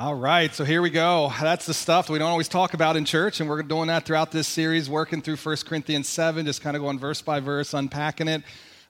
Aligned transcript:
All 0.00 0.14
right, 0.14 0.54
so 0.54 0.64
here 0.64 0.80
we 0.80 0.90
go. 0.90 1.32
That's 1.40 1.66
the 1.66 1.74
stuff 1.74 2.06
that 2.06 2.12
we 2.12 2.20
don't 2.20 2.30
always 2.30 2.46
talk 2.46 2.72
about 2.72 2.94
in 2.94 3.04
church, 3.04 3.40
and 3.40 3.50
we're 3.50 3.64
doing 3.64 3.88
that 3.88 4.04
throughout 4.04 4.30
this 4.30 4.46
series, 4.46 4.88
working 4.88 5.20
through 5.20 5.34
1 5.34 5.56
Corinthians 5.66 6.06
7, 6.06 6.46
just 6.46 6.62
kind 6.62 6.76
of 6.76 6.82
going 6.84 7.00
verse 7.00 7.20
by 7.20 7.40
verse, 7.40 7.74
unpacking 7.74 8.28
it. 8.28 8.44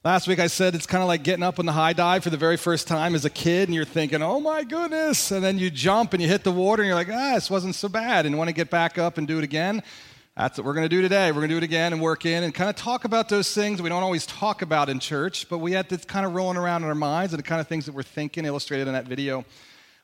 Last 0.04 0.28
week 0.28 0.38
I 0.38 0.48
said 0.48 0.74
it's 0.74 0.84
kind 0.84 1.00
of 1.00 1.08
like 1.08 1.22
getting 1.22 1.42
up 1.42 1.58
on 1.58 1.64
the 1.64 1.72
high 1.72 1.94
dive 1.94 2.24
for 2.24 2.28
the 2.28 2.36
very 2.36 2.58
first 2.58 2.86
time 2.86 3.14
as 3.14 3.24
a 3.24 3.30
kid, 3.30 3.70
and 3.70 3.74
you're 3.74 3.86
thinking, 3.86 4.20
oh 4.20 4.38
my 4.38 4.64
goodness. 4.64 5.30
And 5.30 5.42
then 5.42 5.58
you 5.58 5.70
jump 5.70 6.12
and 6.12 6.20
you 6.20 6.28
hit 6.28 6.44
the 6.44 6.52
water, 6.52 6.82
and 6.82 6.88
you're 6.88 6.94
like, 6.94 7.08
ah, 7.10 7.36
this 7.36 7.48
wasn't 7.48 7.74
so 7.74 7.88
bad. 7.88 8.26
And 8.26 8.36
want 8.36 8.48
to 8.48 8.54
get 8.54 8.68
back 8.68 8.98
up 8.98 9.16
and 9.16 9.26
do 9.26 9.38
it 9.38 9.44
again. 9.44 9.82
That's 10.36 10.58
what 10.58 10.66
we're 10.66 10.74
going 10.74 10.84
to 10.84 10.94
do 10.94 11.00
today. 11.00 11.30
We're 11.30 11.40
going 11.40 11.48
to 11.48 11.54
do 11.54 11.58
it 11.58 11.64
again 11.64 11.94
and 11.94 12.02
work 12.02 12.26
in 12.26 12.42
and 12.42 12.54
kind 12.54 12.68
of 12.68 12.76
talk 12.76 13.06
about 13.06 13.30
those 13.30 13.50
things 13.54 13.80
we 13.80 13.88
don't 13.88 14.02
always 14.02 14.26
talk 14.26 14.60
about 14.60 14.90
in 14.90 15.00
church, 15.00 15.48
but 15.48 15.56
we 15.56 15.72
had 15.72 15.88
this 15.88 16.04
kind 16.04 16.26
of 16.26 16.34
rolling 16.34 16.58
around 16.58 16.82
in 16.82 16.90
our 16.90 16.94
minds 16.94 17.32
and 17.32 17.42
the 17.42 17.48
kind 17.48 17.62
of 17.62 17.66
things 17.66 17.86
that 17.86 17.94
we're 17.94 18.02
thinking, 18.02 18.44
illustrated 18.44 18.86
in 18.88 18.92
that 18.92 19.06
video. 19.06 19.46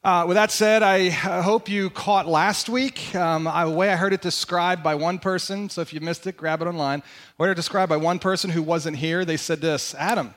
Uh, 0.04 0.26
with 0.28 0.34
that 0.34 0.50
said, 0.50 0.82
I 0.82 1.08
hope 1.08 1.66
you 1.66 1.88
caught 1.88 2.28
last 2.28 2.68
week. 2.68 3.14
Um, 3.14 3.44
the 3.44 3.70
way 3.70 3.88
I 3.88 3.96
heard 3.96 4.12
it 4.12 4.20
described 4.20 4.82
by 4.82 4.96
one 4.96 5.18
person, 5.18 5.70
so 5.70 5.80
if 5.80 5.94
you 5.94 6.00
missed 6.00 6.26
it, 6.26 6.36
grab 6.36 6.60
it 6.60 6.68
online. 6.68 7.02
I 7.40 7.44
heard 7.44 7.52
it 7.52 7.54
described 7.54 7.88
by 7.88 7.96
one 7.96 8.18
person 8.18 8.50
who 8.50 8.62
wasn't 8.62 8.98
here. 8.98 9.24
They 9.24 9.38
said 9.38 9.62
this 9.62 9.94
Adam, 9.94 10.34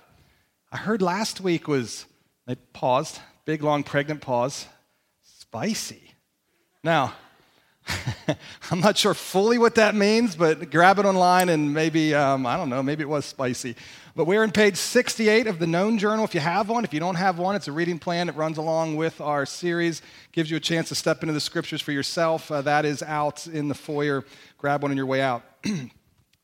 I 0.71 0.77
heard 0.77 1.01
last 1.01 1.41
week 1.41 1.67
was, 1.67 2.05
they 2.45 2.55
paused, 2.71 3.19
big, 3.43 3.61
long, 3.61 3.83
pregnant 3.83 4.21
pause, 4.21 4.67
spicy. 5.21 6.13
Now, 6.81 7.13
I'm 8.71 8.79
not 8.79 8.97
sure 8.97 9.13
fully 9.13 9.57
what 9.57 9.75
that 9.75 9.95
means, 9.95 10.37
but 10.37 10.71
grab 10.71 10.97
it 10.97 11.05
online 11.05 11.49
and 11.49 11.73
maybe, 11.73 12.15
um, 12.15 12.45
I 12.45 12.55
don't 12.55 12.69
know, 12.69 12.81
maybe 12.81 13.03
it 13.03 13.09
was 13.09 13.25
spicy. 13.25 13.75
But 14.17 14.25
we're 14.25 14.43
in 14.43 14.49
page 14.49 14.77
68 14.77 15.45
of 15.45 15.59
the 15.59 15.67
Known 15.67 15.99
Journal. 15.99 16.25
If 16.25 16.33
you 16.33 16.39
have 16.39 16.69
one, 16.69 16.83
if 16.83 16.91
you 16.91 16.99
don't 16.99 17.13
have 17.13 17.37
one, 17.37 17.55
it's 17.55 17.67
a 17.67 17.71
reading 17.71 17.99
plan 17.99 18.25
that 18.25 18.35
runs 18.35 18.57
along 18.57 18.95
with 18.95 19.21
our 19.21 19.45
series, 19.45 20.01
gives 20.31 20.49
you 20.49 20.57
a 20.57 20.59
chance 20.59 20.89
to 20.89 20.95
step 20.95 21.21
into 21.21 21.33
the 21.33 21.39
scriptures 21.39 21.83
for 21.83 21.91
yourself. 21.91 22.51
Uh, 22.51 22.63
that 22.63 22.83
is 22.83 23.03
out 23.03 23.45
in 23.45 23.67
the 23.67 23.75
foyer. 23.75 24.25
Grab 24.57 24.81
one 24.81 24.89
on 24.89 24.97
your 24.97 25.05
way 25.05 25.21
out. 25.21 25.43
so 25.63 25.71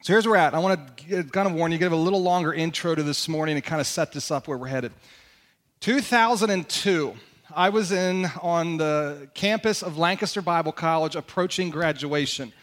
here's 0.05 0.27
where 0.27 0.33
we're 0.33 0.37
at. 0.37 0.53
I 0.53 0.59
want 0.59 0.97
to 0.99 1.23
kind 1.23 1.47
of 1.47 1.55
warn 1.55 1.71
you, 1.71 1.79
give 1.79 1.91
a 1.91 1.95
little 1.95 2.21
longer 2.21 2.53
intro 2.53 2.93
to 2.93 3.01
this 3.01 3.27
morning 3.27 3.55
and 3.55 3.65
kind 3.65 3.81
of 3.81 3.87
set 3.87 4.11
this 4.11 4.29
up 4.29 4.47
where 4.47 4.59
we're 4.59 4.67
headed. 4.67 4.91
2002. 5.79 7.15
I 7.55 7.69
was 7.69 7.91
in 7.91 8.27
on 8.43 8.77
the 8.77 9.29
campus 9.33 9.81
of 9.81 9.97
Lancaster 9.97 10.43
Bible 10.43 10.73
College 10.73 11.15
approaching 11.15 11.71
graduation. 11.71 12.53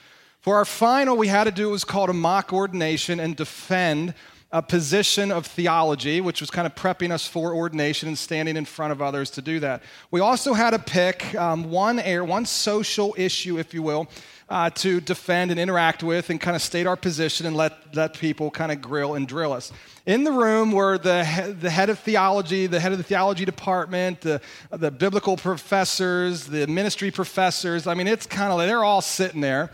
For 0.41 0.57
our 0.57 0.65
final, 0.65 1.17
we 1.17 1.27
had 1.27 1.45
to 1.45 1.51
do 1.51 1.67
what 1.67 1.73
was 1.73 1.85
called 1.85 2.11
a 2.11 2.15
mock 2.15 2.53
ordination 2.53 3.19
and 3.19 3.35
defend 3.35 4.15
a 4.53 4.61
position 4.61 5.31
of 5.31 5.47
theology, 5.47 6.21
which 6.21 6.41
was 6.41 6.51
kind 6.51 6.67
of 6.67 6.75
prepping 6.75 7.13
us 7.13 7.27
for 7.27 7.55
ordination 7.55 8.09
and 8.09 8.19
standing 8.19 8.57
in 8.57 8.65
front 8.65 8.91
of 8.93 9.01
others 9.01 9.31
to 9.31 9.43
do 9.43 9.61
that. 9.61 9.83
We 10.11 10.21
also 10.21 10.55
had 10.55 10.71
to 10.71 10.79
pick 10.79 11.35
um, 11.37 11.71
one 11.71 12.01
air, 12.01 12.25
one 12.25 12.45
social 12.47 13.15
issue, 13.17 13.59
if 13.59 13.73
you 13.73 13.83
will, 13.83 14.09
uh, 14.49 14.69
to 14.71 15.01
defend 15.01 15.53
and 15.53 15.61
interact 15.61 16.03
with 16.03 16.31
and 16.31 16.41
kind 16.41 16.57
of 16.57 16.63
state 16.63 16.89
our 16.89 16.97
position 16.97 17.47
and 17.47 17.57
let, 17.57 17.95
let 17.95 18.15
people 18.15 18.51
kind 18.51 18.73
of 18.73 18.83
grill 18.83 19.15
and 19.15 19.29
drill 19.29 19.53
us. 19.53 19.71
In 20.07 20.25
the 20.25 20.33
room 20.33 20.73
were 20.73 20.99
the, 20.99 21.25
he- 21.25 21.53
the 21.53 21.71
head 21.71 21.89
of 21.89 22.01
theology, 22.01 22.67
the 22.67 22.81
head 22.81 22.91
of 22.91 22.99
the 22.99 23.05
theology 23.05 23.45
department, 23.45 24.23
the, 24.23 24.41
the 24.73 24.91
biblical 24.91 25.37
professors, 25.37 26.47
the 26.47 26.67
ministry 26.67 27.13
professors. 27.13 27.87
I 27.87 27.95
mean, 27.95 28.09
it's 28.09 28.27
kind 28.27 28.51
of 28.51 28.59
like 28.59 28.67
they're 28.67 28.83
all 28.83 29.03
sitting 29.03 29.41
there. 29.41 29.71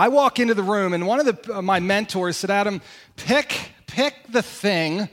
I 0.00 0.08
walk 0.08 0.38
into 0.38 0.54
the 0.54 0.62
room, 0.62 0.94
and 0.94 1.06
one 1.06 1.20
of 1.20 1.26
the, 1.26 1.58
uh, 1.58 1.62
my 1.62 1.78
mentors 1.78 2.38
said, 2.38 2.50
Adam, 2.50 2.80
pick, 3.16 3.72
pick 3.86 4.14
the 4.28 4.42
thing 4.42 5.08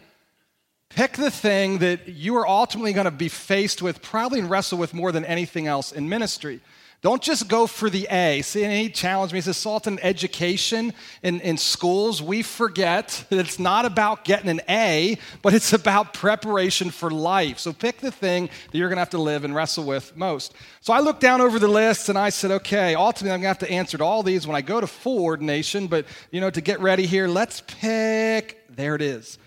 Pick 0.89 1.13
the 1.13 1.29
thing 1.29 1.77
that 1.79 2.07
you 2.07 2.35
are 2.37 2.47
ultimately 2.47 2.91
going 2.91 3.05
to 3.05 3.11
be 3.11 3.29
faced 3.29 3.83
with, 3.83 4.01
probably 4.01 4.39
and 4.39 4.49
wrestle 4.49 4.79
with 4.79 4.95
more 4.95 5.11
than 5.11 5.25
anything 5.25 5.67
else 5.67 5.91
in 5.91 6.09
ministry. 6.09 6.59
Don't 7.07 7.23
just 7.23 7.47
go 7.47 7.67
for 7.67 7.89
the 7.89 8.05
A. 8.11 8.41
See, 8.41 8.65
and 8.65 8.73
he 8.73 8.89
challenged 8.89 9.31
me. 9.31 9.37
He 9.37 9.43
says, 9.43 9.55
Sultan, 9.55 9.97
education 10.01 10.91
in, 11.23 11.39
in 11.39 11.55
schools, 11.55 12.21
we 12.21 12.41
forget 12.41 13.23
that 13.29 13.39
it's 13.39 13.59
not 13.59 13.85
about 13.85 14.25
getting 14.25 14.49
an 14.49 14.59
A, 14.67 15.17
but 15.41 15.53
it's 15.53 15.71
about 15.71 16.13
preparation 16.13 16.89
for 16.89 17.09
life. 17.09 17.59
So 17.59 17.71
pick 17.71 17.99
the 17.99 18.11
thing 18.11 18.49
that 18.69 18.77
you're 18.77 18.89
going 18.89 18.97
to 18.97 18.99
have 19.01 19.11
to 19.11 19.19
live 19.19 19.45
and 19.45 19.55
wrestle 19.55 19.85
with 19.85 20.17
most. 20.17 20.53
So 20.81 20.91
I 20.91 20.99
looked 20.99 21.21
down 21.21 21.39
over 21.39 21.59
the 21.59 21.69
list 21.69 22.09
and 22.09 22.17
I 22.17 22.27
said, 22.27 22.51
okay, 22.51 22.93
ultimately 22.93 23.31
I'm 23.31 23.39
going 23.39 23.55
to 23.55 23.59
have 23.61 23.69
to 23.69 23.73
answer 23.73 23.97
to 23.99 24.03
all 24.03 24.21
these 24.21 24.45
when 24.45 24.57
I 24.57 24.61
go 24.61 24.81
to 24.81 24.85
full 24.85 25.23
ordination, 25.23 25.87
but, 25.87 26.05
you 26.29 26.41
know, 26.41 26.49
to 26.49 26.59
get 26.59 26.81
ready 26.81 27.05
here, 27.05 27.29
let's 27.29 27.63
pick, 27.67 28.67
there 28.75 28.95
it 28.95 29.01
is, 29.01 29.37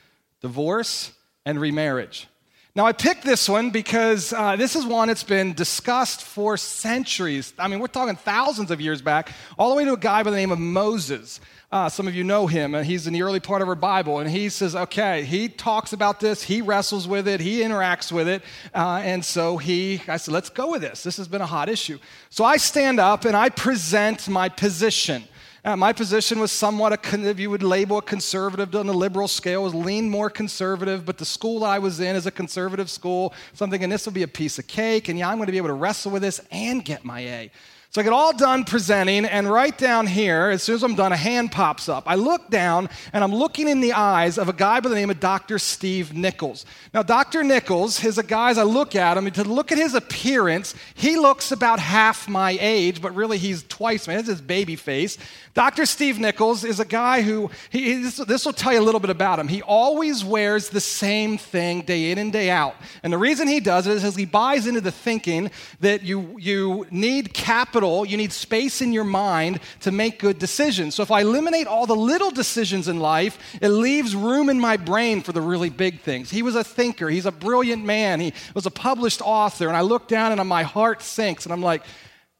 divorce 0.41 1.13
and 1.45 1.61
remarriage. 1.61 2.27
Now, 2.77 2.87
I 2.87 2.93
picked 2.93 3.25
this 3.25 3.49
one 3.49 3.71
because 3.71 4.33
uh, 4.33 4.55
this 4.55 4.77
is 4.77 4.87
one 4.87 5.09
that's 5.09 5.25
been 5.25 5.55
discussed 5.55 6.23
for 6.23 6.57
centuries. 6.57 7.53
I 7.59 7.67
mean, 7.67 7.81
we're 7.81 7.89
talking 7.89 8.15
thousands 8.15 8.71
of 8.71 8.81
years 8.81 9.03
back, 9.03 9.33
all 9.59 9.71
the 9.71 9.77
way 9.77 9.85
to 9.85 9.95
a 9.95 9.97
guy 9.97 10.23
by 10.23 10.31
the 10.31 10.37
name 10.37 10.53
of 10.53 10.61
Moses. 10.61 11.41
Uh, 11.73 11.89
some 11.89 12.07
of 12.07 12.15
you 12.15 12.23
know 12.23 12.47
him, 12.47 12.77
and 12.77 12.87
he's 12.87 13.09
in 13.09 13.13
the 13.13 13.23
early 13.23 13.41
part 13.41 13.61
of 13.61 13.69
our 13.69 13.75
Bible. 13.75 14.21
And 14.21 14.31
he 14.31 14.49
says, 14.49 14.77
okay, 14.77 15.25
he 15.25 15.49
talks 15.49 15.93
about 15.93 16.21
this, 16.21 16.45
he 16.45 16.63
wrestles 16.63 17.09
with 17.09 17.27
it, 17.27 17.41
he 17.41 17.61
interacts 17.61 18.13
with 18.13 18.29
it. 18.29 18.43
Uh, 18.73 19.01
and 19.03 19.25
so 19.25 19.57
he, 19.57 20.01
I 20.07 20.17
said, 20.17 20.33
let's 20.33 20.49
go 20.49 20.71
with 20.71 20.83
this. 20.83 21.03
This 21.03 21.17
has 21.17 21.27
been 21.27 21.41
a 21.41 21.47
hot 21.47 21.69
issue. 21.69 21.99
So 22.29 22.45
I 22.45 22.57
stand 22.57 23.01
up 23.01 23.25
and 23.25 23.37
I 23.37 23.49
present 23.49 24.29
my 24.29 24.49
position. 24.49 25.25
Uh, 25.63 25.77
my 25.77 25.93
position 25.93 26.41
was 26.41 26.51
somewhat, 26.51 26.93
a, 26.93 27.29
if 27.29 27.39
you 27.39 27.51
would 27.51 27.63
label 27.63 27.99
a 27.99 28.03
conservative 28.03 28.75
on 28.75 28.87
the 28.87 28.95
liberal 28.95 29.29
scale, 29.29 29.63
was 29.63 29.75
lean 29.75 30.09
more 30.09 30.31
conservative, 30.31 31.05
but 31.05 31.19
the 31.19 31.25
school 31.25 31.65
I 31.65 31.79
was 31.79 32.01
in 32.01 32.17
is 32.17 32.25
a 32.25 32.31
conservative 32.31 32.89
school. 32.89 33.35
So 33.53 33.65
I'm 33.65 33.71
thinking 33.71 33.91
this 33.91 34.07
will 34.07 34.15
be 34.15 34.23
a 34.23 34.29
piece 34.29 34.59
of 34.59 34.67
cake, 34.67 35.09
and 35.09 35.19
yeah, 35.19 35.29
I'm 35.29 35.37
going 35.37 35.47
to 35.47 35.53
be 35.53 35.59
able 35.59 35.69
to 35.69 35.75
wrestle 35.75 36.13
with 36.13 36.23
this 36.23 36.41
and 36.51 36.83
get 36.83 37.05
my 37.05 37.21
A. 37.21 37.51
So 37.93 38.01
I 38.01 38.05
get 38.05 38.13
all 38.13 38.33
done 38.33 38.63
presenting, 38.63 39.25
and 39.25 39.51
right 39.51 39.77
down 39.77 40.07
here, 40.07 40.51
as 40.51 40.63
soon 40.63 40.77
as 40.77 40.85
I'm 40.85 40.95
done, 40.95 41.11
a 41.11 41.17
hand 41.17 41.51
pops 41.51 41.89
up. 41.89 42.05
I 42.07 42.15
look 42.15 42.49
down, 42.49 42.89
and 43.13 43.25
I'm 43.25 43.35
looking 43.35 43.67
in 43.67 43.81
the 43.81 43.95
eyes 43.95 44.39
of 44.39 44.49
a 44.49 44.53
guy 44.53 44.79
by 44.79 44.91
the 44.91 44.95
name 44.95 45.11
of 45.11 45.19
Dr. 45.19 45.59
Steve 45.59 46.15
Nichols. 46.15 46.67
Now, 46.95 47.03
Dr. 47.03 47.43
Nichols 47.43 48.05
is 48.05 48.17
a 48.17 48.23
guy, 48.23 48.51
as 48.51 48.59
I 48.59 48.63
look 48.63 48.95
at 48.95 49.17
him, 49.17 49.29
to 49.33 49.43
look 49.43 49.73
at 49.73 49.79
his 49.79 49.95
appearance, 49.95 50.77
he 50.95 51.17
looks 51.17 51.51
about 51.51 51.81
half 51.81 52.29
my 52.29 52.57
age, 52.61 53.03
but 53.03 53.13
really 53.17 53.39
he's 53.39 53.65
twice 53.65 54.07
my 54.07 54.19
age. 54.19 54.27
his 54.27 54.41
baby 54.41 54.77
face. 54.77 55.19
Dr. 55.53 55.85
Steve 55.85 56.21
Nichols 56.21 56.63
is 56.63 56.79
a 56.79 56.85
guy 56.85 57.23
who, 57.23 57.51
he, 57.71 57.95
this, 57.95 58.19
this 58.19 58.47
will 58.47 58.53
tell 58.53 58.73
you 58.73 58.79
a 58.79 58.87
little 58.87 59.01
bit 59.01 59.11
about 59.11 59.41
him. 59.41 59.49
He 59.49 59.63
always 59.63 60.25
wears 60.25 60.69
the 60.69 60.81
same 60.81 61.39
thing 61.39 61.83
day 61.83 62.13
in 62.13 62.19
and 62.19 62.33
day 62.33 62.51
out. 62.51 62.77
And 63.03 63.13
the 63.13 63.19
reason 63.19 63.49
he 63.49 63.59
does 63.59 63.89
it 63.89 63.95
is 63.95 64.03
because 64.03 64.15
he 64.15 64.27
buys 64.27 64.69
into 64.69 64.81
the 64.81 64.93
thinking 64.93 65.51
that 65.81 66.05
you, 66.05 66.37
you 66.39 66.87
need 66.93 67.35
capital, 67.35 67.80
you 68.07 68.17
need 68.17 68.33
space 68.33 68.81
in 68.81 68.93
your 68.93 69.05
mind 69.05 69.61
to 69.81 69.91
make 69.91 70.19
good 70.19 70.39
decisions. 70.39 70.95
So 70.95 71.03
if 71.03 71.11
I 71.11 71.21
eliminate 71.21 71.67
all 71.67 71.87
the 71.87 71.97
little 71.97 72.31
decisions 72.31 72.89
in 72.89 73.01
life, 73.01 73.39
it 73.61 73.69
leaves 73.69 74.15
room 74.15 74.49
in 74.49 74.61
my 74.61 74.77
brain 74.77 75.23
for 75.23 75.33
the 75.33 75.41
really 75.41 75.71
big 75.71 76.01
things. 76.01 76.31
He 76.31 76.43
was 76.43 76.57
a 76.57 76.65
thinker, 76.65 77.09
he's 77.09 77.27
a 77.27 77.33
brilliant 77.33 77.85
man, 77.85 78.21
he 78.21 78.33
was 78.55 78.67
a 78.67 78.71
published 78.71 79.23
author. 79.23 79.69
And 79.69 79.77
I 79.77 79.81
look 79.81 80.09
down 80.09 80.39
and 80.39 80.49
my 80.49 80.63
heart 80.63 81.03
sinks, 81.03 81.45
and 81.47 81.53
I'm 81.53 81.63
like, 81.63 81.83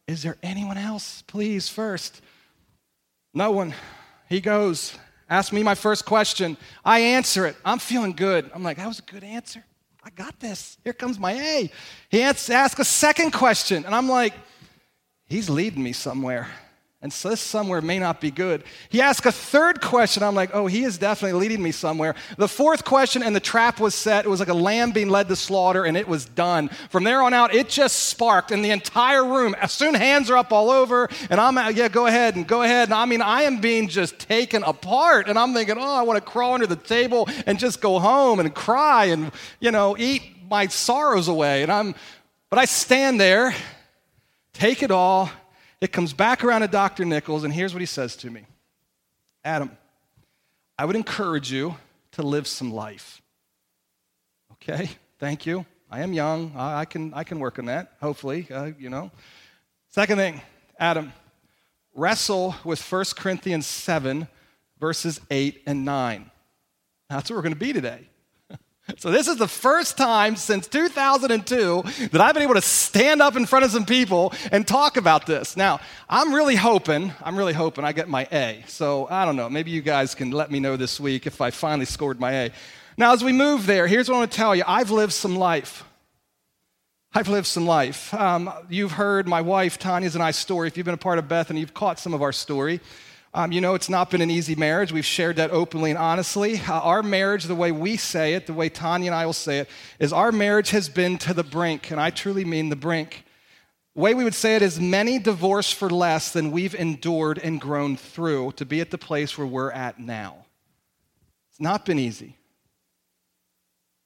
is 0.07 0.23
there 0.23 0.37
anyone 0.43 0.79
else, 0.79 1.23
please, 1.27 1.69
first? 1.69 2.21
No 3.33 3.53
one. 3.53 3.75
He 4.29 4.41
goes, 4.41 4.99
ask 5.29 5.53
me 5.53 5.63
my 5.63 5.75
first 5.75 6.05
question. 6.05 6.57
I 6.85 7.01
answer 7.01 7.47
it. 7.47 7.57
I'm 7.65 7.79
feeling 7.79 8.13
good. 8.13 8.51
I'm 8.55 8.63
like, 8.63 8.77
that 8.79 8.89
was 8.89 8.99
a 8.99 9.03
good 9.03 9.23
answer. 9.23 9.65
I 10.03 10.11
got 10.11 10.41
this. 10.41 10.79
Here 10.83 10.95
comes 10.95 11.19
my 11.19 11.33
A. 11.33 11.71
He 12.09 12.23
asks 12.23 12.49
a 12.49 12.85
second 12.85 13.33
question, 13.33 13.85
and 13.85 13.95
I'm 13.95 14.09
like, 14.09 14.33
he's 15.31 15.49
leading 15.49 15.83
me 15.83 15.95
somewhere 15.95 16.51
and 17.03 17.11
so 17.11 17.31
this 17.31 17.41
somewhere 17.41 17.81
may 17.81 17.99
not 17.99 18.21
be 18.21 18.31
good. 18.31 18.63
He 18.91 19.01
asked 19.01 19.25
a 19.25 19.33
third 19.33 19.81
question. 19.81 20.23
I'm 20.23 20.35
like, 20.35 20.51
oh, 20.53 20.67
he 20.67 20.85
is 20.85 20.99
definitely 20.99 21.41
leading 21.41 21.63
me 21.63 21.73
somewhere. 21.73 22.15
The 22.37 22.47
fourth 22.47 22.85
question, 22.85 23.23
and 23.23 23.35
the 23.35 23.41
trap 23.41 23.81
was 23.81 23.95
set. 23.95 24.27
It 24.27 24.29
was 24.29 24.39
like 24.39 24.51
a 24.51 24.55
lamb 24.55 24.91
being 24.91 25.09
led 25.09 25.29
to 25.29 25.37
slaughter, 25.37 25.87
and 25.87 25.97
it 25.97 26.07
was 26.07 26.27
done. 26.27 26.69
From 26.91 27.05
there 27.05 27.23
on 27.23 27.33
out, 27.33 27.55
it 27.55 27.71
just 27.71 28.11
sparked 28.11 28.51
in 28.51 28.61
the 28.61 28.69
entire 28.69 29.25
room. 29.25 29.55
As 29.59 29.73
soon 29.73 29.95
hands 29.95 30.29
are 30.29 30.37
up 30.37 30.53
all 30.53 30.69
over, 30.69 31.09
and 31.31 31.41
I'm, 31.41 31.57
uh, 31.57 31.71
yeah, 31.71 31.89
go 31.89 32.05
ahead 32.05 32.37
and 32.37 32.47
go 32.47 32.61
ahead. 32.63 32.89
And 32.89 32.95
I 32.95 33.07
mean, 33.07 33.23
I 33.23 33.45
am 33.45 33.63
being 33.63 33.89
just 33.89 34.19
taken 34.19 34.63
apart, 34.63 35.27
and 35.27 35.39
I'm 35.39 35.55
thinking, 35.55 35.79
oh, 35.79 35.95
I 35.95 36.03
want 36.03 36.23
to 36.23 36.31
crawl 36.31 36.53
under 36.53 36.67
the 36.67 36.77
table 36.77 37.31
and 37.47 37.59
just 37.59 37.81
go 37.81 37.99
home 37.99 38.41
and 38.41 38.55
cry 38.55 39.07
and, 39.07 39.33
you 39.59 39.71
know, 39.71 39.97
eat 39.99 40.23
my 40.51 40.67
sorrows 40.67 41.29
away. 41.29 41.63
And 41.63 41.73
I'm, 41.73 41.95
but 42.51 42.59
I 42.59 42.67
stand 42.67 43.19
there, 43.19 43.55
take 44.61 44.83
it 44.83 44.91
all 44.91 45.31
it 45.81 45.93
comes 45.93 46.13
back 46.13 46.45
around 46.45 46.61
to 46.61 46.69
Dr. 46.69 47.07
Nichols, 47.07 47.43
and 47.43 47.53
here's 47.53 47.73
what 47.73 47.81
he 47.81 47.87
says 47.87 48.15
to 48.17 48.31
me 48.31 48.45
Adam, 49.43 49.77
I 50.79 50.85
would 50.85 50.97
encourage 50.97 51.51
you 51.51 51.77
to 52.13 52.23
live 52.23 52.47
some 52.47 52.73
life. 52.73 53.23
Okay, 54.53 54.91
thank 55.19 55.47
you. 55.47 55.65
I 55.91 56.03
am 56.03 56.13
young. 56.13 56.53
I 56.55 56.85
can, 56.85 57.15
I 57.15 57.25
can 57.25 57.41
work 57.41 57.59
on 57.59 57.65
that, 57.65 57.95
hopefully, 58.01 58.47
uh, 58.53 58.73
you 58.79 58.91
know. 58.91 59.11
Second 59.89 60.19
thing, 60.19 60.43
Adam, 60.79 61.13
wrestle 61.95 62.55
with 62.63 62.81
1 62.81 63.05
Corinthians 63.17 63.67
7, 63.67 64.29
verses 64.79 65.21
8 65.31 65.63
and 65.67 65.85
9. 65.85 66.31
That's 67.09 67.31
what 67.31 67.37
we're 67.37 67.43
going 67.43 67.55
to 67.55 67.59
be 67.59 67.73
today. 67.73 68.10
So, 68.97 69.11
this 69.11 69.29
is 69.29 69.37
the 69.37 69.49
first 69.49 69.97
time 69.97 70.37
since 70.37 70.67
2002 70.67 71.83
that 72.11 72.21
I've 72.21 72.35
been 72.35 72.43
able 72.43 72.55
to 72.55 72.63
stand 72.63 73.23
up 73.23 73.37
in 73.37 73.47
front 73.47 73.65
of 73.65 73.71
some 73.71 73.87
people 73.87 74.33
and 74.51 74.67
talk 74.67 74.97
about 74.97 75.27
this. 75.27 75.57
Now, 75.57 75.81
I'm 76.09 76.35
really 76.35 76.57
hoping, 76.57 77.13
I'm 77.23 77.37
really 77.37 77.53
hoping 77.53 77.85
I 77.85 77.93
get 77.93 78.09
my 78.09 78.27
A. 78.33 78.65
So, 78.67 79.07
I 79.09 79.25
don't 79.25 79.37
know, 79.37 79.49
maybe 79.49 79.71
you 79.71 79.83
guys 79.83 80.15
can 80.15 80.31
let 80.33 80.51
me 80.51 80.61
know 80.61 80.77
this 80.77 80.99
week 80.99 81.27
if 81.27 81.41
I 81.41 81.51
finally 81.51 81.85
scored 81.85 82.19
my 82.19 82.33
A. 82.33 82.51
Now, 82.97 83.13
as 83.13 83.23
we 83.23 83.33
move 83.33 83.67
there, 83.67 83.87
here's 83.87 84.09
what 84.09 84.17
I 84.17 84.19
want 84.21 84.33
to 84.33 84.37
tell 84.37 84.57
you 84.57 84.65
I've 84.67 84.91
lived 84.91 85.13
some 85.13 85.37
life. 85.37 85.85
I've 87.13 87.29
lived 87.29 87.49
some 87.49 87.67
life. 87.67 88.15
Um, 88.15 88.53
you've 88.69 88.93
heard 88.93 89.27
my 89.27 89.41
wife 89.41 89.79
Tanya's 89.79 90.15
and 90.15 90.23
I's 90.23 90.37
story. 90.37 90.69
If 90.69 90.77
you've 90.77 90.85
been 90.87 90.95
a 90.95 90.99
part 90.99 91.19
of 91.19 91.29
Bethany, 91.29 91.61
you've 91.61 91.75
caught 91.75 91.99
some 91.99 92.15
of 92.15 92.23
our 92.23 92.33
story. 92.33 92.81
Um, 93.33 93.53
you 93.53 93.61
know, 93.61 93.75
it's 93.75 93.89
not 93.89 94.11
been 94.11 94.23
an 94.23 94.31
easy 94.31 94.57
marriage. 94.57 94.91
We've 94.91 95.05
shared 95.05 95.37
that 95.37 95.53
openly 95.53 95.91
and 95.91 95.99
honestly. 95.99 96.61
Uh, 96.67 96.81
our 96.81 97.03
marriage, 97.03 97.45
the 97.45 97.55
way 97.55 97.71
we 97.71 97.97
say 97.97 98.35
it, 98.35 98.47
the 98.47 98.53
way 98.53 98.69
Tanya 98.69 99.11
and 99.11 99.15
I 99.15 99.25
will 99.25 99.33
say 99.33 99.61
it, 99.61 99.69
is 100.01 100.13
our 100.13 100.33
marriage 100.33 100.71
has 100.71 100.89
been 100.89 101.17
to 101.19 101.33
the 101.33 101.45
brink, 101.45 101.93
and 101.93 102.01
I 102.01 102.11
truly 102.11 102.45
mean 102.45 102.71
the 102.71 102.77
brink. 102.77 103.25
The 103.95 104.01
way 104.01 104.15
we 104.15 104.25
would 104.25 104.35
say 104.35 104.57
it 104.57 104.63
is 104.63 104.81
many 104.81 105.21
divorce 105.21 105.73
for 105.73 105.89
less 105.89 106.33
than 106.33 106.51
we've 106.51 106.75
endured 106.75 107.39
and 107.39 107.61
grown 107.61 107.97
through 107.97 108.53
to 108.53 108.65
be 108.65 108.81
at 108.81 108.91
the 108.91 108.99
place 108.99 109.39
where 109.39 109.47
we're 109.47 109.71
at 109.71 110.01
now. 110.01 110.47
It's 111.51 111.61
not 111.61 111.85
been 111.85 112.01
easy. 112.01 112.37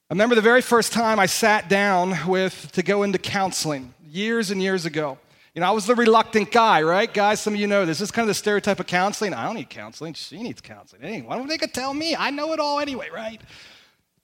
I 0.07 0.13
remember 0.13 0.35
the 0.35 0.41
very 0.41 0.61
first 0.61 0.93
time 0.93 1.19
I 1.19 1.25
sat 1.25 1.67
down 1.67 2.27
with 2.27 2.71
to 2.73 2.83
go 2.83 3.01
into 3.01 3.17
counseling 3.17 3.91
years 4.07 4.51
and 4.51 4.61
years 4.61 4.85
ago. 4.85 5.17
You 5.55 5.61
know, 5.61 5.67
I 5.67 5.71
was 5.71 5.85
the 5.85 5.95
reluctant 5.95 6.51
guy, 6.51 6.81
right? 6.81 7.11
Guys, 7.11 7.39
some 7.39 7.53
of 7.53 7.59
you 7.61 7.65
know 7.65 7.85
this. 7.85 7.99
This 7.99 8.09
is 8.09 8.11
kind 8.11 8.25
of 8.25 8.27
the 8.27 8.33
stereotype 8.33 8.81
of 8.81 8.87
counseling. 8.87 9.33
I 9.33 9.45
don't 9.45 9.55
need 9.55 9.69
counseling. 9.69 10.13
She 10.13 10.43
needs 10.43 10.59
counseling. 10.59 11.01
Hey, 11.01 11.21
why 11.21 11.37
don't 11.37 11.47
they 11.47 11.57
could 11.57 11.73
tell 11.73 11.93
me? 11.93 12.13
I 12.13 12.29
know 12.29 12.51
it 12.51 12.59
all 12.59 12.81
anyway, 12.81 13.07
right? 13.13 13.39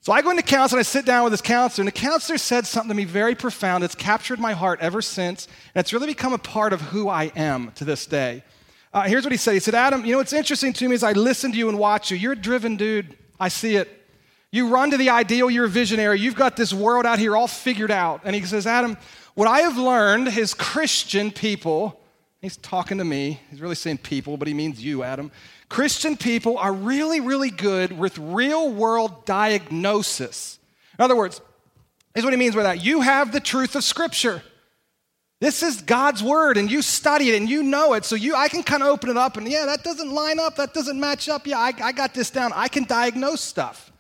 So 0.01 0.11
I 0.11 0.21
go 0.21 0.31
into 0.31 0.43
counseling, 0.43 0.79
I 0.79 0.83
sit 0.83 1.05
down 1.05 1.23
with 1.23 1.31
this 1.31 1.41
counselor, 1.41 1.83
and 1.83 1.87
the 1.87 1.93
counselor 1.93 2.37
said 2.37 2.67
something 2.67 2.89
to 2.89 2.95
me 2.95 3.05
very 3.05 3.33
profound. 3.33 3.85
It's 3.85 3.95
captured 3.95 4.39
my 4.39 4.51
heart 4.51 4.79
ever 4.81 5.01
since, 5.01 5.47
and 5.73 5.79
it's 5.79 5.93
really 5.93 6.07
become 6.07 6.33
a 6.33 6.37
part 6.37 6.73
of 6.73 6.81
who 6.81 7.07
I 7.07 7.25
am 7.35 7.71
to 7.75 7.85
this 7.85 8.07
day. 8.07 8.43
Uh, 8.91 9.03
here's 9.03 9.23
what 9.23 9.31
he 9.31 9.37
said 9.37 9.53
He 9.53 9.59
said, 9.59 9.75
Adam, 9.75 10.03
you 10.03 10.11
know 10.11 10.17
what's 10.17 10.33
interesting 10.33 10.73
to 10.73 10.89
me 10.89 10.95
is 10.95 11.03
I 11.03 11.13
listen 11.13 11.53
to 11.53 11.57
you 11.57 11.69
and 11.69 11.79
watch 11.79 12.11
you. 12.11 12.17
You're 12.17 12.33
a 12.33 12.35
driven 12.35 12.75
dude. 12.75 13.15
I 13.39 13.47
see 13.47 13.77
it. 13.77 13.87
You 14.51 14.67
run 14.67 14.91
to 14.91 14.97
the 14.97 15.11
ideal, 15.11 15.49
you're 15.49 15.65
a 15.65 15.69
visionary. 15.69 16.19
You've 16.19 16.35
got 16.35 16.57
this 16.57 16.73
world 16.73 17.05
out 17.05 17.19
here 17.19 17.37
all 17.37 17.47
figured 17.47 17.91
out. 17.91 18.21
And 18.25 18.35
he 18.35 18.41
says, 18.41 18.67
Adam, 18.67 18.97
what 19.35 19.47
I 19.47 19.61
have 19.61 19.77
learned 19.77 20.27
is 20.37 20.53
Christian 20.53 21.31
people, 21.31 21.99
he's 22.41 22.57
talking 22.57 22.97
to 22.97 23.05
me, 23.05 23.39
he's 23.49 23.61
really 23.61 23.75
saying 23.75 23.99
people, 23.99 24.37
but 24.37 24.47
he 24.47 24.53
means 24.53 24.83
you, 24.83 25.03
Adam. 25.03 25.31
Christian 25.69 26.17
people 26.17 26.57
are 26.57 26.73
really, 26.73 27.21
really 27.21 27.49
good 27.49 27.97
with 27.97 28.17
real 28.17 28.71
world 28.71 29.25
diagnosis. 29.25 30.59
In 30.99 31.03
other 31.03 31.15
words, 31.15 31.39
here's 32.13 32.25
what 32.25 32.33
he 32.33 32.39
means 32.39 32.55
by 32.55 32.63
that 32.63 32.83
you 32.83 33.01
have 33.01 33.31
the 33.31 33.39
truth 33.39 33.75
of 33.75 33.83
Scripture. 33.83 34.43
This 35.39 35.63
is 35.63 35.81
God's 35.81 36.21
word, 36.21 36.57
and 36.57 36.69
you 36.69 36.83
study 36.83 37.31
it 37.31 37.35
and 37.35 37.49
you 37.49 37.63
know 37.63 37.93
it. 37.93 38.05
So 38.05 38.15
you, 38.15 38.35
I 38.35 38.47
can 38.47 38.61
kind 38.61 38.83
of 38.83 38.89
open 38.89 39.09
it 39.09 39.17
up 39.17 39.37
and 39.37 39.47
yeah, 39.49 39.65
that 39.65 39.83
doesn't 39.83 40.11
line 40.11 40.39
up, 40.39 40.57
that 40.57 40.73
doesn't 40.73 40.99
match 40.99 41.29
up. 41.29 41.47
Yeah, 41.47 41.57
I, 41.57 41.73
I 41.81 41.91
got 41.93 42.13
this 42.13 42.29
down. 42.29 42.51
I 42.53 42.67
can 42.67 42.83
diagnose 42.83 43.41
stuff. 43.41 43.90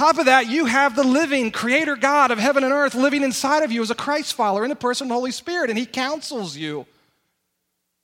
Top 0.00 0.16
of 0.16 0.24
that, 0.24 0.48
you 0.48 0.64
have 0.64 0.96
the 0.96 1.04
living 1.04 1.50
creator 1.50 1.94
God 1.94 2.30
of 2.30 2.38
heaven 2.38 2.64
and 2.64 2.72
earth 2.72 2.94
living 2.94 3.22
inside 3.22 3.64
of 3.64 3.70
you 3.70 3.82
as 3.82 3.90
a 3.90 3.94
Christ 3.94 4.32
follower 4.32 4.64
in 4.64 4.70
the 4.70 4.74
person 4.74 5.04
of 5.04 5.08
the 5.10 5.14
Holy 5.14 5.30
Spirit, 5.30 5.68
and 5.68 5.78
He 5.78 5.84
counsels 5.84 6.56
you. 6.56 6.86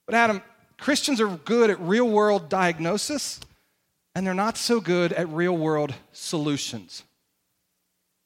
But 0.05 0.15
Adam, 0.15 0.43
Christians 0.77 1.23
are 1.23 1.27
good 1.27 1.71
at 1.71 1.81
real 1.81 2.07
world 2.07 2.51
diagnosis, 2.51 3.41
and 4.15 4.27
they're 4.27 4.35
not 4.35 4.59
so 4.59 4.79
good 4.79 5.15
at 5.15 5.27
real 5.31 5.57
world 5.57 5.95
solutions. 6.13 7.03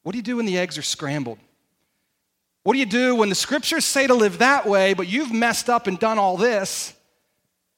What 0.03 0.11
do 0.11 0.17
you 0.17 0.23
do 0.23 0.35
when 0.35 0.47
the 0.47 0.57
eggs 0.57 0.77
are 0.77 0.81
scrambled? 0.81 1.39
What 2.63 2.73
do 2.73 2.79
you 2.79 2.85
do 2.85 3.15
when 3.15 3.29
the 3.29 3.35
scriptures 3.35 3.85
say 3.85 4.05
to 4.05 4.13
live 4.13 4.39
that 4.39 4.67
way, 4.67 4.93
but 4.95 5.07
you've 5.07 5.31
messed 5.31 5.69
up 5.69 5.87
and 5.87 5.97
done 5.97 6.17
all 6.17 6.35
this, 6.35 6.93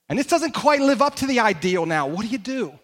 and 0.09 0.17
this 0.17 0.25
doesn't 0.25 0.55
quite 0.55 0.81
live 0.81 1.03
up 1.03 1.17
to 1.17 1.27
the 1.27 1.41
ideal 1.41 1.85
now? 1.85 2.07
What 2.07 2.23
do 2.23 2.29
you 2.29 2.39
do? 2.39 2.79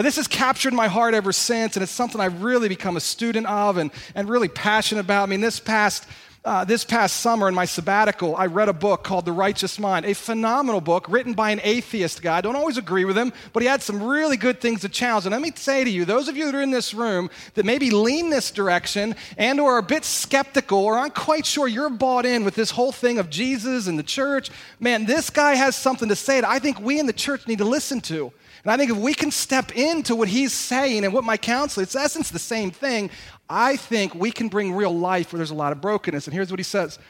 Now, 0.00 0.04
this 0.04 0.16
has 0.16 0.28
captured 0.28 0.72
my 0.72 0.88
heart 0.88 1.12
ever 1.12 1.30
since, 1.30 1.76
and 1.76 1.82
it's 1.82 1.92
something 1.92 2.22
I've 2.22 2.42
really 2.42 2.70
become 2.70 2.96
a 2.96 3.00
student 3.00 3.46
of 3.46 3.76
and, 3.76 3.90
and 4.14 4.30
really 4.30 4.48
passionate 4.48 5.02
about. 5.02 5.24
I 5.24 5.26
mean, 5.26 5.42
this 5.42 5.60
past, 5.60 6.06
uh, 6.42 6.64
this 6.64 6.84
past 6.84 7.18
summer 7.18 7.48
in 7.48 7.54
my 7.54 7.66
sabbatical, 7.66 8.34
I 8.34 8.46
read 8.46 8.70
a 8.70 8.72
book 8.72 9.04
called 9.04 9.26
The 9.26 9.32
Righteous 9.32 9.78
Mind, 9.78 10.06
a 10.06 10.14
phenomenal 10.14 10.80
book 10.80 11.06
written 11.08 11.34
by 11.34 11.50
an 11.50 11.60
atheist 11.62 12.22
guy. 12.22 12.38
I 12.38 12.40
don't 12.40 12.56
always 12.56 12.78
agree 12.78 13.04
with 13.04 13.16
him, 13.16 13.32
but 13.52 13.62
he 13.62 13.68
had 13.68 13.82
some 13.82 14.02
really 14.02 14.38
good 14.38 14.58
things 14.58 14.80
to 14.80 14.88
challenge. 14.88 15.26
And 15.26 15.34
let 15.34 15.42
me 15.42 15.52
say 15.54 15.84
to 15.84 15.90
you, 15.90 16.06
those 16.06 16.28
of 16.28 16.38
you 16.38 16.46
that 16.46 16.54
are 16.54 16.62
in 16.62 16.70
this 16.70 16.94
room 16.94 17.28
that 17.54 17.66
maybe 17.66 17.90
lean 17.90 18.30
this 18.30 18.50
direction 18.50 19.16
and 19.36 19.60
or 19.60 19.74
are 19.74 19.78
a 19.78 19.82
bit 19.82 20.04
skeptical 20.04 20.78
or 20.78 20.96
aren't 20.96 21.14
quite 21.14 21.44
sure 21.44 21.68
you're 21.68 21.90
bought 21.90 22.24
in 22.24 22.42
with 22.42 22.54
this 22.54 22.70
whole 22.70 22.92
thing 22.92 23.18
of 23.18 23.28
Jesus 23.28 23.86
and 23.86 23.98
the 23.98 24.02
church, 24.02 24.50
man, 24.78 25.04
this 25.04 25.28
guy 25.28 25.56
has 25.56 25.76
something 25.76 26.08
to 26.08 26.16
say 26.16 26.40
that 26.40 26.48
I 26.48 26.58
think 26.58 26.80
we 26.80 26.98
in 26.98 27.06
the 27.06 27.12
church 27.12 27.46
need 27.46 27.58
to 27.58 27.66
listen 27.66 28.00
to. 28.02 28.32
And 28.62 28.70
I 28.70 28.76
think 28.76 28.90
if 28.90 28.96
we 28.96 29.14
can 29.14 29.30
step 29.30 29.74
into 29.74 30.14
what 30.14 30.28
he's 30.28 30.52
saying 30.52 31.04
and 31.04 31.14
what 31.14 31.24
my 31.24 31.38
counsel, 31.38 31.82
it's 31.82 31.96
essence 31.96 32.30
the 32.30 32.38
same 32.38 32.70
thing. 32.70 33.10
I 33.50 33.76
think 33.76 34.14
we 34.14 34.30
can 34.30 34.48
bring 34.48 34.72
real 34.72 34.96
life 34.96 35.32
where 35.32 35.38
there's 35.38 35.50
a 35.50 35.54
lot 35.54 35.72
of 35.72 35.80
brokenness. 35.80 36.26
And 36.26 36.32
here's 36.32 36.50
what 36.52 36.60
he 36.60 36.64
says. 36.64 37.00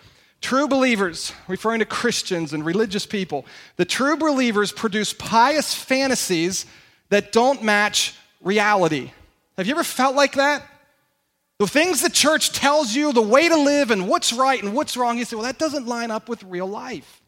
True 0.41 0.67
believers, 0.67 1.35
referring 1.47 1.81
to 1.81 1.85
Christians 1.85 2.55
and 2.55 2.65
religious 2.65 3.05
people, 3.05 3.45
the 3.77 3.85
true 3.85 4.17
believers 4.17 4.73
produce 4.73 5.13
pious 5.13 5.75
fantasies 5.75 6.65
that 7.11 7.31
don't 7.31 7.63
match 7.63 8.15
reality. 8.41 9.11
Have 9.59 9.67
you 9.67 9.75
ever 9.75 9.85
felt 9.85 10.17
like 10.17 10.33
that? 10.37 10.67
The 11.59 11.67
things 11.67 12.01
the 12.01 12.09
church 12.09 12.53
tells 12.53 12.95
you, 12.95 13.13
the 13.13 13.21
way 13.21 13.47
to 13.51 13.57
live, 13.57 13.91
and 13.91 14.09
what's 14.09 14.33
right 14.33 14.63
and 14.63 14.75
what's 14.75 14.97
wrong, 14.97 15.19
you 15.19 15.27
say, 15.27 15.37
well, 15.37 15.45
that 15.45 15.59
doesn't 15.59 15.87
line 15.87 16.11
up 16.11 16.27
with 16.27 16.43
real 16.45 16.67
life. 16.67 17.21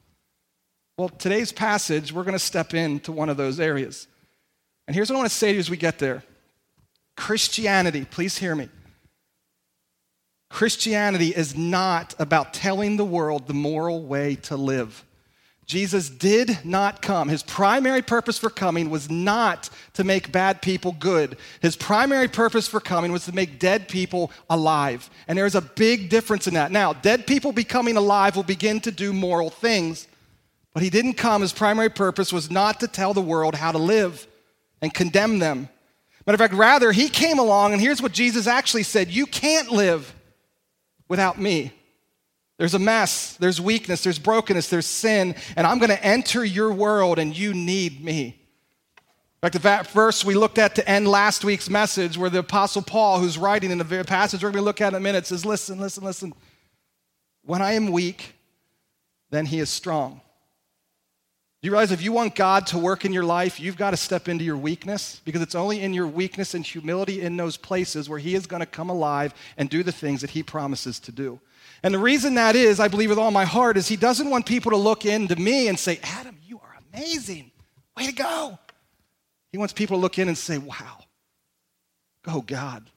Well, 0.96 1.10
today's 1.10 1.52
passage, 1.52 2.14
we're 2.14 2.22
going 2.22 2.32
to 2.32 2.38
step 2.38 2.72
into 2.72 3.12
one 3.12 3.28
of 3.28 3.36
those 3.36 3.60
areas. 3.60 4.06
And 4.86 4.94
here's 4.94 5.10
what 5.10 5.16
I 5.16 5.18
want 5.18 5.30
to 5.30 5.36
say 5.36 5.48
to 5.48 5.54
you 5.54 5.60
as 5.60 5.68
we 5.68 5.76
get 5.76 5.98
there 5.98 6.22
Christianity, 7.14 8.06
please 8.06 8.38
hear 8.38 8.54
me. 8.54 8.70
Christianity 10.52 11.28
is 11.34 11.56
not 11.56 12.14
about 12.18 12.52
telling 12.52 12.98
the 12.98 13.06
world 13.06 13.46
the 13.46 13.54
moral 13.54 14.02
way 14.02 14.36
to 14.36 14.56
live. 14.56 15.02
Jesus 15.64 16.10
did 16.10 16.58
not 16.62 17.00
come. 17.00 17.30
His 17.30 17.42
primary 17.42 18.02
purpose 18.02 18.36
for 18.36 18.50
coming 18.50 18.90
was 18.90 19.10
not 19.10 19.70
to 19.94 20.04
make 20.04 20.30
bad 20.30 20.60
people 20.60 20.94
good. 20.98 21.38
His 21.62 21.74
primary 21.74 22.28
purpose 22.28 22.68
for 22.68 22.80
coming 22.80 23.12
was 23.12 23.24
to 23.24 23.34
make 23.34 23.58
dead 23.58 23.88
people 23.88 24.30
alive. 24.50 25.08
And 25.26 25.38
there's 25.38 25.54
a 25.54 25.62
big 25.62 26.10
difference 26.10 26.46
in 26.46 26.52
that. 26.54 26.70
Now, 26.70 26.92
dead 26.92 27.26
people 27.26 27.52
becoming 27.52 27.96
alive 27.96 28.36
will 28.36 28.42
begin 28.42 28.80
to 28.80 28.90
do 28.90 29.14
moral 29.14 29.48
things. 29.48 30.06
But 30.74 30.82
he 30.82 30.90
didn't 30.90 31.14
come. 31.14 31.40
His 31.40 31.54
primary 31.54 31.88
purpose 31.88 32.30
was 32.30 32.50
not 32.50 32.80
to 32.80 32.88
tell 32.88 33.14
the 33.14 33.22
world 33.22 33.54
how 33.54 33.72
to 33.72 33.78
live 33.78 34.26
and 34.82 34.92
condemn 34.92 35.38
them. 35.38 35.70
Matter 36.26 36.34
of 36.34 36.40
fact, 36.40 36.54
rather, 36.54 36.92
he 36.92 37.08
came 37.08 37.38
along, 37.38 37.72
and 37.72 37.80
here's 37.80 38.02
what 38.02 38.12
Jesus 38.12 38.46
actually 38.46 38.82
said 38.82 39.10
You 39.10 39.24
can't 39.24 39.70
live 39.70 40.14
without 41.12 41.38
me. 41.38 41.70
There's 42.56 42.72
a 42.72 42.78
mess, 42.78 43.36
there's 43.36 43.60
weakness, 43.60 44.02
there's 44.02 44.18
brokenness, 44.18 44.70
there's 44.70 44.86
sin, 44.86 45.34
and 45.58 45.66
I'm 45.66 45.78
going 45.78 45.90
to 45.90 46.02
enter 46.02 46.42
your 46.42 46.72
world, 46.72 47.18
and 47.18 47.36
you 47.36 47.52
need 47.52 48.02
me. 48.02 48.40
In 49.42 49.50
fact, 49.50 49.62
the 49.62 49.92
verse 49.92 50.24
we 50.24 50.34
looked 50.34 50.56
at 50.56 50.74
to 50.76 50.88
end 50.88 51.06
last 51.06 51.44
week's 51.44 51.68
message, 51.68 52.16
where 52.16 52.30
the 52.30 52.38
Apostle 52.38 52.80
Paul, 52.80 53.18
who's 53.18 53.36
writing 53.36 53.70
in 53.70 53.76
the 53.76 54.04
passage 54.04 54.42
we're 54.42 54.52
going 54.52 54.62
to 54.62 54.64
look 54.64 54.80
at 54.80 54.94
in 54.94 54.94
a 54.94 55.00
minute, 55.00 55.26
says, 55.26 55.44
Listen, 55.44 55.78
listen, 55.78 56.02
listen. 56.02 56.32
When 57.44 57.60
I 57.60 57.72
am 57.72 57.92
weak, 57.92 58.34
then 59.28 59.44
he 59.44 59.58
is 59.58 59.68
strong. 59.68 60.22
You 61.62 61.70
realize 61.70 61.92
if 61.92 62.02
you 62.02 62.10
want 62.10 62.34
God 62.34 62.66
to 62.68 62.78
work 62.78 63.04
in 63.04 63.12
your 63.12 63.24
life, 63.24 63.60
you've 63.60 63.76
got 63.76 63.92
to 63.92 63.96
step 63.96 64.28
into 64.28 64.42
your 64.42 64.56
weakness? 64.56 65.22
Because 65.24 65.42
it's 65.42 65.54
only 65.54 65.80
in 65.80 65.94
your 65.94 66.08
weakness 66.08 66.54
and 66.54 66.66
humility 66.66 67.20
in 67.20 67.36
those 67.36 67.56
places 67.56 68.08
where 68.08 68.18
He 68.18 68.34
is 68.34 68.46
going 68.46 68.60
to 68.60 68.66
come 68.66 68.90
alive 68.90 69.32
and 69.56 69.70
do 69.70 69.84
the 69.84 69.92
things 69.92 70.22
that 70.22 70.30
He 70.30 70.42
promises 70.42 70.98
to 71.00 71.12
do. 71.12 71.38
And 71.84 71.94
the 71.94 72.00
reason 72.00 72.34
that 72.34 72.56
is, 72.56 72.80
I 72.80 72.88
believe 72.88 73.10
with 73.10 73.18
all 73.18 73.30
my 73.30 73.44
heart, 73.44 73.76
is 73.76 73.86
He 73.86 73.94
doesn't 73.94 74.28
want 74.28 74.44
people 74.44 74.72
to 74.72 74.76
look 74.76 75.06
into 75.06 75.36
me 75.36 75.68
and 75.68 75.78
say, 75.78 76.00
Adam, 76.02 76.36
you 76.44 76.58
are 76.58 76.78
amazing. 76.92 77.52
Way 77.96 78.06
to 78.06 78.12
go. 78.12 78.58
He 79.52 79.58
wants 79.58 79.72
people 79.72 79.98
to 79.98 80.00
look 80.00 80.18
in 80.18 80.26
and 80.26 80.36
say, 80.36 80.58
wow, 80.58 81.04
go 82.24 82.40
God. 82.40 82.90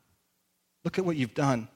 Look 0.83 0.97
at 0.97 1.05
what 1.05 1.17
you've 1.17 1.35
done. 1.35 1.67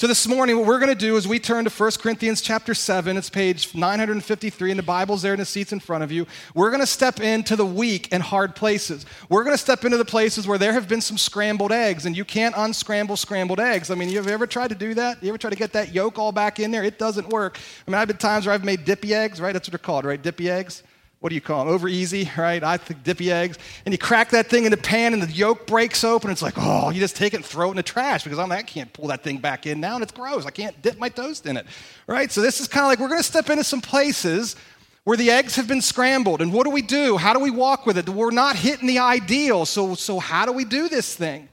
So 0.00 0.06
this 0.06 0.26
morning, 0.26 0.56
what 0.56 0.64
we're 0.64 0.78
going 0.78 0.88
to 0.88 0.94
do 0.94 1.18
is 1.18 1.28
we 1.28 1.38
turn 1.38 1.66
to 1.66 1.70
1 1.70 1.90
Corinthians 2.00 2.40
chapter 2.40 2.72
7. 2.72 3.18
It's 3.18 3.28
page 3.28 3.74
953, 3.74 4.70
and 4.70 4.78
the 4.78 4.82
Bible's 4.82 5.20
there 5.20 5.34
in 5.34 5.40
the 5.40 5.44
seats 5.44 5.74
in 5.74 5.78
front 5.78 6.02
of 6.02 6.10
you. 6.10 6.26
We're 6.54 6.70
going 6.70 6.80
to 6.80 6.86
step 6.86 7.20
into 7.20 7.54
the 7.54 7.66
weak 7.66 8.08
and 8.10 8.22
hard 8.22 8.56
places. 8.56 9.04
We're 9.28 9.44
going 9.44 9.52
to 9.52 9.60
step 9.60 9.84
into 9.84 9.98
the 9.98 10.06
places 10.06 10.48
where 10.48 10.56
there 10.56 10.72
have 10.72 10.88
been 10.88 11.02
some 11.02 11.18
scrambled 11.18 11.70
eggs, 11.70 12.06
and 12.06 12.16
you 12.16 12.24
can't 12.24 12.54
unscramble 12.56 13.18
scrambled 13.18 13.60
eggs. 13.60 13.90
I 13.90 13.94
mean, 13.94 14.08
you 14.08 14.24
ever 14.24 14.46
tried 14.46 14.68
to 14.68 14.74
do 14.74 14.94
that? 14.94 15.22
You 15.22 15.28
ever 15.28 15.36
try 15.36 15.50
to 15.50 15.56
get 15.56 15.74
that 15.74 15.92
yolk 15.92 16.18
all 16.18 16.32
back 16.32 16.60
in 16.60 16.70
there? 16.70 16.82
It 16.82 16.98
doesn't 16.98 17.28
work. 17.28 17.58
I 17.86 17.90
mean, 17.90 18.00
I've 18.00 18.08
been 18.08 18.16
times 18.16 18.46
where 18.46 18.54
I've 18.54 18.64
made 18.64 18.86
dippy 18.86 19.12
eggs, 19.12 19.38
right? 19.38 19.52
That's 19.52 19.68
what 19.68 19.72
they're 19.72 19.84
called, 19.84 20.06
right? 20.06 20.22
Dippy 20.22 20.48
eggs. 20.48 20.82
What 21.20 21.28
do 21.28 21.34
you 21.34 21.40
call 21.42 21.64
them? 21.64 21.72
Over 21.72 21.86
easy, 21.86 22.30
right? 22.36 22.62
I 22.64 22.78
think 22.78 23.04
dippy 23.04 23.30
eggs. 23.30 23.58
And 23.84 23.92
you 23.92 23.98
crack 23.98 24.30
that 24.30 24.46
thing 24.46 24.64
in 24.64 24.70
the 24.70 24.78
pan 24.78 25.12
and 25.12 25.22
the 25.22 25.30
yolk 25.30 25.66
breaks 25.66 26.02
open. 26.02 26.30
It's 26.30 26.40
like, 26.40 26.54
oh, 26.56 26.90
you 26.90 26.98
just 26.98 27.14
take 27.14 27.34
it 27.34 27.36
and 27.36 27.44
throw 27.44 27.68
it 27.68 27.72
in 27.72 27.76
the 27.76 27.82
trash 27.82 28.24
because 28.24 28.38
I'm 28.38 28.48
like, 28.48 28.60
I 28.60 28.62
can't 28.62 28.90
pull 28.92 29.08
that 29.08 29.22
thing 29.22 29.36
back 29.36 29.66
in 29.66 29.80
now 29.80 29.94
and 29.94 30.02
it's 30.02 30.12
gross. 30.12 30.46
I 30.46 30.50
can't 30.50 30.80
dip 30.80 30.98
my 30.98 31.10
toast 31.10 31.44
in 31.44 31.58
it, 31.58 31.66
right? 32.06 32.32
So 32.32 32.40
this 32.40 32.58
is 32.58 32.68
kind 32.68 32.84
of 32.84 32.88
like 32.88 33.00
we're 33.00 33.08
going 33.08 33.20
to 33.20 33.24
step 33.24 33.50
into 33.50 33.64
some 33.64 33.82
places 33.82 34.56
where 35.04 35.18
the 35.18 35.30
eggs 35.30 35.56
have 35.56 35.68
been 35.68 35.82
scrambled. 35.82 36.40
And 36.40 36.54
what 36.54 36.64
do 36.64 36.70
we 36.70 36.82
do? 36.82 37.18
How 37.18 37.34
do 37.34 37.40
we 37.40 37.50
walk 37.50 37.84
with 37.84 37.98
it? 37.98 38.08
We're 38.08 38.30
not 38.30 38.56
hitting 38.56 38.86
the 38.86 38.98
ideal. 38.98 39.66
So, 39.66 39.94
so 39.94 40.20
how 40.20 40.46
do 40.46 40.52
we 40.52 40.64
do 40.64 40.88
this 40.88 41.14
thing? 41.14 41.50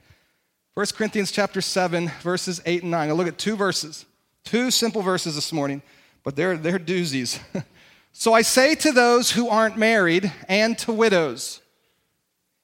1 0.74 0.86
Corinthians 0.94 1.30
chapter 1.30 1.60
7, 1.60 2.10
verses 2.22 2.62
8 2.64 2.82
and 2.82 2.90
9. 2.90 3.08
I 3.08 3.12
look 3.12 3.28
at 3.28 3.36
two 3.36 3.56
verses, 3.56 4.06
two 4.44 4.70
simple 4.70 5.02
verses 5.02 5.34
this 5.34 5.52
morning, 5.52 5.82
but 6.24 6.36
they're, 6.36 6.56
they're 6.56 6.78
doozies. 6.78 7.38
So 8.12 8.32
I 8.32 8.42
say 8.42 8.74
to 8.76 8.92
those 8.92 9.30
who 9.30 9.48
aren't 9.48 9.76
married 9.76 10.32
and 10.48 10.76
to 10.78 10.92
widows, 10.92 11.60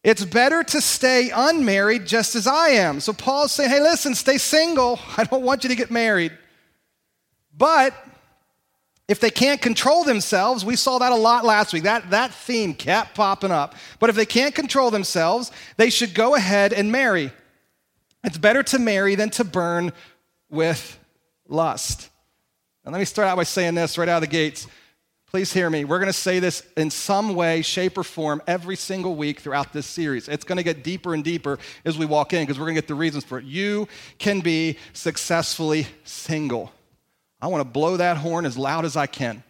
it's 0.03 0.25
better 0.25 0.63
to 0.65 0.81
stay 0.81 1.31
unmarried 1.35 2.07
just 2.07 2.37
as 2.37 2.47
I 2.47 2.71
am. 2.71 3.01
So 3.01 3.13
Paul's 3.13 3.53
saying, 3.53 3.71
hey, 3.71 3.81
listen, 3.81 4.15
stay 4.15 4.37
single. 4.37 5.01
I 5.17 5.25
don't 5.25 5.43
want 5.43 5.65
you 5.65 5.71
to 5.71 5.77
get 5.77 5.91
married. 5.91 6.33
But 7.57 7.95
if 9.09 9.21
they 9.21 9.31
can't 9.31 9.61
control 9.61 10.05
themselves, 10.05 10.65
we 10.65 10.77
saw 10.77 10.99
that 10.99 11.13
a 11.13 11.17
lot 11.17 11.45
last 11.45 11.73
week. 11.73 11.85
That, 11.85 12.11
that 12.11 12.33
theme 12.33 12.75
kept 12.75 13.15
popping 13.15 13.51
up. 13.51 13.75
But 13.99 14.11
if 14.11 14.17
they 14.17 14.27
can't 14.27 14.55
control 14.55 14.91
themselves, 14.91 15.53
they 15.77 15.91
should 15.91 16.15
go 16.15 16.35
ahead 16.35 16.73
and 16.73 16.91
marry. 16.91 17.31
It's 18.23 18.39
better 18.39 18.63
to 18.65 18.79
marry 18.79 19.15
than 19.15 19.31
to 19.31 19.45
burn 19.45 19.93
with 20.51 20.99
lust. 21.49 22.09
And 22.85 22.93
let 22.93 22.99
me 22.99 23.05
start 23.05 23.29
out 23.29 23.37
by 23.37 23.45
saying 23.45 23.75
this 23.75 23.97
right 23.99 24.09
out 24.09 24.23
of 24.23 24.23
the 24.23 24.27
gates. 24.27 24.67
Please 25.35 25.53
hear 25.53 25.69
me. 25.69 25.85
We're 25.85 25.99
going 25.99 26.07
to 26.07 26.13
say 26.13 26.39
this 26.39 26.63
in 26.77 26.93
some 26.93 27.35
way, 27.35 27.61
shape, 27.63 27.99
or 27.99 28.05
form 28.05 28.41
every 28.47 28.77
single 28.77 29.17
week 29.17 29.41
throughout 29.41 29.73
this 29.73 29.85
series. 29.85 30.29
It's 30.29 30.45
going 30.45 30.59
to 30.59 30.63
get 30.63 30.85
deeper 30.85 31.13
and 31.13 31.25
deeper 31.25 31.59
as 31.85 31.99
we 31.99 32.07
walk 32.07 32.33
in 32.33 32.45
because 32.45 32.57
we're 32.57 32.67
going 32.67 32.77
to 32.77 32.81
get 32.81 32.87
the 32.87 32.95
reasons 32.95 33.25
for 33.25 33.39
it. 33.39 33.45
You 33.45 33.89
can 34.19 34.43
be 34.43 34.79
successfully 34.93 35.89
single. 36.05 36.71
I 37.43 37.49
want 37.49 37.63
to 37.63 37.69
blow 37.69 37.97
that 37.97 38.17
horn 38.17 38.47
as 38.47 38.57
loud 38.57 38.85
as 38.85 38.97
I 38.97 39.09
can. 39.09 39.43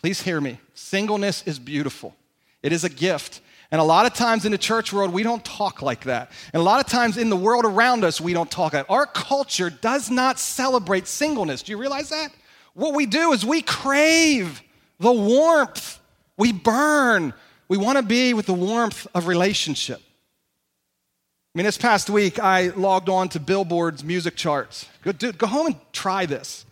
Please 0.00 0.22
hear 0.22 0.40
me. 0.40 0.60
Singleness 0.74 1.42
is 1.44 1.58
beautiful, 1.58 2.14
it 2.62 2.70
is 2.70 2.84
a 2.84 2.88
gift. 2.88 3.40
And 3.72 3.80
a 3.80 3.84
lot 3.84 4.06
of 4.06 4.14
times 4.14 4.44
in 4.44 4.52
the 4.52 4.58
church 4.58 4.92
world, 4.92 5.12
we 5.12 5.24
don't 5.24 5.44
talk 5.44 5.82
like 5.82 6.04
that. 6.04 6.30
And 6.52 6.60
a 6.60 6.64
lot 6.64 6.78
of 6.78 6.86
times 6.86 7.16
in 7.16 7.30
the 7.30 7.36
world 7.36 7.64
around 7.64 8.04
us, 8.04 8.20
we 8.20 8.32
don't 8.32 8.48
talk 8.48 8.74
like 8.74 8.86
that. 8.86 8.92
Our 8.92 9.06
culture 9.06 9.70
does 9.70 10.08
not 10.08 10.38
celebrate 10.38 11.08
singleness. 11.08 11.64
Do 11.64 11.72
you 11.72 11.78
realize 11.78 12.10
that? 12.10 12.28
What 12.74 12.94
we 12.94 13.06
do 13.06 13.32
is 13.32 13.44
we 13.44 13.60
crave 13.60 14.62
the 15.00 15.12
warmth. 15.12 15.98
We 16.36 16.52
burn. 16.52 17.34
We 17.68 17.76
want 17.76 17.98
to 17.98 18.04
be 18.04 18.34
with 18.34 18.46
the 18.46 18.54
warmth 18.54 19.06
of 19.14 19.26
relationship. 19.26 20.00
I 20.00 21.58
mean, 21.58 21.64
this 21.64 21.78
past 21.78 22.08
week, 22.08 22.38
I 22.38 22.68
logged 22.68 23.08
on 23.08 23.28
to 23.30 23.40
Billboard's 23.40 24.04
music 24.04 24.36
charts. 24.36 24.86
Go, 25.02 25.10
dude, 25.10 25.36
go 25.36 25.48
home 25.48 25.66
and 25.66 25.76
try 25.92 26.24
this. 26.24 26.64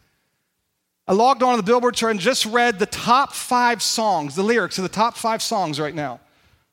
I 1.08 1.14
logged 1.14 1.42
on 1.42 1.56
to 1.56 1.56
the 1.56 1.66
Billboard 1.66 1.94
chart 1.94 2.12
and 2.12 2.20
just 2.20 2.46
read 2.46 2.78
the 2.78 2.86
top 2.86 3.32
five 3.32 3.82
songs, 3.82 4.36
the 4.36 4.42
lyrics 4.42 4.78
of 4.78 4.82
the 4.82 4.88
top 4.88 5.16
five 5.16 5.42
songs 5.42 5.80
right 5.80 5.94
now. 5.94 6.20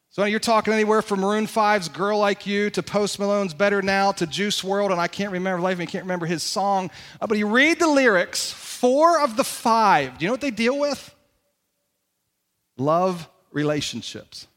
So 0.09 0.23
you're 0.25 0.39
talking 0.39 0.73
anywhere 0.73 1.01
from 1.01 1.21
Maroon 1.21 1.45
5's 1.45 1.89
Girl 1.89 2.19
Like 2.19 2.45
You 2.45 2.69
to 2.71 2.83
Post 2.83 3.17
Malone's 3.17 3.53
Better 3.53 3.81
Now 3.81 4.11
to 4.13 4.27
Juice 4.27 4.61
WRLD, 4.61 4.91
and 4.91 5.01
I 5.01 5.07
can't 5.07 5.31
remember, 5.31 5.61
life 5.61 5.77
me, 5.77 5.85
can't 5.85 6.03
remember 6.03 6.25
his 6.25 6.43
song. 6.43 6.91
Uh, 7.19 7.27
but 7.27 7.37
you 7.37 7.47
read 7.47 7.79
the 7.79 7.87
lyrics, 7.87 8.51
four 8.51 9.21
of 9.21 9.35
the 9.35 9.43
five, 9.43 10.17
do 10.17 10.25
you 10.25 10.27
know 10.27 10.33
what 10.33 10.41
they 10.41 10.51
deal 10.51 10.77
with? 10.77 11.14
Love 12.77 13.27
relationships. 13.51 14.47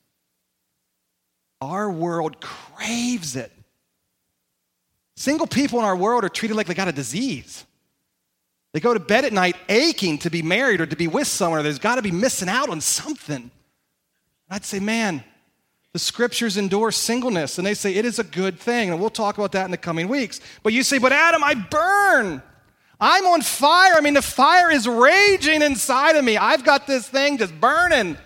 Our 1.61 1.91
world 1.91 2.41
craves 2.41 3.37
it. 3.37 3.53
Single 5.17 5.47
people 5.47 5.81
in 5.81 5.85
our 5.85 5.97
world 5.97 6.25
are 6.25 6.29
treated 6.29 6.57
like 6.57 6.67
they 6.67 6.75
got 6.75 6.89
a 6.89 6.93
disease. 6.93 7.65
They 8.73 8.81
go 8.81 8.95
to 8.95 9.01
bed 9.01 9.25
at 9.25 9.33
night 9.33 9.57
aching 9.69 10.19
to 10.19 10.31
be 10.31 10.43
married 10.43 10.81
or 10.81 10.87
to 10.87 10.97
be 10.97 11.09
with 11.09 11.27
someone, 11.27 11.61
or 11.61 11.63
there's 11.63 11.79
got 11.79 11.97
to 11.97 12.03
be 12.03 12.13
missing 12.13 12.49
out 12.49 12.69
on 12.69 12.81
something. 12.81 13.51
I'd 14.51 14.65
say, 14.65 14.79
man, 14.79 15.25
the 15.93 15.99
scriptures 15.99 16.57
endorse 16.57 16.97
singleness, 16.97 17.59
and 17.59 17.67
they 17.67 17.75
say 17.75 17.95
it 17.95 18.05
is 18.05 18.19
a 18.19 18.25
good 18.25 18.59
thing, 18.59 18.91
and 18.91 19.01
we'll 19.01 19.11
talk 19.11 19.39
about 19.39 19.53
that 19.53 19.65
in 19.65 19.71
the 19.71 19.77
coming 19.77 20.07
weeks. 20.07 20.41
But 20.63 20.73
you 20.73 20.83
say, 20.83 20.99
but 20.99 21.13
Adam, 21.13 21.43
I 21.43 21.55
burn. 21.55 22.43
I'm 23.01 23.27
on 23.27 23.43
fire. 23.43 23.95
I 23.97 24.01
mean, 24.01 24.15
the 24.15 24.23
fire 24.23 24.71
is 24.71 24.89
raging 24.89 25.63
inside 25.63 26.17
of 26.17 26.25
me. 26.25 26.37
I've 26.37 26.65
got 26.65 26.87
this 26.87 27.09
thing 27.09 27.39
just 27.39 27.59
burning. 27.61 28.17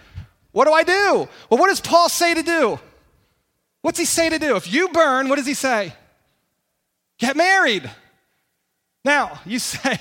What 0.52 0.66
do 0.66 0.72
I 0.72 0.82
do? 0.82 1.28
Well, 1.50 1.60
what 1.60 1.68
does 1.68 1.80
Paul 1.80 2.08
say 2.08 2.34
to 2.34 2.42
do? 2.42 2.78
What's 3.82 3.98
he 3.98 4.04
say 4.04 4.30
to 4.30 4.38
do? 4.38 4.56
If 4.56 4.72
you 4.72 4.88
burn, 4.88 5.28
what 5.28 5.36
does 5.36 5.46
he 5.46 5.54
say? 5.54 5.92
Get 7.18 7.36
married. 7.36 7.90
Now, 9.04 9.40
you 9.44 9.58
say, 9.58 9.98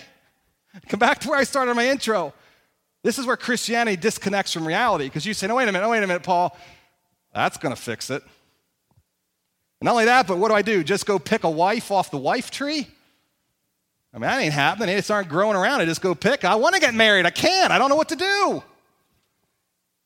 come 0.87 0.99
back 0.99 1.19
to 1.19 1.29
where 1.29 1.39
I 1.39 1.43
started 1.43 1.73
my 1.73 1.89
intro. 1.89 2.33
This 3.03 3.17
is 3.17 3.25
where 3.25 3.37
Christianity 3.37 3.97
disconnects 3.97 4.53
from 4.53 4.67
reality 4.67 5.05
because 5.05 5.25
you 5.25 5.33
say, 5.33 5.47
no, 5.47 5.55
wait 5.55 5.67
a 5.67 5.71
minute, 5.71 5.89
wait 5.89 6.03
a 6.03 6.07
minute, 6.07 6.23
Paul. 6.23 6.55
That's 7.33 7.57
going 7.57 7.73
to 7.73 7.81
fix 7.81 8.09
it. 8.09 8.21
And 9.81 9.85
not 9.85 9.93
only 9.93 10.05
that, 10.05 10.27
but 10.27 10.37
what 10.37 10.49
do 10.49 10.53
I 10.53 10.61
do? 10.61 10.83
Just 10.83 11.07
go 11.07 11.17
pick 11.17 11.43
a 11.43 11.49
wife 11.49 11.89
off 11.89 12.11
the 12.11 12.17
wife 12.17 12.51
tree? 12.51 12.87
I 14.13 14.17
mean, 14.17 14.29
that 14.29 14.41
ain't 14.41 14.53
happening. 14.53 14.87
They 14.87 14.95
just 14.95 15.09
aren't 15.09 15.29
growing 15.29 15.55
around. 15.55 15.81
I 15.81 15.85
just 15.85 16.01
go 16.01 16.13
pick. 16.13 16.43
I 16.43 16.55
want 16.55 16.75
to 16.75 16.81
get 16.81 16.93
married. 16.93 17.25
I 17.25 17.29
can't. 17.29 17.71
I 17.71 17.77
don't 17.77 17.89
know 17.89 17.95
what 17.95 18.09
to 18.09 18.15
do. 18.15 18.63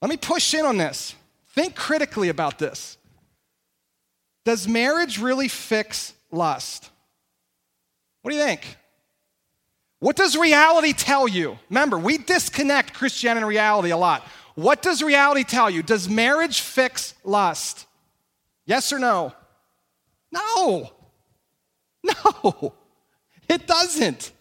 Let 0.02 0.10
me 0.10 0.18
push 0.18 0.54
in 0.54 0.66
on 0.66 0.78
this. 0.78 1.16
Think 1.50 1.76
critically 1.76 2.30
about 2.30 2.60
this. 2.60 2.98
Does 4.44 4.68
marriage 4.68 5.20
really 5.20 5.48
fix 5.48 6.14
lust? 6.32 6.92
What 8.22 8.32
do 8.32 8.38
you 8.38 8.44
think? 8.44 8.78
What 10.00 10.16
does 10.16 10.38
reality 10.38 10.94
tell 10.94 11.28
you? 11.28 11.58
Remember, 11.70 11.98
we 11.98 12.20
disconnect 12.20 12.94
Christianity 12.94 13.42
and 13.42 13.48
reality 13.48 13.90
a 13.90 13.98
lot. 13.98 14.22
What 14.54 14.84
does 14.84 15.02
reality 15.02 15.44
tell 15.44 15.70
you? 15.70 15.82
Does 15.82 16.08
marriage 16.08 16.62
fix 16.62 17.16
lust? 17.24 17.88
Yes 18.68 18.94
or 18.94 19.00
no? 19.00 19.34
No. 20.32 20.92
No. 22.04 22.74
It 23.48 23.68
doesn't. 23.68 24.32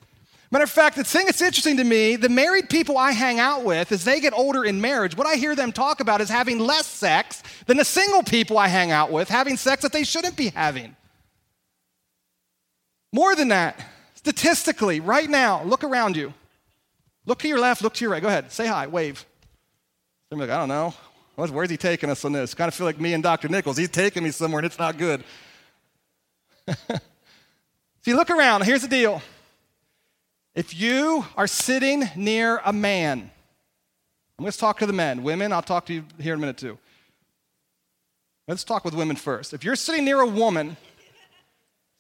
Matter 0.51 0.65
of 0.65 0.71
fact, 0.71 0.97
the 0.97 1.03
thing 1.03 1.27
that's 1.27 1.43
interesting 1.43 1.79
to 1.79 1.85
me, 1.85 2.15
the 2.15 2.29
married 2.29 2.71
people 2.71 2.97
I 2.97 3.11
hang 3.11 3.41
out 3.41 3.65
with, 3.65 3.91
as 3.91 4.05
they 4.05 4.21
get 4.21 4.33
older 4.33 4.65
in 4.65 4.81
marriage, 4.81 5.17
what 5.17 5.27
I 5.27 5.35
hear 5.35 5.57
them 5.57 5.73
talk 5.73 5.99
about 5.99 6.21
is 6.21 6.29
having 6.29 6.61
less 6.61 6.87
sex 6.87 7.43
than 7.67 7.77
the 7.77 7.85
single 7.85 8.23
people 8.23 8.57
I 8.57 8.69
hang 8.69 8.93
out 8.93 9.11
with, 9.11 9.29
having 9.29 9.57
sex 9.57 9.83
that 9.83 9.93
they 9.93 10.05
shouldn't 10.05 10.37
be 10.37 10.51
having. 10.51 10.95
More 13.13 13.35
than 13.35 13.49
that, 13.49 13.85
statistically, 14.15 15.01
right 15.01 15.29
now, 15.29 15.65
look 15.65 15.83
around 15.83 16.17
you. 16.17 16.33
Look 17.27 17.41
to 17.41 17.49
your 17.49 17.59
left, 17.59 17.83
look 17.83 17.95
to 17.95 18.05
your 18.05 18.13
right. 18.13 18.23
Go 18.23 18.29
ahead, 18.29 18.53
say 18.53 18.67
hi, 18.67 18.87
wave. 18.87 19.25
Somebody 20.31 20.51
like, 20.51 20.57
I 20.57 20.61
don't 20.61 20.69
know. 20.69 20.95
Where's 21.35 21.71
he 21.71 21.77
taking 21.77 22.11
us 22.11 22.25
on 22.25 22.33
this? 22.33 22.55
Kind 22.55 22.69
of 22.69 22.75
feel 22.75 22.87
like 22.87 23.01
me 23.01 23.13
and 23.13 23.23
Dr. 23.23 23.49
Nichols. 23.49 23.77
He's 23.77 23.89
taking 23.89 24.23
me 24.23 24.31
somewhere 24.31 24.61
and 24.61 24.67
it's 24.67 24.79
not 24.79 24.99
good. 24.99 25.25
If 28.05 28.09
you 28.09 28.17
look 28.17 28.29
around, 28.29 28.65
here's 28.65 28.83
the 28.83 28.89
deal. 28.89 29.23
If 30.55 30.79
you 30.79 31.25
are 31.39 31.47
sitting 31.47 32.05
near 32.15 32.61
a 32.63 32.71
man, 32.71 33.31
I'm 34.39 34.43
going 34.43 34.53
to 34.53 34.59
talk 34.59 34.81
to 34.81 34.87
the 34.87 34.93
men. 34.93 35.23
Women, 35.23 35.55
I'll 35.55 35.63
talk 35.63 35.87
to 35.87 35.95
you 35.95 36.05
here 36.21 36.35
in 36.35 36.39
a 36.39 36.43
minute 36.43 36.59
too. 36.59 36.77
Let's 38.47 38.63
talk 38.63 38.85
with 38.85 38.93
women 38.93 39.17
first. 39.17 39.55
If 39.55 39.65
you're 39.65 39.75
sitting 39.75 40.05
near 40.05 40.21
a 40.21 40.27
woman, 40.27 40.77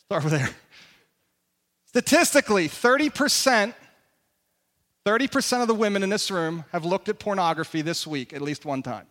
start 0.00 0.24
with 0.24 0.34
there. 0.34 0.50
Statistically, 1.86 2.68
30%, 2.68 3.72
30% 5.06 5.62
of 5.62 5.68
the 5.68 5.74
women 5.74 6.02
in 6.02 6.10
this 6.10 6.30
room 6.30 6.66
have 6.70 6.84
looked 6.84 7.08
at 7.08 7.18
pornography 7.18 7.80
this 7.80 8.06
week 8.06 8.34
at 8.34 8.42
least 8.42 8.66
one 8.66 8.82
time. 8.82 9.06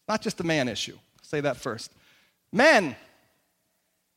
It's 0.00 0.08
not 0.08 0.22
just 0.22 0.40
a 0.40 0.44
man 0.44 0.66
issue. 0.66 0.98
say 1.22 1.40
that 1.42 1.56
first. 1.56 1.92
Men, 2.50 2.96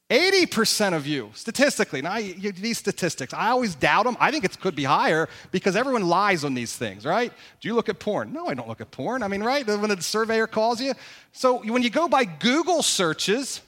80% 0.10 0.94
of 0.94 1.06
you, 1.06 1.32
statistically, 1.34 2.02
now 2.02 2.16
you, 2.16 2.54
these 2.54 2.78
statistics, 2.78 3.34
I 3.34 3.50
always 3.50 3.76
doubt 3.76 4.06
them. 4.06 4.16
I 4.22 4.32
think 4.32 4.46
it 4.46 4.58
could 4.58 4.76
be 4.76 4.86
higher 4.86 5.28
because 5.52 5.76
everyone 5.76 6.08
lies 6.08 6.46
on 6.46 6.54
these 6.54 6.74
things, 6.74 7.06
right? 7.06 7.34
Do 7.60 7.68
you 7.68 7.76
look 7.76 7.90
at 7.90 8.00
porn? 8.00 8.32
No, 8.32 8.48
I 8.48 8.54
don't 8.54 8.70
look 8.70 8.80
at 8.80 8.90
porn. 8.90 9.22
I 9.22 9.28
mean, 9.28 9.44
right? 9.44 9.68
When 9.68 9.90
the 9.90 10.02
surveyor 10.02 10.48
calls 10.48 10.80
you. 10.80 10.94
So 11.34 11.62
when 11.62 11.84
you 11.84 11.90
go 11.90 12.08
by 12.08 12.24
Google 12.24 12.84
searches 12.84 13.60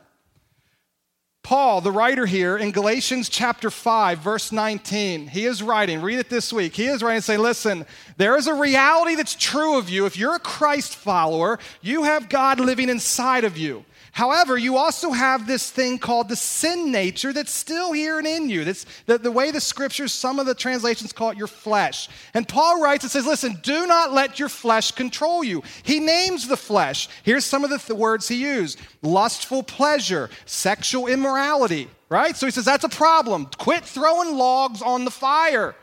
Paul, 1.46 1.80
the 1.80 1.92
writer 1.92 2.26
here 2.26 2.58
in 2.58 2.72
Galatians 2.72 3.30
chapter 3.30 3.70
5, 3.70 4.18
verse 4.18 4.52
19, 4.52 5.28
he 5.28 5.46
is 5.46 5.62
writing, 5.62 6.02
read 6.02 6.18
it 6.18 6.28
this 6.28 6.52
week. 6.52 6.76
He 6.76 6.88
is 6.88 7.04
writing 7.04 7.22
saying, 7.22 7.40
Listen, 7.40 7.86
there 8.18 8.36
is 8.36 8.48
a 8.48 8.56
reality 8.56 9.14
that's 9.14 9.36
true 9.36 9.78
of 9.78 9.88
you. 9.88 10.08
If 10.08 10.18
you're 10.18 10.34
a 10.34 10.40
Christ 10.40 10.96
follower, 10.96 11.60
you 11.84 12.02
have 12.02 12.30
God 12.30 12.60
living 12.60 12.90
inside 12.90 13.44
of 13.44 13.60
you. 13.60 13.86
However, 14.16 14.58
you 14.58 14.78
also 14.78 15.12
have 15.12 15.46
this 15.46 15.70
thing 15.70 16.00
called 16.00 16.30
the 16.30 16.38
sin 16.38 16.90
nature 16.90 17.34
that's 17.34 17.52
still 17.52 17.92
here 17.92 18.18
and 18.18 18.26
in 18.26 18.48
you. 18.50 18.64
That's 18.64 18.86
the, 19.08 19.18
the 19.18 19.30
way 19.30 19.52
the 19.52 19.60
scriptures, 19.60 20.14
some 20.14 20.40
of 20.40 20.46
the 20.46 20.56
translations 20.56 21.12
call 21.12 21.32
it 21.32 21.38
your 21.38 21.48
flesh. 21.48 22.08
And 22.34 22.48
Paul 22.48 22.82
writes 22.82 23.04
and 23.04 23.12
says, 23.12 23.26
listen, 23.26 23.60
do 23.62 23.86
not 23.86 24.14
let 24.14 24.40
your 24.40 24.48
flesh 24.48 24.92
control 24.92 25.44
you. 25.44 25.64
He 25.84 26.00
names 26.00 26.48
the 26.48 26.56
flesh. 26.56 27.10
Here's 27.24 27.44
some 27.44 27.66
of 27.66 27.70
the 27.70 27.78
th- 27.78 28.00
words 28.00 28.30
he 28.30 28.38
used 28.38 28.80
lustful 29.02 29.64
pleasure, 29.64 30.30
sexual 30.46 31.08
immorality, 31.08 31.90
right? 32.08 32.38
So 32.38 32.46
he 32.46 32.54
says, 32.54 32.64
that's 32.64 32.86
a 32.86 32.90
problem. 32.90 33.50
Quit 33.58 33.84
throwing 33.84 34.38
logs 34.38 34.82
on 34.82 35.04
the 35.04 35.12
fire. 35.12 35.76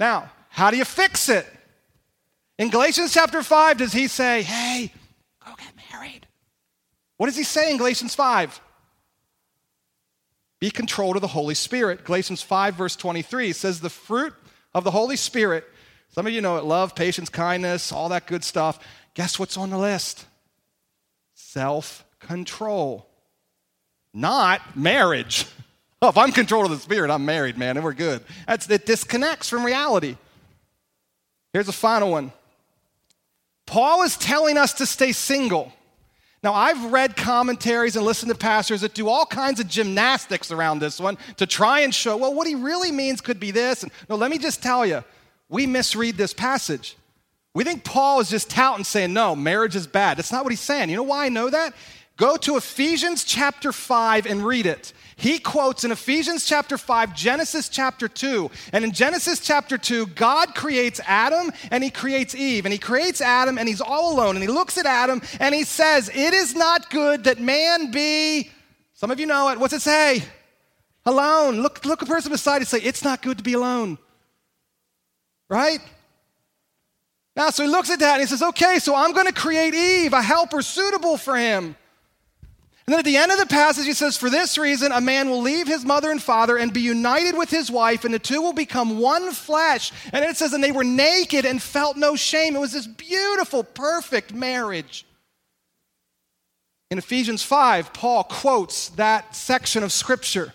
Now, 0.00 0.32
how 0.48 0.72
do 0.72 0.76
you 0.76 0.84
fix 0.84 1.28
it? 1.28 1.46
In 2.58 2.70
Galatians 2.70 3.14
chapter 3.14 3.40
5, 3.40 3.76
does 3.78 3.92
he 3.92 4.08
say, 4.08 4.42
hey, 4.42 4.92
go 5.46 5.52
get 5.56 5.72
married? 5.92 6.23
What 7.16 7.26
does 7.26 7.36
he 7.36 7.44
say 7.44 7.70
in 7.70 7.76
Galatians 7.76 8.14
5? 8.14 8.60
Be 10.60 10.70
controlled 10.70 11.16
of 11.16 11.22
the 11.22 11.28
Holy 11.28 11.54
Spirit. 11.54 12.04
Galatians 12.04 12.42
5, 12.42 12.74
verse 12.74 12.96
23 12.96 13.52
says, 13.52 13.80
The 13.80 13.90
fruit 13.90 14.32
of 14.74 14.84
the 14.84 14.90
Holy 14.90 15.16
Spirit, 15.16 15.64
some 16.10 16.26
of 16.26 16.32
you 16.32 16.40
know 16.40 16.56
it 16.56 16.64
love, 16.64 16.94
patience, 16.94 17.28
kindness, 17.28 17.92
all 17.92 18.08
that 18.08 18.26
good 18.26 18.44
stuff. 18.44 18.78
Guess 19.14 19.38
what's 19.38 19.56
on 19.56 19.70
the 19.70 19.78
list? 19.78 20.26
Self 21.34 22.04
control, 22.18 23.06
not 24.12 24.76
marriage. 24.76 25.46
Oh, 26.00 26.08
if 26.10 26.16
I'm 26.16 26.32
controlled 26.32 26.66
of 26.66 26.70
the 26.70 26.78
Spirit, 26.78 27.10
I'm 27.10 27.24
married, 27.24 27.58
man, 27.58 27.76
and 27.76 27.84
we're 27.84 27.92
good. 27.92 28.22
That's, 28.46 28.68
it 28.70 28.86
disconnects 28.86 29.48
from 29.48 29.64
reality. 29.64 30.16
Here's 31.52 31.68
a 31.68 31.72
final 31.72 32.10
one 32.10 32.32
Paul 33.66 34.02
is 34.02 34.16
telling 34.16 34.56
us 34.56 34.72
to 34.74 34.86
stay 34.86 35.12
single. 35.12 35.72
Now, 36.44 36.52
I've 36.52 36.92
read 36.92 37.16
commentaries 37.16 37.96
and 37.96 38.04
listened 38.04 38.30
to 38.30 38.36
pastors 38.36 38.82
that 38.82 38.92
do 38.92 39.08
all 39.08 39.24
kinds 39.24 39.60
of 39.60 39.66
gymnastics 39.66 40.50
around 40.50 40.78
this 40.78 41.00
one 41.00 41.16
to 41.38 41.46
try 41.46 41.80
and 41.80 41.94
show, 41.94 42.18
well, 42.18 42.34
what 42.34 42.46
he 42.46 42.54
really 42.54 42.92
means 42.92 43.22
could 43.22 43.40
be 43.40 43.50
this. 43.50 43.82
And, 43.82 43.90
no, 44.10 44.16
let 44.16 44.30
me 44.30 44.36
just 44.36 44.62
tell 44.62 44.84
you, 44.84 45.02
we 45.48 45.66
misread 45.66 46.18
this 46.18 46.34
passage. 46.34 46.98
We 47.54 47.64
think 47.64 47.82
Paul 47.82 48.20
is 48.20 48.28
just 48.28 48.50
touting 48.50 48.84
saying, 48.84 49.14
no, 49.14 49.34
marriage 49.34 49.74
is 49.74 49.86
bad. 49.86 50.18
That's 50.18 50.30
not 50.30 50.44
what 50.44 50.52
he's 50.52 50.60
saying. 50.60 50.90
You 50.90 50.96
know 50.96 51.04
why 51.04 51.24
I 51.24 51.28
know 51.30 51.48
that? 51.48 51.72
Go 52.18 52.36
to 52.36 52.58
Ephesians 52.58 53.24
chapter 53.24 53.72
5 53.72 54.26
and 54.26 54.44
read 54.44 54.66
it. 54.66 54.92
He 55.16 55.38
quotes 55.38 55.84
in 55.84 55.92
Ephesians 55.92 56.44
chapter 56.44 56.76
5, 56.76 57.14
Genesis 57.14 57.68
chapter 57.68 58.08
2. 58.08 58.50
And 58.72 58.84
in 58.84 58.92
Genesis 58.92 59.38
chapter 59.38 59.78
2, 59.78 60.06
God 60.08 60.54
creates 60.54 61.00
Adam 61.06 61.52
and 61.70 61.84
he 61.84 61.90
creates 61.90 62.34
Eve. 62.34 62.66
And 62.66 62.72
he 62.72 62.78
creates 62.78 63.20
Adam 63.20 63.56
and 63.56 63.68
he's 63.68 63.80
all 63.80 64.12
alone. 64.14 64.34
And 64.36 64.42
he 64.42 64.48
looks 64.48 64.76
at 64.76 64.86
Adam 64.86 65.22
and 65.38 65.54
he 65.54 65.64
says, 65.64 66.08
It 66.08 66.34
is 66.34 66.54
not 66.54 66.90
good 66.90 67.24
that 67.24 67.38
man 67.38 67.90
be, 67.92 68.50
some 68.94 69.10
of 69.10 69.20
you 69.20 69.26
know 69.26 69.50
it. 69.50 69.58
What's 69.58 69.74
it 69.74 69.82
say? 69.82 70.24
Alone. 71.06 71.60
Look, 71.60 71.84
look 71.84 72.02
a 72.02 72.06
person 72.06 72.32
beside 72.32 72.58
you 72.58 72.64
say, 72.64 72.78
It's 72.78 73.04
not 73.04 73.22
good 73.22 73.38
to 73.38 73.44
be 73.44 73.52
alone. 73.52 73.98
Right? 75.48 75.80
Now, 77.36 77.50
so 77.50 77.64
he 77.64 77.68
looks 77.68 77.90
at 77.90 78.00
that 78.00 78.14
and 78.14 78.20
he 78.20 78.26
says, 78.26 78.42
Okay, 78.42 78.78
so 78.80 78.96
I'm 78.96 79.12
going 79.12 79.26
to 79.26 79.32
create 79.32 79.74
Eve, 79.74 80.12
a 80.12 80.22
helper 80.22 80.62
suitable 80.62 81.16
for 81.16 81.36
him. 81.36 81.76
And 82.86 82.92
then 82.92 82.98
at 82.98 83.06
the 83.06 83.16
end 83.16 83.32
of 83.32 83.38
the 83.38 83.46
passage, 83.46 83.86
he 83.86 83.94
says, 83.94 84.18
For 84.18 84.28
this 84.28 84.58
reason, 84.58 84.92
a 84.92 85.00
man 85.00 85.30
will 85.30 85.40
leave 85.40 85.66
his 85.66 85.86
mother 85.86 86.10
and 86.10 86.22
father 86.22 86.58
and 86.58 86.70
be 86.70 86.82
united 86.82 87.36
with 87.36 87.48
his 87.48 87.70
wife, 87.70 88.04
and 88.04 88.12
the 88.12 88.18
two 88.18 88.42
will 88.42 88.52
become 88.52 88.98
one 88.98 89.32
flesh. 89.32 89.90
And 90.12 90.22
it 90.22 90.36
says, 90.36 90.52
And 90.52 90.62
they 90.62 90.72
were 90.72 90.84
naked 90.84 91.46
and 91.46 91.62
felt 91.62 91.96
no 91.96 92.14
shame. 92.14 92.54
It 92.54 92.60
was 92.60 92.72
this 92.72 92.86
beautiful, 92.86 93.64
perfect 93.64 94.34
marriage. 94.34 95.06
In 96.90 96.98
Ephesians 96.98 97.42
5, 97.42 97.94
Paul 97.94 98.24
quotes 98.24 98.90
that 98.90 99.34
section 99.34 99.82
of 99.82 99.90
scripture 99.90 100.52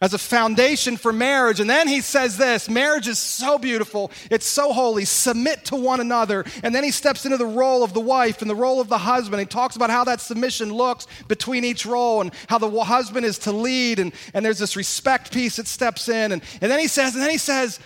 as 0.00 0.12
a 0.12 0.18
foundation 0.18 0.96
for 0.98 1.10
marriage. 1.12 1.58
And 1.58 1.70
then 1.70 1.88
he 1.88 2.02
says 2.02 2.36
this 2.36 2.68
marriage 2.68 3.08
is 3.08 3.18
so 3.18 3.58
beautiful, 3.58 4.10
it's 4.30 4.46
so 4.46 4.72
holy, 4.72 5.06
submit 5.06 5.64
to 5.66 5.76
one 5.76 6.00
another. 6.00 6.44
And 6.62 6.74
then 6.74 6.84
he 6.84 6.90
steps 6.90 7.24
into 7.24 7.38
the 7.38 7.46
role 7.46 7.82
of 7.82 7.94
the 7.94 8.00
wife 8.00 8.42
and 8.42 8.50
the 8.50 8.54
role 8.54 8.80
of 8.80 8.88
the 8.88 8.98
husband. 8.98 9.40
He 9.40 9.46
talks 9.46 9.74
about 9.74 9.90
how 9.90 10.04
that 10.04 10.20
submission 10.20 10.72
looks 10.72 11.06
between 11.28 11.64
each 11.64 11.86
role 11.86 12.20
and 12.20 12.30
how 12.48 12.58
the 12.58 12.70
husband 12.84 13.24
is 13.24 13.38
to 13.40 13.52
lead. 13.52 13.98
And, 13.98 14.12
and 14.34 14.44
there's 14.44 14.58
this 14.58 14.76
respect 14.76 15.32
piece 15.32 15.56
that 15.56 15.66
steps 15.66 16.08
in. 16.08 16.32
And, 16.32 16.42
and 16.60 16.70
then 16.70 16.78
he 16.78 16.88
says, 16.88 17.14
and 17.14 17.22
then 17.22 17.30
he 17.30 17.38
says, 17.38 17.80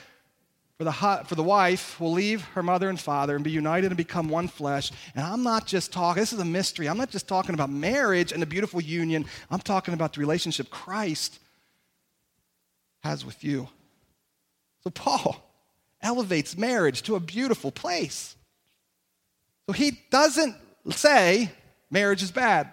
for 0.79 0.85
the, 0.85 0.93
for 0.93 1.35
the 1.35 1.43
wife 1.43 2.01
will 2.01 2.13
leave 2.13 2.43
her 2.55 2.63
mother 2.63 2.89
and 2.89 2.99
father 2.99 3.37
and 3.37 3.45
be 3.45 3.51
united 3.51 3.89
and 3.89 3.97
become 3.99 4.31
one 4.31 4.49
flesh. 4.49 4.91
And 5.15 5.25
I'm 5.25 5.43
not 5.43 5.67
just 5.67 5.93
talking, 5.93 6.23
this 6.23 6.33
is 6.33 6.41
a 6.41 6.45
mystery. 6.45 6.89
I'm 6.89 6.97
not 6.97 7.11
just 7.11 7.29
talking 7.29 7.55
about 7.55 7.71
marriage 7.71 8.33
and 8.33 8.41
the 8.41 8.47
beautiful 8.47 8.81
union. 8.81 9.27
I'm 9.51 9.61
talking 9.61 9.93
about 9.93 10.15
the 10.15 10.21
relationship 10.21 10.71
Christ 10.71 11.39
has 13.01 13.25
with 13.25 13.43
you. 13.43 13.69
So 14.85 14.91
Paul 14.91 15.37
elevates 16.03 16.57
marriage 16.57 17.03
to 17.03 17.17
a 17.17 17.21
beautiful 17.21 17.71
place. 17.71 18.37
So 19.67 19.73
he 19.73 20.01
doesn't 20.11 20.57
say 20.91 21.51
marriage 21.91 22.23
is 22.23 22.31
bad. 22.31 22.71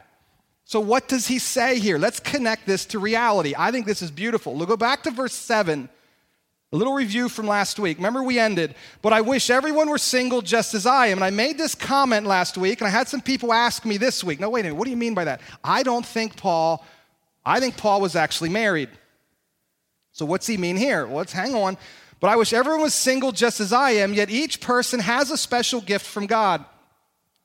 So 0.65 0.79
what 0.79 1.07
does 1.07 1.27
he 1.27 1.39
say 1.39 1.79
here? 1.79 1.97
Let's 1.97 2.19
connect 2.19 2.65
this 2.65 2.85
to 2.87 2.99
reality. 2.99 3.53
I 3.57 3.71
think 3.71 3.85
this 3.85 4.01
is 4.01 4.11
beautiful. 4.11 4.53
We'll 4.53 4.65
go 4.65 4.77
back 4.77 5.03
to 5.03 5.11
verse 5.11 5.33
7. 5.33 5.89
A 6.73 6.75
little 6.75 6.93
review 6.93 7.29
from 7.29 7.47
last 7.47 7.79
week. 7.79 7.97
Remember, 7.97 8.21
we 8.21 8.37
ended, 8.37 8.75
but 9.01 9.13
I 9.13 9.21
wish 9.21 9.49
everyone 9.49 9.89
were 9.89 9.97
single 9.97 10.41
just 10.41 10.73
as 10.73 10.85
I 10.85 11.07
am. 11.07 11.19
And 11.19 11.23
I 11.23 11.29
made 11.29 11.57
this 11.57 11.73
comment 11.73 12.27
last 12.27 12.57
week, 12.57 12.81
and 12.81 12.87
I 12.89 12.91
had 12.91 13.07
some 13.07 13.21
people 13.21 13.53
ask 13.53 13.85
me 13.85 13.95
this 13.95 14.21
week, 14.21 14.41
no, 14.41 14.49
wait 14.49 14.61
a 14.61 14.63
minute, 14.63 14.75
what 14.75 14.83
do 14.83 14.91
you 14.91 14.97
mean 14.97 15.13
by 15.13 15.23
that? 15.23 15.39
I 15.63 15.83
don't 15.83 16.05
think 16.05 16.35
Paul, 16.35 16.85
I 17.45 17.61
think 17.61 17.77
Paul 17.77 18.01
was 18.01 18.17
actually 18.17 18.49
married. 18.49 18.89
So, 20.17 20.25
what's 20.25 20.47
he 20.47 20.57
mean 20.57 20.77
here? 20.77 21.05
Well, 21.05 21.17
let's 21.17 21.31
hang 21.31 21.53
on. 21.53 21.77
But 22.19 22.31
I 22.31 22.37
wish 22.37 22.51
everyone 22.51 22.81
was 22.81 22.95
single 22.95 23.31
just 23.31 23.59
as 23.59 23.71
I 23.71 23.91
am, 23.91 24.15
yet 24.15 24.31
each 24.31 24.61
person 24.61 24.99
has 24.99 25.29
a 25.29 25.37
special 25.37 25.79
gift 25.79 26.07
from 26.07 26.25
God 26.25 26.65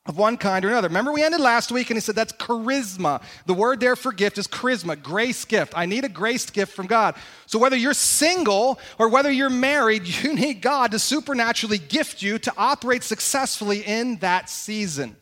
of 0.06 0.16
one 0.16 0.38
kind 0.38 0.64
or 0.64 0.68
another. 0.68 0.88
Remember, 0.88 1.12
we 1.12 1.22
ended 1.22 1.42
last 1.42 1.70
week 1.70 1.90
and 1.90 1.98
he 1.98 2.00
said 2.00 2.14
that's 2.14 2.32
charisma. 2.32 3.22
The 3.44 3.52
word 3.52 3.78
there 3.78 3.94
for 3.94 4.10
gift 4.10 4.38
is 4.38 4.46
charisma, 4.48 5.00
grace 5.00 5.44
gift. 5.44 5.74
I 5.76 5.84
need 5.84 6.06
a 6.06 6.08
grace 6.08 6.48
gift 6.48 6.72
from 6.72 6.86
God. 6.86 7.14
So, 7.44 7.58
whether 7.58 7.76
you're 7.76 7.92
single 7.92 8.80
or 8.98 9.10
whether 9.10 9.30
you're 9.30 9.50
married, 9.50 10.06
you 10.22 10.32
need 10.32 10.62
God 10.62 10.92
to 10.92 10.98
supernaturally 10.98 11.76
gift 11.76 12.22
you 12.22 12.38
to 12.38 12.54
operate 12.56 13.02
successfully 13.02 13.82
in 13.82 14.16
that 14.20 14.48
season. 14.48 15.14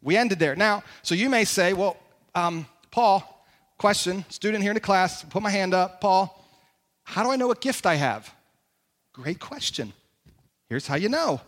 We 0.00 0.16
ended 0.16 0.38
there. 0.38 0.54
Now, 0.54 0.84
so 1.02 1.16
you 1.16 1.28
may 1.28 1.44
say, 1.44 1.72
well, 1.72 1.96
um, 2.36 2.66
Paul, 2.92 3.44
question, 3.78 4.24
student 4.28 4.62
here 4.62 4.70
in 4.70 4.76
the 4.76 4.80
class, 4.80 5.24
put 5.24 5.42
my 5.42 5.50
hand 5.50 5.74
up. 5.74 6.00
Paul, 6.00 6.38
how 7.12 7.22
do 7.22 7.30
I 7.30 7.36
know 7.36 7.46
what 7.46 7.60
gift 7.60 7.84
I 7.84 7.96
have? 7.96 8.34
Great 9.12 9.38
question. 9.38 9.92
Here's 10.70 10.86
how 10.86 10.94
you 10.94 11.10
know. 11.10 11.42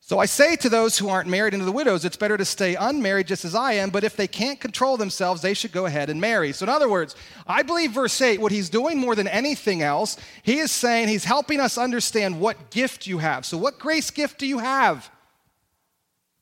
So 0.00 0.18
I 0.18 0.26
say 0.26 0.56
to 0.56 0.68
those 0.68 0.98
who 0.98 1.08
aren't 1.08 1.28
married 1.28 1.54
and 1.54 1.60
to 1.60 1.64
the 1.64 1.70
widows, 1.70 2.04
it's 2.04 2.16
better 2.16 2.36
to 2.36 2.44
stay 2.44 2.74
unmarried 2.74 3.28
just 3.28 3.44
as 3.44 3.54
I 3.54 3.74
am, 3.74 3.90
but 3.90 4.02
if 4.02 4.16
they 4.16 4.26
can't 4.26 4.58
control 4.58 4.96
themselves, 4.96 5.40
they 5.40 5.54
should 5.54 5.70
go 5.70 5.86
ahead 5.86 6.10
and 6.10 6.20
marry. 6.20 6.50
So, 6.50 6.64
in 6.64 6.68
other 6.68 6.88
words, 6.88 7.14
I 7.46 7.62
believe 7.62 7.92
verse 7.92 8.20
8, 8.20 8.40
what 8.40 8.50
he's 8.50 8.68
doing 8.68 8.98
more 8.98 9.14
than 9.14 9.28
anything 9.28 9.82
else, 9.82 10.16
he 10.42 10.58
is 10.58 10.72
saying 10.72 11.06
he's 11.06 11.24
helping 11.24 11.60
us 11.60 11.78
understand 11.78 12.40
what 12.40 12.70
gift 12.70 13.06
you 13.06 13.18
have. 13.18 13.46
So, 13.46 13.56
what 13.56 13.78
grace 13.78 14.10
gift 14.10 14.40
do 14.40 14.48
you 14.48 14.58
have? 14.58 15.08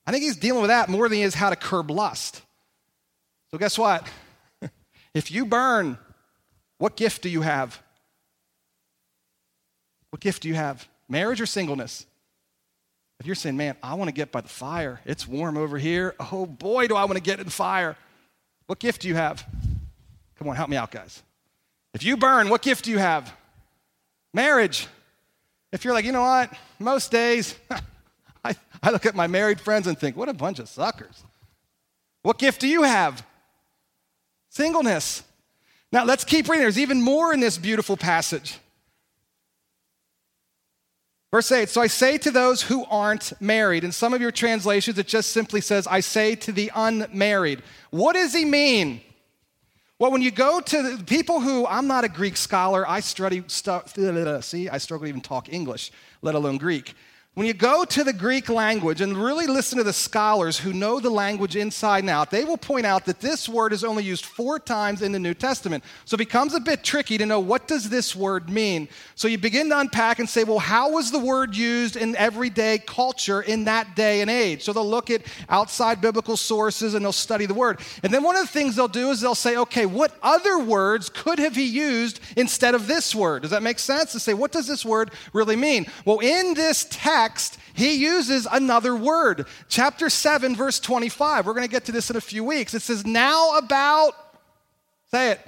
I 0.07 0.13
think 0.13 0.25
he's 0.25 0.37
dealing 0.37 0.63
with 0.63 0.71
that 0.71 0.89
more 0.89 1.11
than 1.11 1.19
he 1.19 1.25
is 1.25 1.35
how 1.35 1.51
to 1.51 1.57
curb 1.57 1.91
lust. 1.91 2.41
So, 3.51 3.59
guess 3.59 3.79
what? 3.79 4.09
if 5.15 5.31
you 5.31 5.45
burn, 5.45 5.99
what 6.79 6.97
gift 6.97 7.21
do 7.21 7.29
you 7.29 7.43
have? 7.43 7.79
What 10.13 10.21
gift 10.21 10.43
do 10.43 10.49
you 10.49 10.55
have? 10.55 10.87
Marriage 11.09 11.41
or 11.41 11.47
singleness? 11.47 12.05
If 13.19 13.25
you're 13.25 13.35
saying, 13.35 13.57
man, 13.57 13.77
I 13.83 13.95
want 13.95 14.09
to 14.09 14.13
get 14.13 14.31
by 14.31 14.43
the 14.43 14.49
fire, 14.49 15.01
it's 15.07 15.27
warm 15.27 15.57
over 15.57 15.79
here. 15.79 16.15
Oh 16.21 16.45
boy, 16.45 16.87
do 16.87 16.97
I 16.97 17.05
want 17.05 17.17
to 17.17 17.23
get 17.23 17.39
in 17.39 17.47
the 17.47 17.51
fire. 17.51 17.97
What 18.67 18.79
gift 18.79 19.01
do 19.01 19.09
you 19.09 19.15
have? 19.15 19.43
Come 20.37 20.49
on, 20.49 20.57
help 20.57 20.69
me 20.69 20.77
out, 20.77 20.91
guys. 20.91 21.23
If 21.95 22.05
you 22.05 22.19
burn, 22.19 22.51
what 22.51 22.61
gift 22.61 22.85
do 22.85 22.91
you 22.91 22.99
have? 22.99 23.33
Marriage. 24.35 24.87
If 25.73 25.83
you're 25.83 25.95
like, 25.95 26.05
you 26.05 26.13
know 26.13 26.23
what, 26.23 26.53
most 26.79 27.11
days, 27.11 27.55
I, 28.45 28.55
I 28.83 28.91
look 28.91 29.07
at 29.07 29.15
my 29.15 29.29
married 29.29 29.61
friends 29.61 29.87
and 29.87 29.99
think, 29.99 30.15
what 30.15 30.29
a 30.29 30.35
bunch 30.35 30.59
of 30.59 30.69
suckers. 30.69 31.25
What 32.23 32.39
gift 32.39 32.61
do 32.61 32.69
you 32.69 32.83
have? 32.83 33.25
Singleness. 34.51 35.23
Now 35.91 36.05
let's 36.05 36.25
keep 36.25 36.49
reading. 36.49 36.65
There's 36.65 36.79
even 36.79 37.01
more 37.01 37.33
in 37.33 37.41
this 37.41 37.57
beautiful 37.57 37.97
passage. 37.97 38.59
Verse 41.33 41.51
8, 41.51 41.71
so 41.71 41.81
I 41.81 41.87
say 41.87 42.19
to 42.19 42.31
those 42.31 42.61
who 42.61 42.85
aren't 42.91 43.33
married. 43.41 43.85
In 43.85 43.93
some 43.93 44.13
of 44.13 44.21
your 44.21 44.31
translations, 44.31 44.99
it 44.99 45.07
just 45.07 45.31
simply 45.31 45.63
says, 45.63 45.87
I 45.87 46.01
say 46.01 46.35
to 46.35 46.53
the 46.53 46.71
unmarried. 46.75 47.63
What 47.89 48.13
does 48.13 48.35
he 48.35 48.45
mean? 48.45 49.01
Well, 49.99 50.11
when 50.11 50.21
you 50.21 50.31
go 50.31 50.61
to 50.61 50.97
the 50.97 51.05
people 51.05 51.41
who, 51.41 51.67
I'm 51.67 51.87
not 51.87 52.05
a 52.05 52.09
Greek 52.11 52.37
scholar, 52.37 52.87
I 52.87 53.01
study, 53.01 53.45
stuff, 53.47 53.95
see, 54.43 54.69
I 54.69 54.77
struggle 54.77 55.07
to 55.07 55.09
even 55.09 55.23
talk 55.23 55.51
English, 55.51 55.91
let 56.21 56.35
alone 56.35 56.59
Greek. 56.59 56.95
When 57.35 57.47
you 57.47 57.55
go 57.55 57.87
to 57.87 58.05
the 58.05 58.13
Greek 58.13 58.51
language 58.51 59.01
and 59.01 59.17
really 59.17 59.47
listen 59.47 59.79
to 59.79 59.85
the 59.85 59.93
scholars 59.95 60.59
who 60.59 60.75
know 60.75 61.01
the 61.01 61.09
language 61.09 61.57
inside 61.57 62.01
and 62.01 62.11
out, 62.11 62.31
they 62.31 62.45
will 62.45 62.59
point 62.59 62.85
out 62.85 63.07
that 63.07 63.21
this 63.21 63.49
word 63.49 63.73
is 63.73 63.85
only 63.85 64.05
used 64.05 64.27
four 64.27 64.59
times 64.59 65.01
in 65.01 65.13
the 65.13 65.19
New 65.19 65.33
Testament. 65.33 65.83
So 66.05 66.17
it 66.17 66.19
becomes 66.19 66.53
a 66.53 66.61
bit 66.61 66.85
tricky 66.85 67.17
to 67.17 67.25
know 67.25 67.41
what 67.41 67.67
does 67.67 67.89
this 67.89 68.15
word 68.15 68.51
mean. 68.51 68.87
So 69.15 69.29
you 69.29 69.39
begin 69.39 69.71
to 69.71 69.79
unpack 69.79 70.19
and 70.19 70.29
say, 70.29 70.45
well, 70.45 70.59
how 70.59 70.91
was 70.91 71.11
the 71.11 71.19
word 71.19 71.57
used 71.57 71.97
in 71.97 72.15
everyday 72.17 72.77
culture 72.81 73.41
in 73.41 73.65
that 73.65 73.97
day 73.97 74.21
and 74.21 74.29
age? 74.29 74.63
So 74.63 74.75
they'll 74.75 74.87
look 74.87 75.09
at 75.09 75.23
outside 75.49 76.03
biblical 76.03 76.37
sources 76.37 76.93
and 76.93 77.03
they'll 77.03 77.13
study 77.13 77.47
the 77.47 77.55
word. 77.55 77.81
And 78.03 78.13
then 78.13 78.25
one 78.25 78.37
of 78.37 78.43
the 78.43 78.53
things 78.53 78.77
they'll 78.77 78.89
do 78.89 79.09
is 79.09 79.23
they'll 79.23 79.35
say, 79.35 79.57
okay, 79.57 79.87
what 79.87 80.19
other 80.23 80.59
words 80.59 81.09
could 81.09 81.39
have 81.39 81.57
he 81.57 81.65
used 81.65 82.21
instead 82.37 82.75
of 82.75 82.87
this 82.87 83.15
word? 83.15 83.41
Does 83.41 83.53
that 83.53 83.63
make 83.63 83.79
sense? 83.79 84.13
To 84.13 84.21
say, 84.21 84.35
what 84.35 84.53
does 84.53 84.67
this 84.67 84.85
word 84.85 85.13
really 85.33 85.57
mean? 85.57 85.87
Well, 86.05 86.19
in 86.19 86.53
this 86.53 86.87
text, 86.91 87.22
text, 87.23 87.59
he 87.75 87.95
uses 87.95 88.47
another 88.51 88.95
word. 88.95 89.47
Chapter 89.69 90.09
7, 90.11 90.57
verse 90.57 90.81
25. 90.81 91.47
We're 91.47 91.55
going 91.55 91.67
to 91.67 91.71
get 91.71 91.85
to 91.87 91.93
this 91.93 92.11
in 92.11 92.17
a 92.17 92.21
few 92.21 92.45
weeks. 92.45 92.75
It 92.75 92.83
says, 92.83 93.07
Now 93.07 93.57
about, 93.59 94.13
say 95.11 95.33
it, 95.33 95.41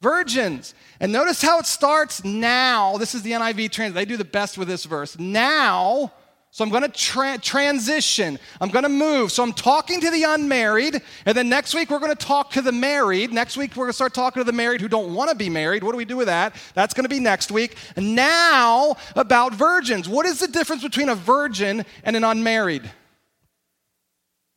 virgins. 0.00 0.74
And 0.98 1.12
notice 1.12 1.40
how 1.42 1.58
it 1.58 1.66
starts 1.66 2.24
now. 2.24 2.96
This 2.96 3.14
is 3.14 3.22
the 3.22 3.32
NIV 3.32 3.70
translation. 3.70 3.94
They 3.94 4.04
do 4.04 4.16
the 4.16 4.24
best 4.24 4.58
with 4.58 4.68
this 4.68 4.84
verse. 4.84 5.18
Now 5.18 6.12
so 6.52 6.64
I'm 6.64 6.70
going 6.70 6.82
to 6.82 6.88
tra- 6.88 7.38
transition. 7.38 8.38
I'm 8.60 8.70
going 8.70 8.82
to 8.82 8.88
move. 8.88 9.30
So 9.30 9.42
I'm 9.42 9.52
talking 9.52 10.00
to 10.00 10.10
the 10.10 10.24
unmarried, 10.24 11.00
and 11.24 11.36
then 11.36 11.48
next 11.48 11.74
week 11.74 11.90
we're 11.90 12.00
going 12.00 12.14
to 12.14 12.26
talk 12.26 12.50
to 12.52 12.62
the 12.62 12.72
married. 12.72 13.32
Next 13.32 13.56
week 13.56 13.76
we're 13.76 13.84
going 13.84 13.90
to 13.90 13.94
start 13.94 14.14
talking 14.14 14.40
to 14.40 14.44
the 14.44 14.52
married 14.52 14.80
who 14.80 14.88
don't 14.88 15.14
want 15.14 15.30
to 15.30 15.36
be 15.36 15.48
married. 15.48 15.84
What 15.84 15.92
do 15.92 15.98
we 15.98 16.04
do 16.04 16.16
with 16.16 16.26
that? 16.26 16.56
That's 16.74 16.92
going 16.92 17.04
to 17.04 17.08
be 17.08 17.20
next 17.20 17.52
week. 17.52 17.76
And 17.94 18.16
now 18.16 18.96
about 19.14 19.54
virgins. 19.54 20.08
What 20.08 20.26
is 20.26 20.40
the 20.40 20.48
difference 20.48 20.82
between 20.82 21.08
a 21.08 21.14
virgin 21.14 21.84
and 22.02 22.16
an 22.16 22.24
unmarried? 22.24 22.90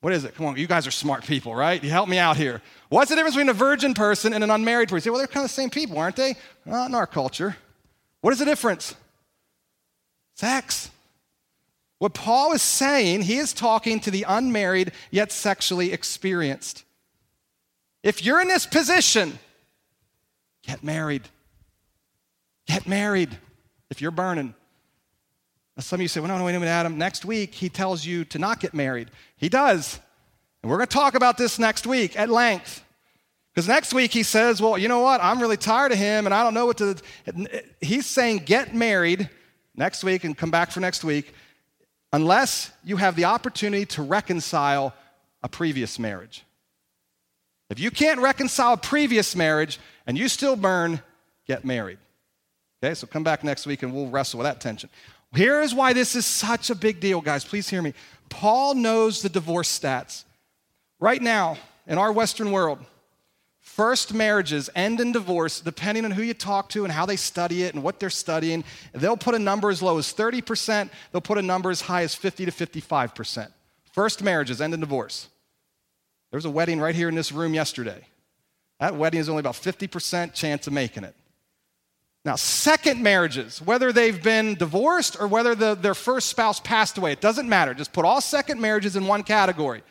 What 0.02 0.14
is 0.14 0.26
it? 0.26 0.36
Come 0.36 0.48
on, 0.48 0.58
you 0.58 0.68
guys 0.68 0.86
are 0.88 0.92
smart 0.92 1.24
people, 1.24 1.56
right? 1.56 1.82
You 1.82 1.90
help 1.92 2.10
me 2.10 2.18
out 2.18 2.36
here. 2.36 2.62
What's 2.90 3.10
the 3.10 3.16
difference 3.16 3.36
between 3.36 3.50
a 3.50 3.54
virgin 3.54 3.94
person 3.94 4.34
and 4.34 4.44
an 4.44 4.50
unmarried 4.50 4.90
person? 4.90 4.98
You 4.98 5.02
say, 5.02 5.10
well, 5.12 5.20
they're 5.20 5.28
kind 5.28 5.46
of 5.46 5.50
the 5.50 5.56
same 5.56 5.70
people, 5.70 5.98
aren't 5.98 6.16
they? 6.16 6.36
Not 6.66 6.90
in 6.90 6.96
our 6.96 7.08
culture. 7.08 7.56
What 8.20 8.34
is 8.34 8.40
the 8.40 8.46
difference? 8.46 8.96
Sex. 10.36 10.90
What 12.04 12.14
Paul 12.14 12.52
is 12.52 12.62
saying, 12.62 13.22
he 13.22 13.38
is 13.38 13.54
talking 13.54 14.02
to 14.02 14.12
the 14.12 14.26
unmarried 14.28 14.92
yet 15.10 15.32
sexually 15.32 15.94
experienced. 15.94 16.84
If 18.04 18.26
you're 18.26 18.42
in 18.42 18.50
this 18.50 18.66
position, 18.66 19.40
get 20.68 20.84
married. 20.84 21.22
Get 22.68 22.90
married 22.90 23.30
if 23.90 24.02
you're 24.02 24.12
burning. 24.12 24.54
Now, 25.78 25.82
some 25.82 25.96
of 25.96 26.02
you 26.02 26.10
say, 26.10 26.20
well, 26.20 26.28
no, 26.28 26.38
no, 26.38 26.44
wait 26.44 26.56
a 26.56 26.60
minute, 26.60 26.70
Adam. 26.70 26.98
Next 26.98 27.24
week, 27.24 27.54
he 27.54 27.70
tells 27.70 28.06
you 28.06 28.26
to 28.26 28.38
not 28.38 28.60
get 28.60 28.74
married. 28.74 29.10
He 29.38 29.48
does. 29.48 29.98
And 30.62 30.70
we're 30.70 30.80
going 30.80 30.90
to 30.90 30.94
talk 30.94 31.16
about 31.16 31.38
this 31.38 31.58
next 31.58 31.88
week 31.88 32.20
at 32.20 32.30
length. 32.30 32.84
Because 33.54 33.70
next 33.70 33.94
week 33.94 34.12
he 34.12 34.24
says, 34.24 34.62
well, 34.62 34.78
you 34.78 34.90
know 34.90 35.00
what? 35.00 35.24
I'm 35.24 35.40
really 35.40 35.56
tired 35.56 35.94
of 35.94 35.98
him 35.98 36.26
and 36.26 36.36
I 36.36 36.44
don't 36.44 36.54
know 36.54 36.66
what 36.66 36.80
to. 36.80 36.98
He's 37.80 38.08
saying, 38.08 38.40
get 38.40 38.76
married 38.76 39.30
next 39.74 40.04
week 40.04 40.26
and 40.26 40.38
come 40.38 40.52
back 40.52 40.70
for 40.70 40.82
next 40.82 41.06
week 41.06 41.34
unless 42.14 42.72
you 42.84 42.96
have 42.98 43.16
the 43.16 43.26
opportunity 43.26 43.86
to 43.88 44.04
reconcile 44.04 44.94
a 45.42 45.50
previous 45.50 46.00
marriage. 46.00 46.46
If 47.70 47.80
you 47.80 47.92
can't 47.92 48.22
reconcile 48.22 48.74
a 48.74 48.78
previous 48.78 49.36
marriage 49.36 49.80
and 50.06 50.18
you 50.18 50.28
still 50.28 50.56
burn, 50.56 51.02
get 51.48 51.66
married. 51.66 51.98
Okay, 52.82 52.94
so 52.94 53.08
come 53.08 53.24
back 53.24 53.44
next 53.44 53.66
week 53.66 53.82
and 53.82 53.94
we'll 53.94 54.10
wrestle 54.10 54.38
with 54.38 54.46
that 54.46 54.62
tension. 54.62 54.90
Here 55.34 55.60
is 55.62 55.74
why 55.74 55.94
this 55.94 56.16
is 56.16 56.26
such 56.26 56.70
a 56.70 56.76
big 56.76 57.00
deal, 57.00 57.20
guys. 57.20 57.44
Please 57.44 57.68
hear 57.68 57.82
me. 57.82 57.94
Paul 58.30 58.76
knows 58.76 59.22
the 59.22 59.30
divorce 59.30 59.80
stats. 59.80 60.24
Right 61.00 61.22
now, 61.22 61.58
in 61.88 61.98
our 61.98 62.12
Western 62.12 62.52
world, 62.52 62.80
First 63.64 64.14
marriages 64.14 64.70
end 64.76 65.00
in 65.00 65.14
divorce 65.14 65.62
depending 65.62 66.04
on 66.04 66.12
who 66.12 66.22
you 66.22 66.34
talk 66.34 66.70
to 66.70 66.84
and 66.84 66.92
how 66.92 67.06
they 67.06 67.16
study 67.16 67.64
it 67.64 67.74
and 67.74 67.82
what 67.82 67.98
they're 67.98 68.10
studying. 68.10 68.66
They'll 68.92 69.18
put 69.18 69.36
a 69.36 69.40
number 69.40 69.72
as 69.72 69.82
low 69.82 69.98
as 69.98 70.14
30%, 70.14 70.90
they'll 71.12 71.22
put 71.22 71.38
a 71.38 71.42
number 71.42 71.72
as 71.72 71.82
high 71.82 72.04
as 72.04 72.14
50 72.14 72.46
to 72.46 72.52
55%. 72.52 73.48
First 73.94 74.22
marriages 74.22 74.60
end 74.60 74.74
in 74.74 74.82
divorce. 74.82 75.30
There 76.30 76.38
was 76.38 76.46
a 76.46 76.52
wedding 76.52 76.80
right 76.80 76.94
here 76.94 77.08
in 77.08 77.16
this 77.16 77.32
room 77.32 77.54
yesterday. 77.54 78.06
That 78.80 78.96
wedding 78.96 79.22
is 79.22 79.30
only 79.30 79.40
about 79.40 79.56
50% 79.56 80.34
chance 80.34 80.68
of 80.68 80.74
making 80.74 81.06
it. 81.06 81.16
Now, 82.26 82.36
second 82.36 83.02
marriages, 83.02 83.62
whether 83.62 83.94
they've 83.94 84.22
been 84.22 84.56
divorced 84.56 85.20
or 85.20 85.28
whether 85.28 85.56
the, 85.56 85.76
their 85.76 85.96
first 85.96 86.30
spouse 86.30 86.60
passed 86.60 86.98
away, 86.98 87.14
it 87.14 87.22
doesn't 87.22 87.48
matter. 87.48 87.74
Just 87.74 87.94
put 87.94 88.04
all 88.04 88.20
second 88.20 88.60
marriages 88.60 88.96
in 88.96 89.08
one 89.08 89.24
category. 89.24 89.84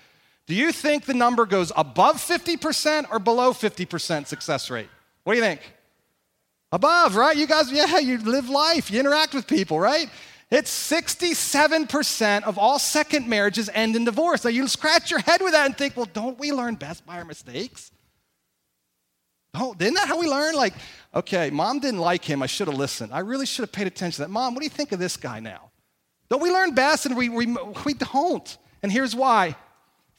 Do 0.47 0.55
you 0.55 0.73
think 0.73 1.05
the 1.05 1.15
number 1.15 1.47
goes 1.47 1.73
above 1.77 2.17
50% 2.17 3.07
or 3.11 3.19
below 3.19 3.53
50% 3.53 4.27
success 4.27 4.71
rate? 4.71 4.89
What 5.25 5.35
do 5.35 5.39
you 5.39 5.45
think? 5.45 5.61
Above, 6.73 7.17
right? 7.17 7.37
You 7.37 7.47
guys, 7.47 7.71
yeah, 7.71 7.99
you 7.99 8.19
live 8.19 8.49
life, 8.49 8.91
you 8.91 8.99
interact 8.99 9.35
with 9.35 9.47
people, 9.47 9.79
right? 9.79 10.09
It's 10.51 10.71
67% 10.91 12.43
of 12.43 12.59
all 12.59 12.79
second 12.79 13.29
marriages 13.29 13.71
end 13.73 13.97
in 13.97 14.05
divorce. 14.05 14.45
Now 14.45 14.51
you 14.51 14.67
scratch 14.69 15.11
your 15.11 15.21
head 15.21 15.41
with 15.41 15.53
that 15.53 15.67
and 15.67 15.77
think, 15.77 15.97
well, 15.97 16.09
don't 16.13 16.39
we 16.39 16.53
learn 16.53 16.75
best 16.75 17.07
by 17.07 17.17
our 17.17 17.25
mistakes? 17.25 17.91
Oh, 19.55 19.75
isn't 19.79 19.95
that 19.95 20.09
how 20.09 20.19
we 20.19 20.27
learn? 20.27 20.55
Like, 20.55 20.75
okay, 21.15 21.51
mom 21.51 21.79
didn't 21.79 22.01
like 22.01 22.25
him. 22.25 22.43
I 22.43 22.47
should 22.47 22.69
have 22.69 22.77
listened. 22.77 23.13
I 23.13 23.21
really 23.21 23.47
should 23.47 23.63
have 23.63 23.73
paid 23.73 23.87
attention 23.87 24.17
to 24.17 24.23
that. 24.23 24.31
Mom, 24.31 24.55
what 24.55 24.61
do 24.61 24.65
you 24.65 24.71
think 24.71 24.93
of 24.93 24.99
this 24.99 25.17
guy 25.17 25.41
now? 25.41 25.71
Don't 26.29 26.43
we 26.43 26.51
learn 26.51 26.75
best? 26.75 27.07
And 27.07 27.17
we, 27.17 27.29
we, 27.29 27.55
we 27.85 27.95
don't. 27.95 28.59
And 28.83 28.91
here's 28.91 29.15
why 29.15 29.57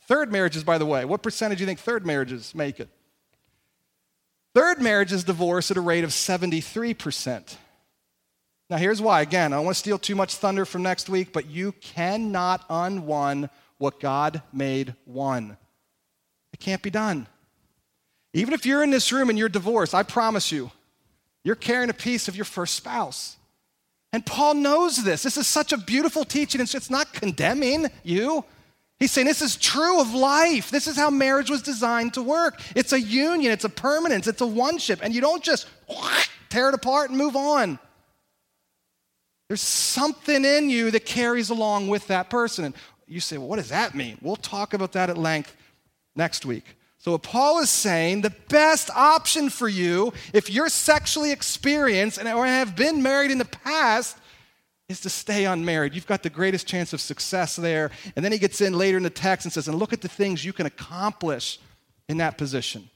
Third 0.08 0.32
marriages, 0.32 0.64
by 0.64 0.78
the 0.78 0.86
way, 0.86 1.06
what 1.06 1.24
percentage 1.24 1.60
do 1.60 1.64
you 1.64 1.68
think 1.68 1.80
third 1.80 2.06
marriages 2.06 2.54
make 2.54 2.80
it? 2.80 2.90
Third 4.54 4.82
marriages 4.82 5.24
divorce 5.24 5.72
at 5.72 5.78
a 5.78 5.82
rate 5.82 6.04
of 6.04 6.12
73%. 6.12 7.56
Now, 8.70 8.78
here's 8.78 9.02
why. 9.02 9.22
Again, 9.22 9.54
I 9.54 9.58
don't 9.58 9.66
want 9.66 9.76
to 9.76 9.80
steal 9.80 9.98
too 9.98 10.16
much 10.16 10.36
thunder 10.36 10.66
from 10.66 10.84
next 10.84 11.10
week, 11.10 11.34
but 11.34 11.48
you 11.48 11.72
cannot 11.74 12.66
unone 12.70 13.50
what 13.78 14.00
God 14.00 14.42
made 14.52 14.96
one. 15.06 15.58
It 16.54 16.60
can't 16.60 16.82
be 16.82 16.90
done. 16.90 17.28
Even 18.34 18.54
if 18.54 18.66
you're 18.66 18.84
in 18.84 18.90
this 18.90 19.12
room 19.12 19.30
and 19.30 19.38
you're 19.38 19.50
divorced, 19.50 19.94
I 19.94 20.04
promise 20.04 20.52
you, 20.52 20.72
you're 21.44 21.56
carrying 21.56 21.90
a 21.90 21.94
piece 21.94 22.28
of 22.28 22.36
your 22.36 22.46
first 22.46 22.76
spouse. 22.76 23.38
And 24.12 24.26
Paul 24.26 24.56
knows 24.56 25.04
this. 25.04 25.24
This 25.24 25.38
is 25.38 25.48
such 25.48 25.74
a 25.74 25.78
beautiful 25.78 26.24
teaching. 26.24 26.62
It's 26.62 26.90
not 26.90 27.14
condemning 27.14 27.88
you, 28.04 28.46
He's 29.04 29.12
saying 29.12 29.28
this 29.28 29.42
is 29.42 29.58
true 29.58 30.00
of 30.00 30.14
life. 30.14 30.72
This 30.72 30.88
is 30.88 30.96
how 30.96 31.10
marriage 31.10 31.50
was 31.50 31.62
designed 31.62 32.14
to 32.14 32.24
work. 32.24 32.62
It's 32.74 32.94
a 32.94 33.02
union, 33.02 33.52
it's 33.52 33.66
a 33.66 33.70
permanence, 33.70 34.28
it's 34.28 34.40
a 34.40 34.46
oneship, 34.46 35.02
and 35.04 35.14
you 35.14 35.20
don't 35.20 35.44
just 35.44 35.68
tear 36.50 36.70
it 36.70 36.74
apart 36.74 37.10
and 37.10 37.20
move 37.20 37.36
on. 37.36 37.80
There's 39.50 39.60
something 39.60 40.46
in 40.46 40.70
you 40.70 40.90
that 40.92 41.06
carries 41.06 41.50
along 41.50 41.90
with 41.90 42.08
that 42.08 42.30
person. 42.30 42.64
And 42.64 42.74
you 43.06 43.20
say, 43.20 43.38
well, 43.38 43.50
what 43.50 43.58
does 43.58 43.68
that 43.68 43.94
mean? 43.94 44.20
We'll 44.22 44.38
talk 44.38 44.74
about 44.74 44.94
that 44.94 45.10
at 45.10 45.18
length 45.18 45.54
next 46.16 46.46
week. 46.46 46.64
So, 46.98 47.12
what 47.12 47.24
Paul 47.24 47.60
is 47.60 47.70
saying, 47.70 48.22
the 48.22 48.34
best 48.48 48.90
option 48.92 49.50
for 49.50 49.68
you, 49.68 50.14
if 50.32 50.50
you're 50.50 50.70
sexually 50.70 51.34
experienced 51.34 52.20
and 52.20 52.30
or 52.30 52.46
have 52.46 52.78
been 52.78 53.04
married 53.04 53.32
in 53.32 53.38
the 53.38 53.44
past, 53.44 54.16
is 54.94 55.02
to 55.02 55.10
stay 55.10 55.46
unmarried. 55.46 55.94
You've 55.94 56.08
got 56.08 56.24
the 56.24 56.30
greatest 56.30 56.66
chance 56.68 56.94
of 56.94 57.02
success 57.02 57.56
there. 57.56 57.92
And 58.16 58.24
then 58.24 58.32
he 58.32 58.38
gets 58.38 58.62
in 58.62 58.74
later 58.74 58.98
in 58.98 59.04
the 59.04 59.10
text 59.10 59.46
and 59.46 59.52
says, 59.52 59.68
and 59.68 59.78
look 59.78 59.94
at 59.94 60.02
the 60.02 60.08
things 60.08 60.46
you 60.46 60.54
can 60.54 60.66
accomplish 60.66 61.60
in 62.08 62.18
that 62.18 62.38
position. 62.38 62.90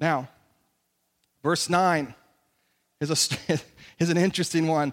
Now, 0.00 0.28
verse 1.42 1.68
9 1.68 2.14
is, 3.00 3.10
a, 3.10 3.60
is 3.98 4.10
an 4.10 4.16
interesting 4.16 4.66
one. 4.66 4.92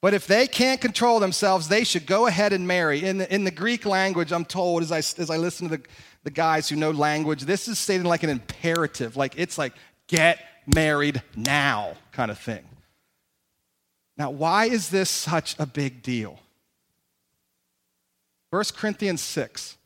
But 0.00 0.14
if 0.14 0.26
they 0.26 0.46
can't 0.46 0.80
control 0.80 1.18
themselves, 1.18 1.68
they 1.68 1.82
should 1.82 2.06
go 2.06 2.26
ahead 2.26 2.52
and 2.52 2.68
marry. 2.68 3.04
In 3.04 3.18
the, 3.18 3.34
in 3.34 3.44
the 3.44 3.50
Greek 3.50 3.84
language, 3.84 4.32
I'm 4.32 4.44
told, 4.44 4.82
as 4.82 4.92
I, 4.92 4.98
as 4.98 5.30
I 5.30 5.36
listen 5.36 5.68
to 5.68 5.78
the, 5.78 5.82
the 6.22 6.30
guys 6.30 6.68
who 6.68 6.76
know 6.76 6.92
language, 6.92 7.42
this 7.42 7.66
is 7.66 7.78
stated 7.78 8.06
like 8.06 8.22
an 8.22 8.30
imperative. 8.30 9.16
Like 9.16 9.34
it's 9.36 9.58
like, 9.58 9.72
get 10.06 10.38
married 10.66 11.22
now 11.34 11.94
kind 12.12 12.30
of 12.30 12.38
thing. 12.38 12.64
Now, 14.18 14.30
why 14.30 14.64
is 14.64 14.90
this 14.90 15.08
such 15.08 15.54
a 15.58 15.64
big 15.66 16.02
deal? 16.02 16.40
1 18.50 18.64
Corinthians 18.76 19.20
6. 19.20 19.76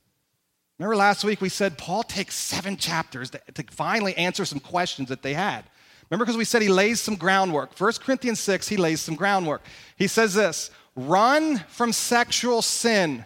Remember 0.79 0.97
last 0.97 1.23
week 1.23 1.41
we 1.41 1.51
said 1.51 1.77
Paul 1.77 2.03
takes 2.03 2.35
seven 2.35 2.77
chapters 2.77 3.31
to, 3.31 3.41
to 3.55 3.65
finally 3.71 4.17
answer 4.17 4.45
some 4.45 4.59
questions 4.59 5.11
that 5.11 5.23
they 5.23 5.35
had. 5.35 5.65
Remember, 6.09 6.25
because 6.25 6.37
we 6.37 6.45
said 6.45 6.63
he 6.63 6.69
lays 6.69 7.01
some 7.01 7.15
groundwork. 7.15 7.79
1 7.79 7.93
Corinthians 8.05 8.41
6, 8.41 8.69
he 8.69 8.77
lays 8.77 9.01
some 9.01 9.15
groundwork. 9.15 9.63
He 9.97 10.07
says 10.07 10.35
this 10.35 10.71
run 10.97 11.59
from 11.69 11.93
sexual 11.93 12.63
sin. 12.63 13.25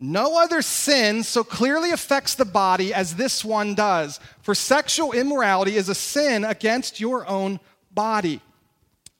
No 0.00 0.38
other 0.38 0.62
sin 0.62 1.24
so 1.24 1.42
clearly 1.42 1.90
affects 1.90 2.36
the 2.36 2.44
body 2.44 2.94
as 2.94 3.16
this 3.16 3.44
one 3.44 3.74
does, 3.74 4.20
for 4.42 4.54
sexual 4.54 5.12
immorality 5.12 5.76
is 5.76 5.88
a 5.88 5.94
sin 5.94 6.44
against 6.44 7.00
your 7.00 7.26
own 7.26 7.58
body. 7.90 8.40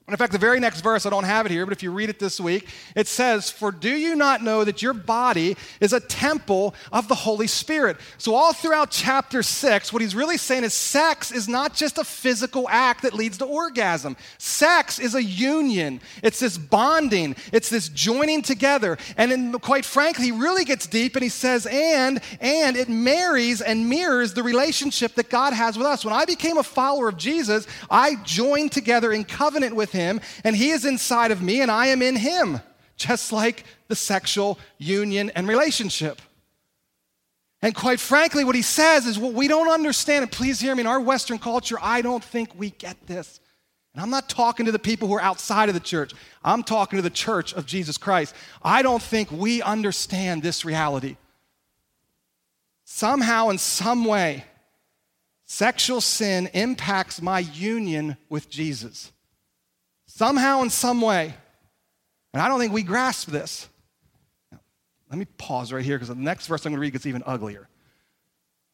And 0.09 0.14
in 0.14 0.16
fact, 0.16 0.33
the 0.33 0.38
very 0.38 0.59
next 0.59 0.81
verse, 0.81 1.05
I 1.05 1.11
don't 1.11 1.25
have 1.25 1.44
it 1.44 1.53
here, 1.53 1.66
but 1.66 1.73
if 1.73 1.83
you 1.83 1.92
read 1.92 2.09
it 2.09 2.18
this 2.18 2.40
week, 2.40 2.66
it 2.97 3.07
says, 3.07 3.51
For 3.51 3.71
do 3.71 3.90
you 3.90 4.16
not 4.16 4.42
know 4.42 4.64
that 4.64 4.81
your 4.81 4.94
body 4.94 5.55
is 5.83 5.92
a 5.92 6.01
temple 6.01 6.75
of 6.90 7.09
the 7.09 7.14
Holy 7.14 7.47
Spirit? 7.47 7.99
So, 8.16 8.35
all 8.35 8.55
throughout 8.55 8.90
chapter 8.90 9.42
six, 9.42 9.92
what 9.92 10.01
he's 10.01 10.14
really 10.14 10.38
saying 10.38 10.64
is 10.64 10.73
sex 10.73 11.31
is 11.31 11.47
not 11.47 11.75
just 11.75 11.99
a 11.99 12.05
physical 12.05 12.66
act 12.71 13.03
that 13.03 13.12
leads 13.12 13.37
to 13.37 13.44
orgasm. 13.44 14.16
Sex 14.38 14.99
is 14.99 15.14
a 15.14 15.23
union, 15.23 16.01
it's 16.23 16.40
this 16.40 16.57
bonding, 16.57 17.37
it's 17.53 17.68
this 17.68 17.90
joining 17.90 18.40
together. 18.40 18.97
And 19.18 19.31
then, 19.31 19.53
quite 19.59 19.85
frankly, 19.85 20.25
he 20.25 20.33
really 20.33 20.64
gets 20.64 20.87
deep 20.87 21.16
and 21.16 21.23
he 21.23 21.29
says, 21.29 21.66
And, 21.66 22.23
and 22.40 22.79
it 22.79 22.88
marries 22.88 23.61
and 23.61 23.90
mirrors 23.90 24.33
the 24.33 24.42
relationship 24.42 25.16
that 25.16 25.29
God 25.29 25.53
has 25.53 25.77
with 25.77 25.87
us. 25.87 26.03
When 26.03 26.14
I 26.14 26.25
became 26.25 26.57
a 26.57 26.62
follower 26.62 27.11
of 27.11 27.18
Jesus, 27.18 27.66
I 27.90 28.14
joined 28.25 28.73
together 28.73 29.12
in 29.12 29.25
covenant 29.25 29.77
with 29.77 29.92
him 29.92 29.97
him, 29.98 30.20
and 30.44 30.56
he 30.56 30.70
is 30.70 30.84
inside 30.84 31.30
of 31.30 31.42
me, 31.42 31.61
and 31.61 31.70
I 31.70 31.87
am 31.88 32.02
in 32.02 32.16
him, 32.16 32.61
just 32.96 33.32
like 33.32 33.64
the 33.88 33.96
sexual 33.96 34.58
union 34.78 35.30
and 35.34 35.48
relationship. 35.48 36.22
And 37.61 37.74
quite 37.74 37.98
frankly, 37.98 38.44
what 38.44 38.54
he 38.54 38.62
says 38.62 39.06
is 39.06 39.18
what 39.18 39.34
we 39.34 39.48
don't 39.48 39.68
understand, 39.68 40.22
and 40.22 40.32
please 40.32 40.61
hear 40.61 40.74
me, 40.74 40.82
in 40.82 40.87
our 40.87 41.00
Western 41.00 41.38
culture, 41.38 41.76
I 41.80 42.02
don't 42.02 42.22
think 42.22 42.50
we 42.56 42.70
get 42.70 43.06
this. 43.06 43.40
And 43.94 44.02
I'm 44.02 44.11
not 44.11 44.28
talking 44.28 44.66
to 44.66 44.72
the 44.72 44.78
people 44.78 45.08
who 45.08 45.14
are 45.14 45.20
outside 45.20 45.68
of 45.68 45.74
the 45.74 45.80
church, 45.80 46.12
I'm 46.44 46.62
talking 46.62 46.98
to 46.98 47.02
the 47.02 47.11
church 47.11 47.52
of 47.52 47.66
Jesus 47.66 47.98
Christ. 47.98 48.34
I 48.62 48.82
don't 48.82 49.02
think 49.02 49.30
we 49.32 49.61
understand 49.61 50.42
this 50.42 50.64
reality. 50.64 51.16
Somehow, 52.84 53.48
in 53.48 53.58
some 53.58 54.04
way, 54.04 54.44
sexual 55.44 56.00
sin 56.00 56.48
impacts 56.54 57.20
my 57.20 57.40
union 57.40 58.16
with 58.28 58.48
Jesus 58.48 59.12
somehow, 60.18 60.62
in 60.62 60.70
some 60.70 61.00
way. 61.00 61.33
And 62.35 62.42
I 62.42 62.48
don't 62.48 62.59
think 62.59 62.72
we 62.72 62.83
grasp 62.83 63.28
this. 63.28 63.68
Now, 64.50 64.59
let 65.09 65.18
me 65.18 65.26
pause 65.38 65.72
right 65.72 65.85
here 65.85 65.96
because 65.96 66.09
the 66.09 66.16
next 66.16 66.48
verse 66.48 66.66
I'm 66.66 66.72
going 66.72 66.78
to 66.78 66.81
read 66.81 66.92
gets 66.92 67.07
even 67.07 67.22
uglier. 67.24 67.68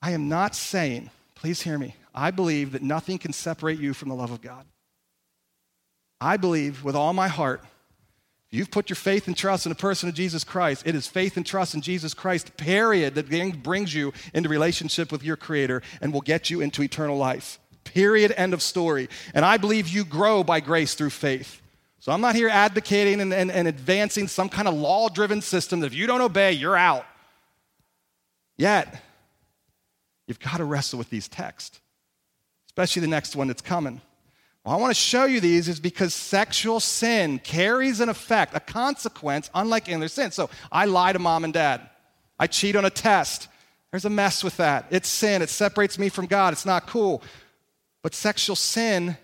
I 0.00 0.12
am 0.12 0.28
not 0.28 0.54
saying, 0.54 1.10
please 1.34 1.60
hear 1.60 1.78
me, 1.78 1.94
I 2.14 2.30
believe 2.30 2.72
that 2.72 2.82
nothing 2.82 3.18
can 3.18 3.32
separate 3.32 3.78
you 3.78 3.92
from 3.92 4.08
the 4.08 4.14
love 4.14 4.30
of 4.30 4.40
God. 4.40 4.64
I 6.20 6.38
believe 6.38 6.82
with 6.82 6.96
all 6.96 7.12
my 7.12 7.28
heart, 7.28 7.62
if 8.50 8.58
you've 8.58 8.70
put 8.70 8.88
your 8.88 8.96
faith 8.96 9.26
and 9.26 9.36
trust 9.36 9.66
in 9.66 9.70
the 9.70 9.76
person 9.76 10.08
of 10.08 10.14
Jesus 10.14 10.44
Christ, 10.44 10.84
it 10.86 10.94
is 10.94 11.06
faith 11.06 11.36
and 11.36 11.44
trust 11.44 11.74
in 11.74 11.80
Jesus 11.80 12.14
Christ, 12.14 12.56
period, 12.56 13.16
that 13.16 13.62
brings 13.62 13.94
you 13.94 14.12
into 14.32 14.48
relationship 14.48 15.12
with 15.12 15.22
your 15.22 15.36
Creator 15.36 15.82
and 16.00 16.12
will 16.12 16.20
get 16.20 16.50
you 16.50 16.60
into 16.60 16.82
eternal 16.82 17.16
life. 17.18 17.58
Period. 17.84 18.32
End 18.36 18.54
of 18.54 18.62
story. 18.62 19.08
And 19.34 19.44
I 19.44 19.56
believe 19.56 19.88
you 19.88 20.04
grow 20.04 20.42
by 20.42 20.60
grace 20.60 20.94
through 20.94 21.10
faith. 21.10 21.60
So 22.00 22.12
I'm 22.12 22.20
not 22.20 22.34
here 22.34 22.48
advocating 22.48 23.20
and, 23.20 23.32
and, 23.32 23.50
and 23.50 23.66
advancing 23.66 24.28
some 24.28 24.48
kind 24.48 24.68
of 24.68 24.74
law 24.74 25.08
driven 25.08 25.40
system 25.40 25.80
that 25.80 25.86
if 25.86 25.94
you 25.94 26.06
don't 26.06 26.20
obey, 26.20 26.52
you're 26.52 26.76
out. 26.76 27.06
Yet, 28.58 29.02
you've 30.26 30.38
got 30.38 30.58
to 30.58 30.64
wrestle 30.64 30.98
with 30.98 31.10
these 31.10 31.28
texts, 31.28 31.80
especially 32.66 33.00
the 33.00 33.08
next 33.08 33.34
one 33.34 33.48
that's 33.48 33.62
coming. 33.62 34.00
Well, 34.64 34.74
I 34.74 34.78
want 34.78 34.90
to 34.90 35.00
show 35.00 35.24
you 35.24 35.40
these 35.40 35.68
is 35.68 35.80
because 35.80 36.14
sexual 36.14 36.80
sin 36.80 37.38
carries 37.38 38.00
an 38.00 38.08
effect, 38.08 38.54
a 38.54 38.60
consequence, 38.60 39.50
unlike 39.54 39.88
any 39.88 39.96
other 39.96 40.08
sin. 40.08 40.30
So 40.30 40.48
I 40.72 40.86
lie 40.86 41.12
to 41.12 41.18
mom 41.18 41.44
and 41.44 41.52
dad. 41.52 41.88
I 42.38 42.46
cheat 42.46 42.74
on 42.76 42.84
a 42.84 42.90
test. 42.90 43.48
There's 43.90 44.04
a 44.04 44.10
mess 44.10 44.42
with 44.42 44.56
that. 44.56 44.86
It's 44.90 45.08
sin. 45.08 45.42
It 45.42 45.50
separates 45.50 45.98
me 45.98 46.08
from 46.08 46.26
God. 46.26 46.52
It's 46.52 46.66
not 46.66 46.86
cool. 46.86 47.22
But 48.04 48.14
sexual 48.14 48.54
sin 48.54 49.16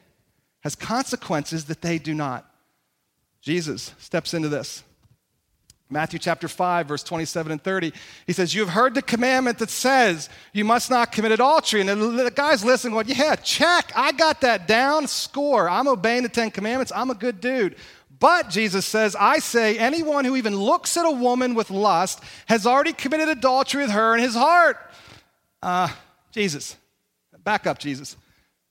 has 0.60 0.74
consequences 0.74 1.66
that 1.66 1.82
they 1.82 1.98
do 1.98 2.14
not. 2.14 2.50
Jesus 3.42 3.94
steps 3.98 4.32
into 4.32 4.48
this. 4.48 4.82
Matthew 5.90 6.18
chapter 6.18 6.48
5, 6.48 6.88
verse 6.88 7.02
27 7.02 7.52
and 7.52 7.62
30. 7.62 7.92
He 8.26 8.32
says, 8.32 8.54
You 8.54 8.62
have 8.62 8.70
heard 8.70 8.94
the 8.94 9.02
commandment 9.02 9.58
that 9.58 9.68
says 9.68 10.30
you 10.54 10.64
must 10.64 10.88
not 10.88 11.12
commit 11.12 11.30
adultery. 11.30 11.82
And 11.82 11.90
the 11.90 12.32
guy's 12.34 12.64
listening, 12.64 12.94
going, 12.94 13.08
Yeah, 13.08 13.36
check. 13.36 13.92
I 13.94 14.12
got 14.12 14.40
that 14.40 14.66
down. 14.66 15.06
Score. 15.08 15.68
I'm 15.68 15.86
obeying 15.86 16.22
the 16.22 16.30
Ten 16.30 16.50
Commandments. 16.50 16.90
I'm 16.96 17.10
a 17.10 17.14
good 17.14 17.38
dude. 17.38 17.76
But 18.18 18.48
Jesus 18.48 18.86
says, 18.86 19.14
I 19.14 19.40
say, 19.40 19.76
anyone 19.76 20.24
who 20.24 20.36
even 20.36 20.56
looks 20.56 20.96
at 20.96 21.04
a 21.04 21.10
woman 21.10 21.54
with 21.54 21.70
lust 21.70 22.22
has 22.46 22.66
already 22.66 22.94
committed 22.94 23.28
adultery 23.28 23.82
with 23.82 23.90
her 23.90 24.14
in 24.14 24.22
his 24.22 24.34
heart. 24.34 24.78
Uh, 25.62 25.88
Jesus, 26.32 26.76
back 27.44 27.66
up, 27.66 27.78
Jesus 27.78 28.16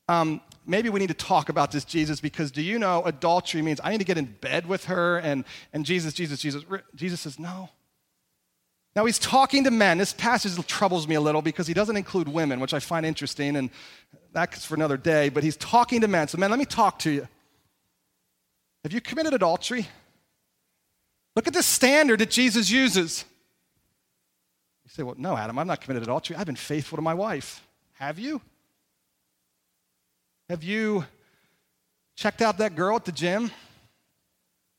um, 0.09 0.41
maybe 0.65 0.89
we 0.89 0.99
need 0.99 1.07
to 1.07 1.13
talk 1.13 1.49
about 1.49 1.71
this, 1.71 1.85
Jesus, 1.85 2.19
because 2.19 2.49
do 2.49 2.63
you 2.63 2.79
know 2.79 3.03
adultery 3.03 3.61
means 3.61 3.79
I 3.83 3.91
need 3.91 3.99
to 3.99 4.03
get 4.03 4.17
in 4.17 4.25
bed 4.25 4.65
with 4.65 4.85
her? 4.85 5.19
And, 5.19 5.45
and 5.71 5.85
Jesus, 5.85 6.13
Jesus, 6.13 6.41
Jesus. 6.41 6.63
Jesus 6.95 7.21
says, 7.21 7.37
no. 7.37 7.69
Now 8.95 9.05
he's 9.05 9.19
talking 9.19 9.63
to 9.65 9.71
men. 9.71 9.99
This 9.99 10.11
passage 10.11 10.65
troubles 10.65 11.07
me 11.07 11.13
a 11.13 11.21
little 11.21 11.43
because 11.43 11.67
he 11.67 11.75
doesn't 11.75 11.95
include 11.95 12.27
women, 12.27 12.59
which 12.59 12.73
I 12.73 12.79
find 12.79 13.05
interesting, 13.05 13.55
and 13.55 13.69
that's 14.33 14.65
for 14.65 14.73
another 14.73 14.97
day. 14.97 15.29
But 15.29 15.43
he's 15.43 15.55
talking 15.55 16.01
to 16.01 16.07
men. 16.07 16.27
So, 16.27 16.39
men, 16.39 16.49
let 16.49 16.57
me 16.57 16.65
talk 16.65 16.97
to 16.99 17.11
you. 17.11 17.27
Have 18.83 18.91
you 18.91 18.99
committed 18.99 19.33
adultery? 19.35 19.87
Look 21.35 21.47
at 21.47 21.53
the 21.53 21.61
standard 21.61 22.19
that 22.19 22.31
Jesus 22.31 22.71
uses. 22.71 23.25
You 24.85 24.89
say, 24.89 25.03
well, 25.03 25.15
no, 25.19 25.37
Adam, 25.37 25.59
I've 25.59 25.67
not 25.67 25.81
committed 25.81 26.01
adultery. 26.01 26.35
I've 26.35 26.47
been 26.47 26.55
faithful 26.55 26.95
to 26.95 27.03
my 27.03 27.13
wife. 27.13 27.63
Have 27.99 28.17
you? 28.17 28.41
Have 30.49 30.63
you 30.63 31.05
checked 32.15 32.41
out 32.41 32.57
that 32.57 32.75
girl 32.75 32.95
at 32.95 33.05
the 33.05 33.12
gym 33.12 33.51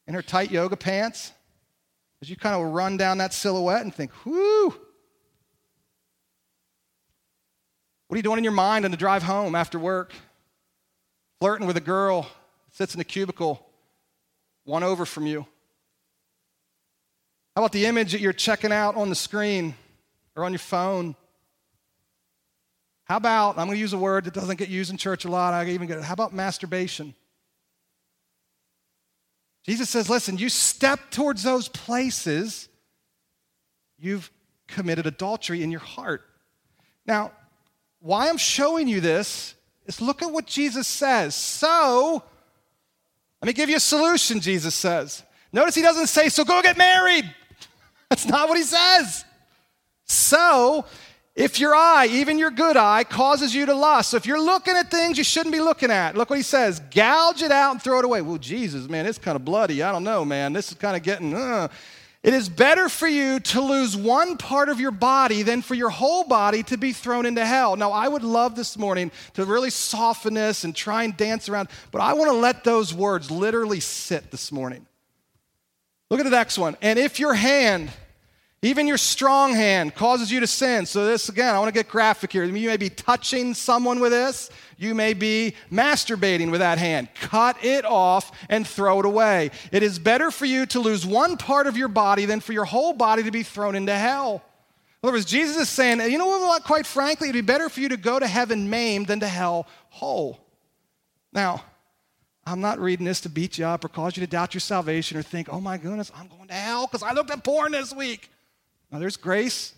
in 0.08 0.14
her 0.14 0.22
tight 0.22 0.50
yoga 0.50 0.76
pants? 0.76 1.32
As 2.20 2.28
you 2.28 2.34
kind 2.34 2.60
of 2.60 2.72
run 2.72 2.96
down 2.96 3.18
that 3.18 3.32
silhouette 3.32 3.82
and 3.82 3.94
think, 3.94 4.10
whoo. 4.26 4.74
What 8.08 8.14
are 8.14 8.16
you 8.16 8.22
doing 8.22 8.38
in 8.38 8.44
your 8.44 8.52
mind 8.52 8.84
on 8.84 8.90
the 8.90 8.96
drive 8.96 9.22
home 9.22 9.54
after 9.54 9.78
work? 9.78 10.12
Flirting 11.38 11.68
with 11.68 11.76
a 11.76 11.80
girl 11.80 12.28
sits 12.72 12.96
in 12.96 13.00
a 13.00 13.04
cubicle 13.04 13.64
one 14.64 14.82
over 14.82 15.06
from 15.06 15.26
you. 15.26 15.46
How 17.54 17.62
about 17.62 17.72
the 17.72 17.86
image 17.86 18.10
that 18.10 18.20
you're 18.20 18.32
checking 18.32 18.72
out 18.72 18.96
on 18.96 19.08
the 19.08 19.14
screen 19.14 19.76
or 20.34 20.44
on 20.44 20.52
your 20.52 20.58
phone? 20.58 21.14
How 23.10 23.16
about, 23.16 23.58
I'm 23.58 23.66
going 23.66 23.74
to 23.74 23.80
use 23.80 23.92
a 23.92 23.98
word 23.98 24.26
that 24.26 24.34
doesn't 24.34 24.54
get 24.54 24.68
used 24.68 24.92
in 24.92 24.96
church 24.96 25.24
a 25.24 25.28
lot. 25.28 25.52
I 25.52 25.68
even 25.68 25.88
get 25.88 26.00
how 26.00 26.12
about 26.12 26.32
masturbation? 26.32 27.12
Jesus 29.64 29.90
says, 29.90 30.08
listen, 30.08 30.38
you 30.38 30.48
step 30.48 31.10
towards 31.10 31.42
those 31.42 31.66
places, 31.66 32.68
you've 33.98 34.30
committed 34.68 35.08
adultery 35.08 35.64
in 35.64 35.72
your 35.72 35.80
heart. 35.80 36.22
Now, 37.04 37.32
why 37.98 38.28
I'm 38.28 38.38
showing 38.38 38.86
you 38.86 39.00
this 39.00 39.56
is 39.86 40.00
look 40.00 40.22
at 40.22 40.30
what 40.30 40.46
Jesus 40.46 40.86
says. 40.86 41.34
So, 41.34 42.22
let 43.42 43.46
me 43.48 43.52
give 43.52 43.68
you 43.68 43.78
a 43.78 43.80
solution, 43.80 44.38
Jesus 44.38 44.76
says. 44.76 45.24
Notice 45.52 45.74
he 45.74 45.82
doesn't 45.82 46.06
say, 46.06 46.28
so 46.28 46.44
go 46.44 46.62
get 46.62 46.78
married. 46.78 47.24
That's 48.08 48.26
not 48.26 48.48
what 48.48 48.56
he 48.56 48.62
says. 48.62 49.24
So, 50.04 50.84
if 51.34 51.60
your 51.60 51.74
eye, 51.74 52.08
even 52.10 52.38
your 52.38 52.50
good 52.50 52.76
eye, 52.76 53.04
causes 53.04 53.54
you 53.54 53.66
to 53.66 53.74
lust, 53.74 54.10
so 54.10 54.16
if 54.16 54.26
you're 54.26 54.42
looking 54.42 54.76
at 54.76 54.90
things 54.90 55.16
you 55.16 55.24
shouldn't 55.24 55.52
be 55.52 55.60
looking 55.60 55.90
at, 55.90 56.16
look 56.16 56.28
what 56.28 56.36
he 56.36 56.42
says 56.42 56.80
gouge 56.90 57.42
it 57.42 57.52
out 57.52 57.72
and 57.72 57.82
throw 57.82 57.98
it 57.98 58.04
away. 58.04 58.20
Well, 58.20 58.38
Jesus, 58.38 58.88
man, 58.88 59.06
it's 59.06 59.18
kind 59.18 59.36
of 59.36 59.44
bloody. 59.44 59.82
I 59.82 59.92
don't 59.92 60.04
know, 60.04 60.24
man. 60.24 60.52
This 60.52 60.70
is 60.70 60.78
kind 60.78 60.96
of 60.96 61.02
getting, 61.02 61.34
uh. 61.34 61.68
It 62.22 62.34
is 62.34 62.50
better 62.50 62.90
for 62.90 63.08
you 63.08 63.40
to 63.40 63.62
lose 63.62 63.96
one 63.96 64.36
part 64.36 64.68
of 64.68 64.78
your 64.78 64.90
body 64.90 65.42
than 65.42 65.62
for 65.62 65.74
your 65.74 65.88
whole 65.88 66.24
body 66.24 66.62
to 66.64 66.76
be 66.76 66.92
thrown 66.92 67.24
into 67.24 67.46
hell. 67.46 67.76
Now, 67.76 67.92
I 67.92 68.08
would 68.08 68.22
love 68.22 68.56
this 68.56 68.76
morning 68.76 69.10
to 69.34 69.46
really 69.46 69.70
soften 69.70 70.34
this 70.34 70.64
and 70.64 70.76
try 70.76 71.04
and 71.04 71.16
dance 71.16 71.48
around, 71.48 71.70
but 71.90 72.02
I 72.02 72.12
want 72.12 72.30
to 72.30 72.36
let 72.36 72.62
those 72.62 72.92
words 72.92 73.30
literally 73.30 73.80
sit 73.80 74.30
this 74.30 74.52
morning. 74.52 74.86
Look 76.10 76.20
at 76.20 76.24
the 76.24 76.30
next 76.30 76.58
one. 76.58 76.76
And 76.82 76.98
if 76.98 77.18
your 77.18 77.32
hand, 77.32 77.90
even 78.62 78.86
your 78.86 78.98
strong 78.98 79.54
hand 79.54 79.94
causes 79.94 80.30
you 80.30 80.40
to 80.40 80.46
sin. 80.46 80.84
So, 80.84 81.06
this 81.06 81.30
again, 81.30 81.54
I 81.54 81.58
want 81.58 81.68
to 81.68 81.78
get 81.78 81.88
graphic 81.88 82.30
here. 82.30 82.44
You 82.44 82.68
may 82.68 82.76
be 82.76 82.90
touching 82.90 83.54
someone 83.54 84.00
with 84.00 84.12
this, 84.12 84.50
you 84.76 84.94
may 84.94 85.14
be 85.14 85.54
masturbating 85.72 86.50
with 86.50 86.60
that 86.60 86.76
hand. 86.76 87.08
Cut 87.14 87.56
it 87.64 87.86
off 87.86 88.32
and 88.50 88.66
throw 88.66 89.00
it 89.00 89.06
away. 89.06 89.50
It 89.72 89.82
is 89.82 89.98
better 89.98 90.30
for 90.30 90.44
you 90.44 90.66
to 90.66 90.80
lose 90.80 91.06
one 91.06 91.38
part 91.38 91.66
of 91.66 91.76
your 91.78 91.88
body 91.88 92.26
than 92.26 92.40
for 92.40 92.52
your 92.52 92.66
whole 92.66 92.92
body 92.92 93.22
to 93.22 93.30
be 93.30 93.42
thrown 93.42 93.74
into 93.74 93.94
hell. 93.94 94.42
In 95.02 95.08
other 95.08 95.16
words, 95.16 95.24
Jesus 95.24 95.56
is 95.56 95.68
saying, 95.70 96.00
you 96.10 96.18
know 96.18 96.26
what, 96.26 96.62
quite 96.64 96.84
frankly, 96.84 97.30
it'd 97.30 97.46
be 97.46 97.46
better 97.46 97.70
for 97.70 97.80
you 97.80 97.88
to 97.88 97.96
go 97.96 98.18
to 98.18 98.26
heaven 98.26 98.68
maimed 98.68 99.06
than 99.06 99.20
to 99.20 99.28
hell 99.28 99.66
whole. 99.88 100.38
Now, 101.32 101.64
I'm 102.44 102.60
not 102.60 102.78
reading 102.78 103.06
this 103.06 103.22
to 103.22 103.30
beat 103.30 103.56
you 103.56 103.64
up 103.64 103.84
or 103.84 103.88
cause 103.88 104.18
you 104.18 104.20
to 104.22 104.30
doubt 104.30 104.52
your 104.52 104.60
salvation 104.60 105.16
or 105.16 105.22
think, 105.22 105.48
oh 105.50 105.60
my 105.60 105.78
goodness, 105.78 106.12
I'm 106.14 106.28
going 106.28 106.48
to 106.48 106.54
hell 106.54 106.86
because 106.86 107.02
I 107.02 107.12
looked 107.12 107.30
at 107.30 107.42
porn 107.42 107.72
this 107.72 107.94
week. 107.94 108.28
Now, 108.90 108.98
there's 108.98 109.16
grace. 109.16 109.74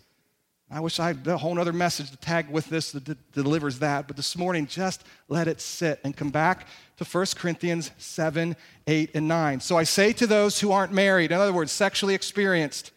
I 0.71 0.79
wish 0.79 0.99
I 0.99 1.07
had 1.07 1.27
a 1.27 1.37
whole 1.37 1.59
other 1.59 1.73
message 1.73 2.09
to 2.09 2.17
tag 2.17 2.49
with 2.49 2.67
this 2.67 2.91
that 2.93 3.03
d- 3.03 3.15
delivers 3.31 3.77
that. 3.79 4.07
But 4.07 4.17
this 4.17 4.35
morning, 4.35 4.65
just 4.65 5.03
let 5.27 5.47
it 5.47 5.61
sit 5.61 5.99
and 6.03 6.17
come 6.17 6.31
back 6.31 6.67
to 6.97 7.03
1 7.03 7.25
Corinthians 7.35 7.91
7, 7.99 8.55
8, 8.87 9.11
and 9.13 9.27
9. 9.27 9.59
So 9.59 9.77
I 9.77 9.83
say 9.83 10.13
to 10.13 10.25
those 10.25 10.59
who 10.59 10.71
aren't 10.71 10.91
married, 10.91 11.31
in 11.31 11.39
other 11.39 11.53
words, 11.53 11.71
sexually 11.71 12.15
experienced, 12.15 12.91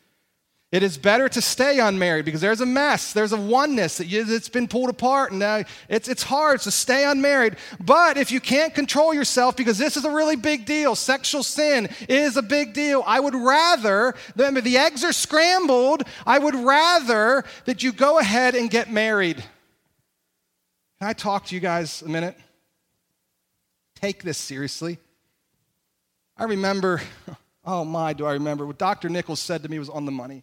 it 0.73 0.83
is 0.83 0.99
better 0.99 1.29
to 1.29 1.41
stay 1.41 1.79
unmarried 1.79 2.25
because 2.25 2.41
there's 2.41 2.61
a 2.61 2.67
mess, 2.67 3.13
there's 3.13 3.33
a 3.33 3.41
oneness 3.41 3.99
that 3.99 4.09
it's 4.11 4.49
been 4.49 4.67
pulled 4.67 4.91
apart, 4.91 5.31
and 5.31 5.41
uh, 5.41 5.63
it's, 5.89 6.09
it's 6.09 6.25
hard 6.25 6.61
to 6.63 6.73
stay 6.73 7.05
unmarried. 7.05 7.57
But 7.79 8.17
if 8.17 8.33
you 8.33 8.41
can't 8.41 8.75
control 8.75 9.15
yourself, 9.15 9.57
because 9.57 9.79
this 9.79 9.97
is 9.97 10.05
a 10.05 10.11
really 10.11 10.35
big 10.35 10.67
deal, 10.67 10.97
sexual 10.97 11.45
sin 11.45 11.89
is 12.09 12.37
a 12.37 12.43
big 12.43 12.73
deal, 12.73 13.05
I 13.07 13.21
would 13.21 13.37
rather, 13.37 14.17
the, 14.35 14.61
the 14.61 14.77
eggs 14.77 15.05
are 15.05 15.13
scrambled, 15.13 16.03
I 16.27 16.41
would 16.41 16.57
rather 16.57 17.45
that 17.67 17.85
you 17.85 17.93
go 17.93 18.19
ahead 18.19 18.57
and 18.57 18.69
get 18.69 18.91
married. 18.91 19.37
Can 20.99 21.09
I 21.09 21.13
talk 21.13 21.47
to 21.47 21.55
you 21.55 21.61
guys 21.61 22.03
a 22.03 22.09
minute? 22.09 22.37
Take 23.95 24.25
this 24.25 24.37
seriously. 24.37 24.99
I 26.37 26.45
remember, 26.45 27.03
oh 27.65 27.85
my, 27.85 28.15
do 28.15 28.27
I 28.27 28.33
remember 28.33 28.67
what 28.67 28.79
Dr. 28.79 29.09
Nichols 29.09 29.39
said 29.39 29.63
to 29.63 29.69
me 29.69 29.79
was 29.79 29.89
on 29.89 30.07
the 30.07 30.13
money. 30.13 30.43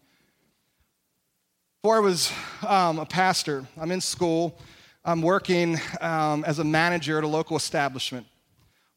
Before 1.84 1.98
I 1.98 2.00
was 2.00 2.32
um, 2.66 2.98
a 2.98 3.06
pastor, 3.06 3.66
I'm 3.78 3.92
in 3.92 4.00
school. 4.00 4.58
I'm 5.04 5.22
working 5.22 5.78
um, 6.00 6.46
as 6.46 6.60
a 6.60 6.64
manager 6.64 7.18
at 7.18 7.26
a 7.26 7.28
local 7.28 7.58
establishment. 7.58 8.26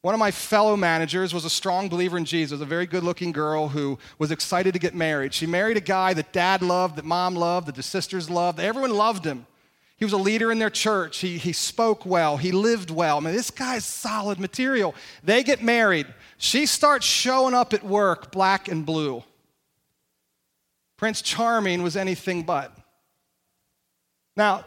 One 0.03 0.13
of 0.13 0.21
my 0.21 0.31
fellow 0.31 0.77
managers 0.77 1.33
was 1.33 1.43
a 1.43 1.49
strong 1.49 1.89
believer 1.89 2.17
in 2.17 2.23
Jesus, 2.23 2.61
a 2.61 2.65
very 2.65 2.85
good 2.85 3.03
looking 3.03 3.33
girl 3.33 3.67
who 3.67 3.99
was 4.19 4.31
excited 4.31 4.71
to 4.71 4.79
get 4.79 4.95
married. 4.95 5.33
She 5.33 5.45
married 5.45 5.75
a 5.75 5.81
guy 5.81 6.13
that 6.13 6.31
dad 6.31 6.61
loved, 6.61 6.95
that 6.95 7.03
mom 7.03 7.35
loved, 7.35 7.67
that 7.67 7.75
the 7.75 7.83
sisters 7.83 8.29
loved. 8.29 8.57
Everyone 8.57 8.91
loved 8.91 9.25
him. 9.25 9.47
He 9.97 10.05
was 10.05 10.13
a 10.13 10.17
leader 10.17 10.49
in 10.49 10.57
their 10.57 10.69
church. 10.69 11.17
He, 11.17 11.37
he 11.37 11.51
spoke 11.51 12.05
well. 12.05 12.37
He 12.37 12.53
lived 12.53 12.89
well. 12.89 13.17
I 13.17 13.19
mean, 13.19 13.35
this 13.35 13.51
guy's 13.51 13.83
solid 13.83 14.39
material. 14.39 14.95
They 15.25 15.43
get 15.43 15.61
married. 15.61 16.07
She 16.37 16.65
starts 16.65 17.05
showing 17.05 17.53
up 17.53 17.73
at 17.73 17.83
work 17.83 18.31
black 18.31 18.69
and 18.69 18.85
blue. 18.85 19.25
Prince 20.95 21.21
Charming 21.21 21.83
was 21.83 21.97
anything 21.97 22.43
but. 22.43 22.76
Now, 24.37 24.65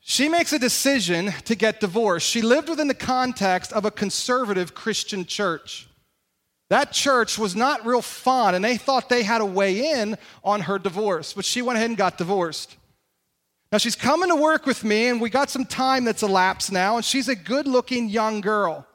she 0.00 0.28
makes 0.28 0.52
a 0.52 0.58
decision 0.58 1.32
to 1.44 1.54
get 1.54 1.78
divorced. 1.78 2.26
She 2.26 2.42
lived 2.42 2.68
within 2.68 2.88
the 2.88 2.94
context 2.94 3.72
of 3.72 3.84
a 3.84 3.90
conservative 3.90 4.74
Christian 4.74 5.26
church. 5.26 5.86
That 6.70 6.92
church 6.92 7.38
was 7.38 7.54
not 7.54 7.84
real 7.84 8.00
fun, 8.00 8.54
and 8.54 8.64
they 8.64 8.78
thought 8.78 9.10
they 9.10 9.22
had 9.22 9.42
a 9.42 9.46
way 9.46 9.92
in 9.92 10.16
on 10.42 10.62
her 10.62 10.78
divorce, 10.78 11.34
but 11.34 11.44
she 11.44 11.60
went 11.60 11.76
ahead 11.76 11.90
and 11.90 11.96
got 11.98 12.16
divorced. 12.16 12.76
Now, 13.70 13.78
she's 13.78 13.94
coming 13.94 14.30
to 14.30 14.36
work 14.36 14.64
with 14.66 14.82
me, 14.82 15.08
and 15.08 15.20
we 15.20 15.30
got 15.30 15.50
some 15.50 15.66
time 15.66 16.04
that's 16.04 16.22
elapsed 16.22 16.72
now, 16.72 16.96
and 16.96 17.04
she's 17.04 17.28
a 17.28 17.36
good 17.36 17.66
looking 17.66 18.08
young 18.08 18.40
girl. 18.40 18.86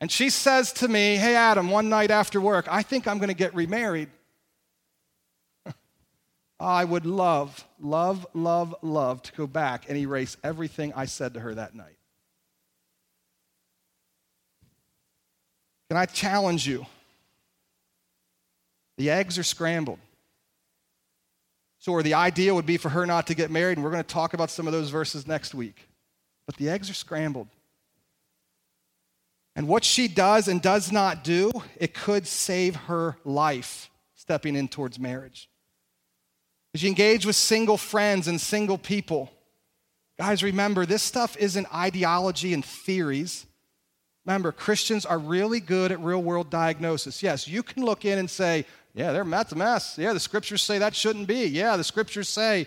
And 0.00 0.10
she 0.10 0.28
says 0.28 0.72
to 0.74 0.88
me, 0.88 1.16
Hey, 1.16 1.36
Adam, 1.36 1.70
one 1.70 1.88
night 1.88 2.10
after 2.10 2.40
work, 2.40 2.66
I 2.68 2.82
think 2.82 3.06
I'm 3.06 3.18
going 3.18 3.28
to 3.28 3.34
get 3.34 3.54
remarried. 3.54 4.10
I 6.60 6.84
would 6.84 7.04
love, 7.04 7.64
love, 7.80 8.26
love, 8.32 8.74
love 8.82 9.22
to 9.22 9.32
go 9.32 9.46
back 9.46 9.88
and 9.88 9.98
erase 9.98 10.36
everything 10.44 10.92
I 10.94 11.06
said 11.06 11.34
to 11.34 11.40
her 11.40 11.54
that 11.54 11.74
night. 11.74 11.96
Can 15.88 15.96
I 15.96 16.06
challenge 16.06 16.66
you? 16.66 16.86
The 18.96 19.10
eggs 19.10 19.38
are 19.38 19.44
scrambled. 19.44 19.98
So, 21.78 21.92
or 21.92 22.02
the 22.02 22.14
idea 22.14 22.54
would 22.54 22.66
be 22.66 22.78
for 22.78 22.88
her 22.88 23.04
not 23.04 23.26
to 23.26 23.34
get 23.34 23.50
married, 23.50 23.76
and 23.76 23.84
we're 23.84 23.90
going 23.90 24.02
to 24.02 24.08
talk 24.08 24.32
about 24.32 24.50
some 24.50 24.66
of 24.66 24.72
those 24.72 24.90
verses 24.90 25.26
next 25.26 25.54
week. 25.54 25.86
But 26.46 26.56
the 26.56 26.70
eggs 26.70 26.88
are 26.88 26.94
scrambled. 26.94 27.48
And 29.56 29.68
what 29.68 29.84
she 29.84 30.08
does 30.08 30.48
and 30.48 30.62
does 30.62 30.90
not 30.90 31.24
do, 31.24 31.50
it 31.76 31.94
could 31.94 32.26
save 32.26 32.74
her 32.74 33.16
life 33.24 33.90
stepping 34.14 34.56
in 34.56 34.68
towards 34.68 34.98
marriage. 34.98 35.48
As 36.74 36.82
you 36.82 36.88
engage 36.88 37.24
with 37.24 37.36
single 37.36 37.76
friends 37.76 38.26
and 38.26 38.40
single 38.40 38.78
people, 38.78 39.30
guys, 40.18 40.42
remember 40.42 40.84
this 40.84 41.04
stuff 41.04 41.36
isn't 41.36 41.72
ideology 41.72 42.52
and 42.52 42.64
theories. 42.64 43.46
Remember, 44.26 44.50
Christians 44.50 45.06
are 45.06 45.18
really 45.18 45.60
good 45.60 45.92
at 45.92 46.00
real 46.00 46.22
world 46.22 46.50
diagnosis. 46.50 47.22
Yes, 47.22 47.46
you 47.46 47.62
can 47.62 47.84
look 47.84 48.04
in 48.04 48.18
and 48.18 48.28
say, 48.28 48.66
yeah, 48.92 49.12
they're, 49.12 49.24
that's 49.24 49.52
a 49.52 49.56
mess. 49.56 49.96
Yeah, 49.98 50.12
the 50.12 50.20
scriptures 50.20 50.62
say 50.62 50.78
that 50.78 50.96
shouldn't 50.96 51.28
be. 51.28 51.46
Yeah, 51.46 51.76
the 51.76 51.84
scriptures 51.84 52.28
say, 52.28 52.66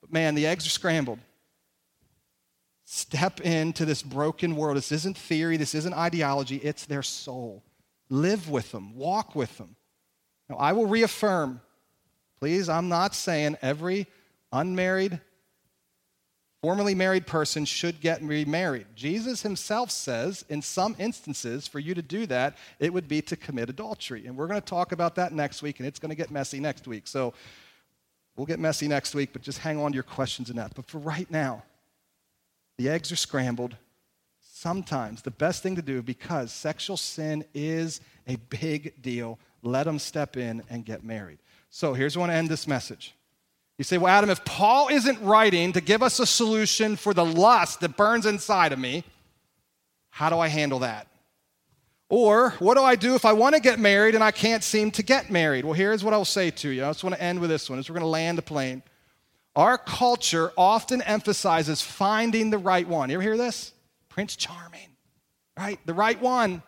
but 0.00 0.12
man, 0.12 0.34
the 0.34 0.46
eggs 0.46 0.66
are 0.66 0.70
scrambled. 0.70 1.20
Step 2.84 3.40
into 3.42 3.84
this 3.84 4.02
broken 4.02 4.56
world. 4.56 4.76
This 4.76 4.90
isn't 4.90 5.16
theory, 5.16 5.56
this 5.56 5.76
isn't 5.76 5.94
ideology, 5.94 6.56
it's 6.56 6.86
their 6.86 7.04
soul. 7.04 7.62
Live 8.08 8.50
with 8.50 8.72
them, 8.72 8.96
walk 8.96 9.36
with 9.36 9.56
them. 9.58 9.76
Now, 10.48 10.56
I 10.56 10.72
will 10.72 10.86
reaffirm 10.86 11.60
Please, 12.40 12.68
I'm 12.68 12.88
not 12.88 13.14
saying 13.14 13.58
every 13.60 14.06
unmarried, 14.50 15.20
formerly 16.62 16.94
married 16.94 17.26
person 17.26 17.66
should 17.66 18.00
get 18.00 18.22
remarried. 18.22 18.86
Jesus 18.96 19.42
himself 19.42 19.90
says, 19.90 20.44
in 20.48 20.62
some 20.62 20.96
instances, 20.98 21.68
for 21.68 21.78
you 21.78 21.94
to 21.94 22.02
do 22.02 22.26
that, 22.26 22.56
it 22.78 22.92
would 22.92 23.08
be 23.08 23.20
to 23.22 23.36
commit 23.36 23.68
adultery. 23.68 24.26
And 24.26 24.36
we're 24.36 24.46
going 24.46 24.60
to 24.60 24.66
talk 24.66 24.92
about 24.92 25.14
that 25.16 25.32
next 25.32 25.62
week, 25.62 25.80
and 25.80 25.86
it's 25.86 25.98
going 25.98 26.10
to 26.10 26.16
get 26.16 26.30
messy 26.30 26.60
next 26.60 26.86
week. 26.88 27.06
So 27.06 27.34
we'll 28.36 28.46
get 28.46 28.58
messy 28.58 28.88
next 28.88 29.14
week, 29.14 29.30
but 29.34 29.42
just 29.42 29.58
hang 29.58 29.78
on 29.78 29.92
to 29.92 29.94
your 29.94 30.02
questions 30.02 30.48
in 30.48 30.56
that. 30.56 30.74
But 30.74 30.86
for 30.86 30.98
right 30.98 31.30
now, 31.30 31.62
the 32.78 32.88
eggs 32.88 33.12
are 33.12 33.16
scrambled. 33.16 33.76
Sometimes 34.40 35.20
the 35.20 35.30
best 35.30 35.62
thing 35.62 35.76
to 35.76 35.82
do, 35.82 36.00
because 36.00 36.52
sexual 36.52 36.96
sin 36.96 37.44
is 37.52 38.00
a 38.26 38.36
big 38.36 39.00
deal, 39.02 39.38
let 39.62 39.84
them 39.84 39.98
step 39.98 40.38
in 40.38 40.62
and 40.70 40.86
get 40.86 41.04
married. 41.04 41.38
So 41.70 41.94
here's 41.94 42.16
where 42.16 42.24
I 42.24 42.26
want 42.26 42.32
to 42.32 42.36
end 42.36 42.48
this 42.48 42.66
message. 42.66 43.14
You 43.78 43.84
say, 43.84 43.96
well, 43.96 44.12
Adam, 44.12 44.28
if 44.28 44.44
Paul 44.44 44.88
isn't 44.88 45.22
writing 45.22 45.72
to 45.72 45.80
give 45.80 46.02
us 46.02 46.20
a 46.20 46.26
solution 46.26 46.96
for 46.96 47.14
the 47.14 47.24
lust 47.24 47.80
that 47.80 47.96
burns 47.96 48.26
inside 48.26 48.72
of 48.72 48.78
me, 48.78 49.04
how 50.10 50.28
do 50.28 50.38
I 50.38 50.48
handle 50.48 50.80
that? 50.80 51.06
Or 52.10 52.50
what 52.58 52.76
do 52.76 52.82
I 52.82 52.96
do 52.96 53.14
if 53.14 53.24
I 53.24 53.32
want 53.32 53.54
to 53.54 53.60
get 53.60 53.78
married 53.78 54.16
and 54.16 54.22
I 54.22 54.32
can't 54.32 54.64
seem 54.64 54.90
to 54.90 55.02
get 55.02 55.30
married? 55.30 55.64
Well, 55.64 55.74
here's 55.74 56.02
what 56.02 56.12
I'll 56.12 56.24
say 56.24 56.50
to 56.50 56.68
you. 56.68 56.84
I 56.84 56.88
just 56.88 57.04
want 57.04 57.14
to 57.14 57.22
end 57.22 57.38
with 57.38 57.48
this 57.48 57.70
one 57.70 57.78
as 57.78 57.88
we're 57.88 57.94
going 57.94 58.02
to 58.02 58.08
land 58.08 58.38
a 58.38 58.42
plane. 58.42 58.82
Our 59.54 59.78
culture 59.78 60.52
often 60.58 61.02
emphasizes 61.02 61.80
finding 61.80 62.50
the 62.50 62.58
right 62.58 62.86
one. 62.86 63.10
You 63.10 63.14
ever 63.14 63.22
hear 63.22 63.36
this? 63.36 63.72
Prince 64.08 64.34
Charming, 64.34 64.88
right? 65.56 65.78
The 65.86 65.94
right 65.94 66.20
one. 66.20 66.62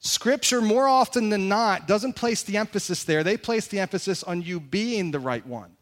Scripture, 0.00 0.62
more 0.62 0.88
often 0.88 1.28
than 1.28 1.48
not, 1.48 1.86
doesn't 1.86 2.14
place 2.14 2.42
the 2.42 2.56
emphasis 2.56 3.04
there. 3.04 3.22
They 3.22 3.36
place 3.36 3.66
the 3.66 3.78
emphasis 3.78 4.22
on 4.22 4.40
you 4.40 4.58
being 4.58 5.10
the 5.10 5.20
right 5.20 5.46
one. 5.46 5.76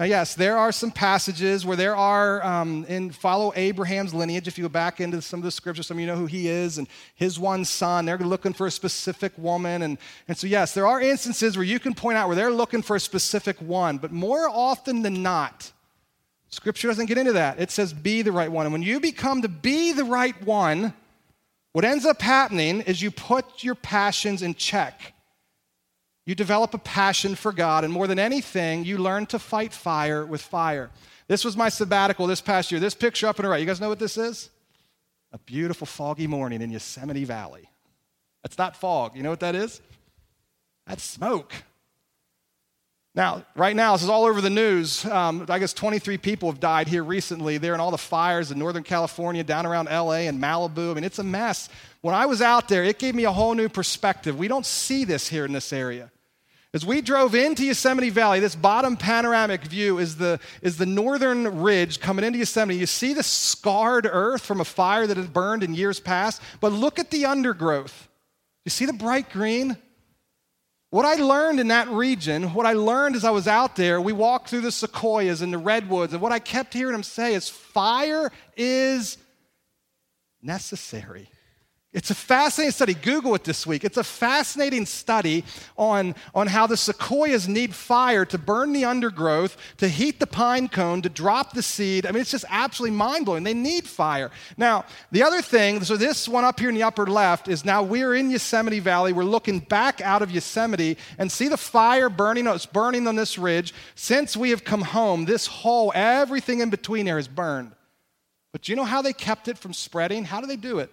Now, 0.00 0.06
yes, 0.06 0.34
there 0.34 0.56
are 0.56 0.72
some 0.72 0.90
passages 0.90 1.64
where 1.64 1.76
there 1.76 1.94
are, 1.94 2.42
um, 2.42 2.86
in 2.86 3.10
follow 3.10 3.52
Abraham's 3.54 4.14
lineage, 4.14 4.48
if 4.48 4.56
you 4.56 4.64
go 4.64 4.68
back 4.68 4.98
into 4.98 5.20
some 5.20 5.40
of 5.40 5.44
the 5.44 5.50
scriptures, 5.50 5.86
some 5.86 5.98
of 5.98 6.00
you 6.00 6.06
know 6.06 6.16
who 6.16 6.26
he 6.26 6.48
is 6.48 6.78
and 6.78 6.88
his 7.14 7.38
one 7.38 7.64
son. 7.66 8.06
They're 8.06 8.16
looking 8.18 8.54
for 8.54 8.66
a 8.66 8.70
specific 8.70 9.32
woman. 9.36 9.82
And, 9.82 9.98
and 10.26 10.36
so, 10.36 10.46
yes, 10.46 10.72
there 10.72 10.86
are 10.86 11.00
instances 11.00 11.56
where 11.56 11.66
you 11.66 11.78
can 11.78 11.94
point 11.94 12.16
out 12.16 12.28
where 12.28 12.34
they're 12.34 12.50
looking 12.50 12.82
for 12.82 12.96
a 12.96 13.00
specific 13.00 13.58
one. 13.58 13.98
But 13.98 14.10
more 14.10 14.48
often 14.48 15.02
than 15.02 15.22
not, 15.22 15.70
Scripture 16.48 16.88
doesn't 16.88 17.06
get 17.06 17.18
into 17.18 17.34
that. 17.34 17.60
It 17.60 17.70
says 17.70 17.92
be 17.92 18.22
the 18.22 18.32
right 18.32 18.50
one. 18.50 18.66
And 18.66 18.72
when 18.72 18.82
you 18.82 19.00
become 19.00 19.42
to 19.42 19.48
be 19.48 19.92
the 19.92 20.04
right 20.04 20.42
one, 20.42 20.94
what 21.72 21.84
ends 21.84 22.04
up 22.04 22.20
happening 22.20 22.80
is 22.80 23.00
you 23.00 23.10
put 23.10 23.62
your 23.62 23.74
passions 23.74 24.42
in 24.42 24.54
check. 24.54 25.14
You 26.26 26.34
develop 26.34 26.74
a 26.74 26.78
passion 26.78 27.34
for 27.34 27.52
God, 27.52 27.84
and 27.84 27.92
more 27.92 28.06
than 28.06 28.18
anything, 28.18 28.84
you 28.84 28.98
learn 28.98 29.26
to 29.26 29.38
fight 29.38 29.72
fire 29.72 30.24
with 30.24 30.42
fire. 30.42 30.90
This 31.28 31.44
was 31.44 31.56
my 31.56 31.68
sabbatical 31.68 32.26
this 32.26 32.40
past 32.40 32.70
year. 32.70 32.80
This 32.80 32.94
picture 32.94 33.26
up 33.26 33.38
and 33.38 33.48
right, 33.48 33.60
you 33.60 33.66
guys 33.66 33.80
know 33.80 33.88
what 33.88 33.98
this 33.98 34.16
is? 34.16 34.50
A 35.32 35.38
beautiful 35.38 35.86
foggy 35.86 36.26
morning 36.26 36.60
in 36.60 36.70
Yosemite 36.70 37.24
Valley. 37.24 37.68
That's 38.42 38.58
not 38.58 38.76
fog. 38.76 39.16
You 39.16 39.22
know 39.22 39.30
what 39.30 39.40
that 39.40 39.54
is? 39.54 39.80
That's 40.86 41.04
smoke. 41.04 41.54
Now, 43.14 43.44
right 43.56 43.74
now, 43.74 43.92
this 43.92 44.04
is 44.04 44.08
all 44.08 44.24
over 44.24 44.40
the 44.40 44.50
news. 44.50 45.04
Um, 45.04 45.44
I 45.48 45.58
guess 45.58 45.72
23 45.72 46.16
people 46.18 46.50
have 46.50 46.60
died 46.60 46.86
here 46.86 47.02
recently. 47.02 47.58
They're 47.58 47.74
in 47.74 47.80
all 47.80 47.90
the 47.90 47.98
fires 47.98 48.52
in 48.52 48.58
Northern 48.58 48.84
California, 48.84 49.42
down 49.42 49.66
around 49.66 49.86
LA 49.86 50.28
and 50.28 50.40
Malibu. 50.40 50.92
I 50.92 50.94
mean, 50.94 51.04
it's 51.04 51.18
a 51.18 51.24
mess. 51.24 51.68
When 52.02 52.14
I 52.14 52.26
was 52.26 52.40
out 52.40 52.68
there, 52.68 52.84
it 52.84 53.00
gave 53.00 53.16
me 53.16 53.24
a 53.24 53.32
whole 53.32 53.54
new 53.54 53.68
perspective. 53.68 54.38
We 54.38 54.46
don't 54.46 54.64
see 54.64 55.04
this 55.04 55.28
here 55.28 55.44
in 55.44 55.52
this 55.52 55.72
area. 55.72 56.12
As 56.72 56.86
we 56.86 57.00
drove 57.00 57.34
into 57.34 57.64
Yosemite 57.64 58.10
Valley, 58.10 58.38
this 58.38 58.54
bottom 58.54 58.96
panoramic 58.96 59.64
view 59.64 59.98
is 59.98 60.16
the, 60.16 60.38
is 60.62 60.76
the 60.76 60.86
northern 60.86 61.62
ridge 61.62 61.98
coming 61.98 62.24
into 62.24 62.38
Yosemite. 62.38 62.78
You 62.78 62.86
see 62.86 63.12
the 63.12 63.24
scarred 63.24 64.08
earth 64.08 64.42
from 64.42 64.60
a 64.60 64.64
fire 64.64 65.08
that 65.08 65.16
had 65.16 65.32
burned 65.32 65.64
in 65.64 65.74
years 65.74 65.98
past, 65.98 66.40
but 66.60 66.70
look 66.70 67.00
at 67.00 67.10
the 67.10 67.26
undergrowth. 67.26 68.08
You 68.64 68.70
see 68.70 68.86
the 68.86 68.92
bright 68.92 69.30
green? 69.30 69.76
What 70.90 71.06
I 71.06 71.14
learned 71.14 71.60
in 71.60 71.68
that 71.68 71.88
region, 71.88 72.52
what 72.52 72.66
I 72.66 72.72
learned 72.72 73.14
as 73.14 73.24
I 73.24 73.30
was 73.30 73.46
out 73.46 73.76
there, 73.76 74.00
we 74.00 74.12
walked 74.12 74.48
through 74.48 74.62
the 74.62 74.72
sequoias 74.72 75.40
and 75.40 75.52
the 75.52 75.58
redwoods, 75.58 76.12
and 76.12 76.20
what 76.20 76.32
I 76.32 76.40
kept 76.40 76.74
hearing 76.74 76.96
him 76.96 77.04
say 77.04 77.34
is 77.34 77.48
fire 77.48 78.32
is 78.56 79.16
necessary. 80.42 81.28
It's 81.92 82.10
a 82.10 82.14
fascinating 82.14 82.70
study. 82.70 82.94
Google 82.94 83.34
it 83.34 83.42
this 83.42 83.66
week. 83.66 83.82
It's 83.82 83.96
a 83.96 84.04
fascinating 84.04 84.86
study 84.86 85.44
on, 85.76 86.14
on 86.32 86.46
how 86.46 86.68
the 86.68 86.76
sequoias 86.76 87.48
need 87.48 87.74
fire 87.74 88.24
to 88.26 88.38
burn 88.38 88.72
the 88.72 88.84
undergrowth, 88.84 89.56
to 89.78 89.88
heat 89.88 90.20
the 90.20 90.26
pine 90.28 90.68
cone, 90.68 91.02
to 91.02 91.08
drop 91.08 91.52
the 91.52 91.64
seed. 91.64 92.06
I 92.06 92.12
mean, 92.12 92.20
it's 92.20 92.30
just 92.30 92.44
absolutely 92.48 92.96
mind 92.96 93.26
blowing. 93.26 93.42
They 93.42 93.54
need 93.54 93.88
fire. 93.88 94.30
Now, 94.56 94.84
the 95.10 95.24
other 95.24 95.42
thing, 95.42 95.82
so 95.82 95.96
this 95.96 96.28
one 96.28 96.44
up 96.44 96.60
here 96.60 96.68
in 96.68 96.76
the 96.76 96.84
upper 96.84 97.08
left 97.08 97.48
is 97.48 97.64
now 97.64 97.82
we're 97.82 98.14
in 98.14 98.30
Yosemite 98.30 98.78
Valley. 98.78 99.12
We're 99.12 99.24
looking 99.24 99.58
back 99.58 100.00
out 100.00 100.22
of 100.22 100.30
Yosemite 100.30 100.96
and 101.18 101.30
see 101.30 101.48
the 101.48 101.56
fire 101.56 102.08
burning. 102.08 102.46
It's 102.46 102.66
burning 102.66 103.08
on 103.08 103.16
this 103.16 103.36
ridge. 103.36 103.74
Since 103.96 104.36
we 104.36 104.50
have 104.50 104.62
come 104.62 104.82
home, 104.82 105.24
this 105.24 105.48
whole, 105.48 105.90
everything 105.92 106.60
in 106.60 106.70
between 106.70 107.06
there 107.06 107.18
is 107.18 107.26
burned. 107.26 107.72
But 108.52 108.62
do 108.62 108.70
you 108.70 108.76
know 108.76 108.84
how 108.84 109.02
they 109.02 109.12
kept 109.12 109.48
it 109.48 109.58
from 109.58 109.72
spreading? 109.72 110.24
How 110.24 110.40
do 110.40 110.46
they 110.46 110.56
do 110.56 110.78
it? 110.78 110.92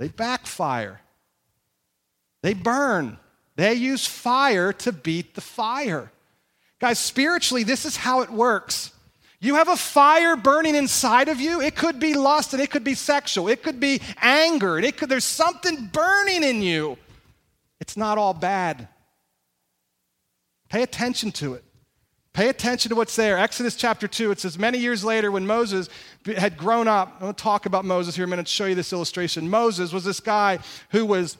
They 0.00 0.08
backfire. 0.08 1.02
They 2.42 2.54
burn. 2.54 3.18
They 3.56 3.74
use 3.74 4.06
fire 4.06 4.72
to 4.72 4.92
beat 4.92 5.34
the 5.34 5.42
fire. 5.42 6.10
Guys, 6.78 6.98
spiritually, 6.98 7.64
this 7.64 7.84
is 7.84 7.98
how 7.98 8.22
it 8.22 8.30
works. 8.30 8.92
You 9.40 9.56
have 9.56 9.68
a 9.68 9.76
fire 9.76 10.36
burning 10.36 10.74
inside 10.74 11.28
of 11.28 11.38
you. 11.38 11.60
It 11.60 11.76
could 11.76 12.00
be 12.00 12.14
lust 12.14 12.54
and 12.54 12.62
it 12.62 12.70
could 12.70 12.82
be 12.82 12.94
sexual. 12.94 13.48
It 13.48 13.62
could 13.62 13.78
be 13.78 14.00
anger 14.22 14.78
it 14.78 14.96
could 14.96 15.10
there's 15.10 15.24
something 15.24 15.90
burning 15.92 16.44
in 16.44 16.62
you. 16.62 16.96
It's 17.78 17.98
not 17.98 18.16
all 18.16 18.32
bad. 18.32 18.88
Pay 20.70 20.82
attention 20.82 21.30
to 21.32 21.54
it. 21.54 21.64
Pay 22.32 22.48
attention 22.48 22.90
to 22.90 22.94
what's 22.94 23.16
there. 23.16 23.38
Exodus 23.38 23.74
chapter 23.74 24.06
2, 24.06 24.30
it 24.30 24.40
says, 24.40 24.58
Many 24.58 24.78
years 24.78 25.02
later, 25.02 25.32
when 25.32 25.46
Moses 25.46 25.88
had 26.36 26.56
grown 26.56 26.86
up, 26.86 27.14
I'm 27.14 27.20
going 27.20 27.34
to 27.34 27.42
talk 27.42 27.66
about 27.66 27.84
Moses 27.84 28.14
here 28.14 28.24
a 28.24 28.28
minute 28.28 28.46
show 28.46 28.66
you 28.66 28.76
this 28.76 28.92
illustration. 28.92 29.50
Moses 29.50 29.92
was 29.92 30.04
this 30.04 30.20
guy 30.20 30.60
who 30.90 31.04
was, 31.04 31.36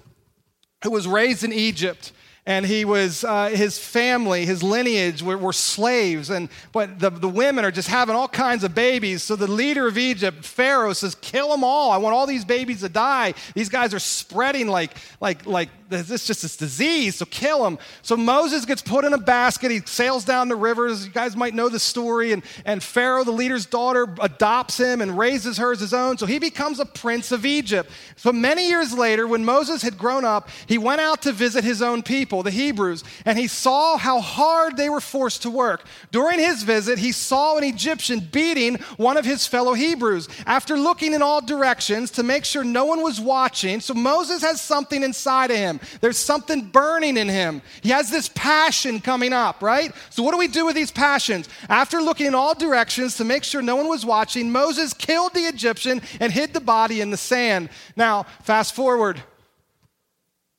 who 0.82 0.90
was 0.90 1.06
raised 1.06 1.44
in 1.44 1.52
Egypt 1.52 2.12
and 2.46 2.66
he 2.66 2.84
was 2.84 3.22
uh, 3.22 3.48
his 3.48 3.78
family 3.78 4.46
his 4.46 4.62
lineage 4.62 5.22
were, 5.22 5.36
were, 5.36 5.52
slaves 5.52 6.30
and 6.30 6.48
but 6.72 6.98
the, 6.98 7.10
the 7.10 7.28
women 7.28 7.64
are 7.64 7.70
just 7.70 7.88
having 7.88 8.16
all 8.16 8.28
kinds 8.28 8.64
of 8.64 8.74
babies 8.74 9.22
so 9.22 9.36
the 9.36 9.50
leader 9.50 9.86
of 9.86 9.98
egypt 9.98 10.44
pharaoh 10.44 10.92
says 10.92 11.14
kill 11.16 11.50
them 11.50 11.62
all 11.62 11.90
i 11.90 11.96
want 11.96 12.14
all 12.14 12.26
these 12.26 12.44
babies 12.44 12.80
to 12.80 12.88
die 12.88 13.34
these 13.54 13.68
guys 13.68 13.92
are 13.92 13.98
spreading 13.98 14.68
like 14.68 14.96
like 15.20 15.44
like 15.46 15.68
this 15.90 16.10
is 16.10 16.26
just 16.26 16.42
this 16.42 16.56
disease 16.56 17.16
so 17.16 17.24
kill 17.26 17.64
them 17.64 17.78
so 18.02 18.16
moses 18.16 18.64
gets 18.64 18.82
put 18.82 19.04
in 19.04 19.12
a 19.12 19.18
basket 19.18 19.70
he 19.70 19.80
sails 19.80 20.24
down 20.24 20.48
the 20.48 20.56
rivers 20.56 21.06
you 21.06 21.12
guys 21.12 21.36
might 21.36 21.54
know 21.54 21.68
the 21.68 21.80
story 21.80 22.32
and, 22.32 22.42
and 22.64 22.82
pharaoh 22.82 23.24
the 23.24 23.30
leader's 23.30 23.66
daughter 23.66 24.06
adopts 24.20 24.78
him 24.78 25.00
and 25.00 25.18
raises 25.18 25.58
her 25.58 25.72
as 25.72 25.80
his 25.80 25.92
own 25.92 26.16
so 26.16 26.26
he 26.26 26.38
becomes 26.38 26.80
a 26.80 26.86
prince 26.86 27.32
of 27.32 27.44
egypt 27.44 27.90
so 28.16 28.32
many 28.32 28.68
years 28.68 28.96
later 28.96 29.26
when 29.26 29.44
moses 29.44 29.82
had 29.82 29.98
grown 29.98 30.24
up 30.24 30.48
he 30.66 30.78
went 30.78 31.00
out 31.00 31.22
to 31.22 31.32
visit 31.32 31.64
his 31.64 31.82
own 31.82 32.02
people, 32.02 32.42
the 32.42 32.50
Hebrews, 32.50 33.04
and 33.24 33.38
he 33.38 33.46
saw 33.46 33.96
how 33.96 34.20
hard 34.20 34.76
they 34.76 34.88
were 34.88 35.00
forced 35.00 35.42
to 35.42 35.50
work. 35.50 35.84
During 36.12 36.38
his 36.38 36.62
visit, 36.62 36.98
he 36.98 37.12
saw 37.12 37.56
an 37.56 37.64
Egyptian 37.64 38.20
beating 38.20 38.76
one 38.96 39.16
of 39.16 39.24
his 39.24 39.46
fellow 39.46 39.74
Hebrews. 39.74 40.28
After 40.46 40.76
looking 40.76 41.14
in 41.14 41.22
all 41.22 41.40
directions 41.40 42.10
to 42.12 42.22
make 42.22 42.44
sure 42.44 42.64
no 42.64 42.84
one 42.84 43.02
was 43.02 43.20
watching, 43.20 43.80
so 43.80 43.94
Moses 43.94 44.42
has 44.42 44.60
something 44.60 45.02
inside 45.02 45.50
of 45.50 45.56
him. 45.56 45.79
There's 46.00 46.16
something 46.16 46.66
burning 46.66 47.16
in 47.16 47.28
him. 47.28 47.62
He 47.82 47.90
has 47.90 48.10
this 48.10 48.28
passion 48.28 49.00
coming 49.00 49.32
up, 49.32 49.62
right? 49.62 49.92
So, 50.10 50.22
what 50.22 50.32
do 50.32 50.38
we 50.38 50.48
do 50.48 50.66
with 50.66 50.74
these 50.74 50.90
passions? 50.90 51.48
After 51.68 52.00
looking 52.00 52.26
in 52.26 52.34
all 52.34 52.54
directions 52.54 53.16
to 53.16 53.24
make 53.24 53.44
sure 53.44 53.62
no 53.62 53.76
one 53.76 53.88
was 53.88 54.04
watching, 54.04 54.50
Moses 54.50 54.92
killed 54.94 55.34
the 55.34 55.40
Egyptian 55.40 56.00
and 56.20 56.32
hid 56.32 56.52
the 56.52 56.60
body 56.60 57.00
in 57.00 57.10
the 57.10 57.16
sand. 57.16 57.70
Now, 57.96 58.24
fast 58.42 58.74
forward. 58.74 59.22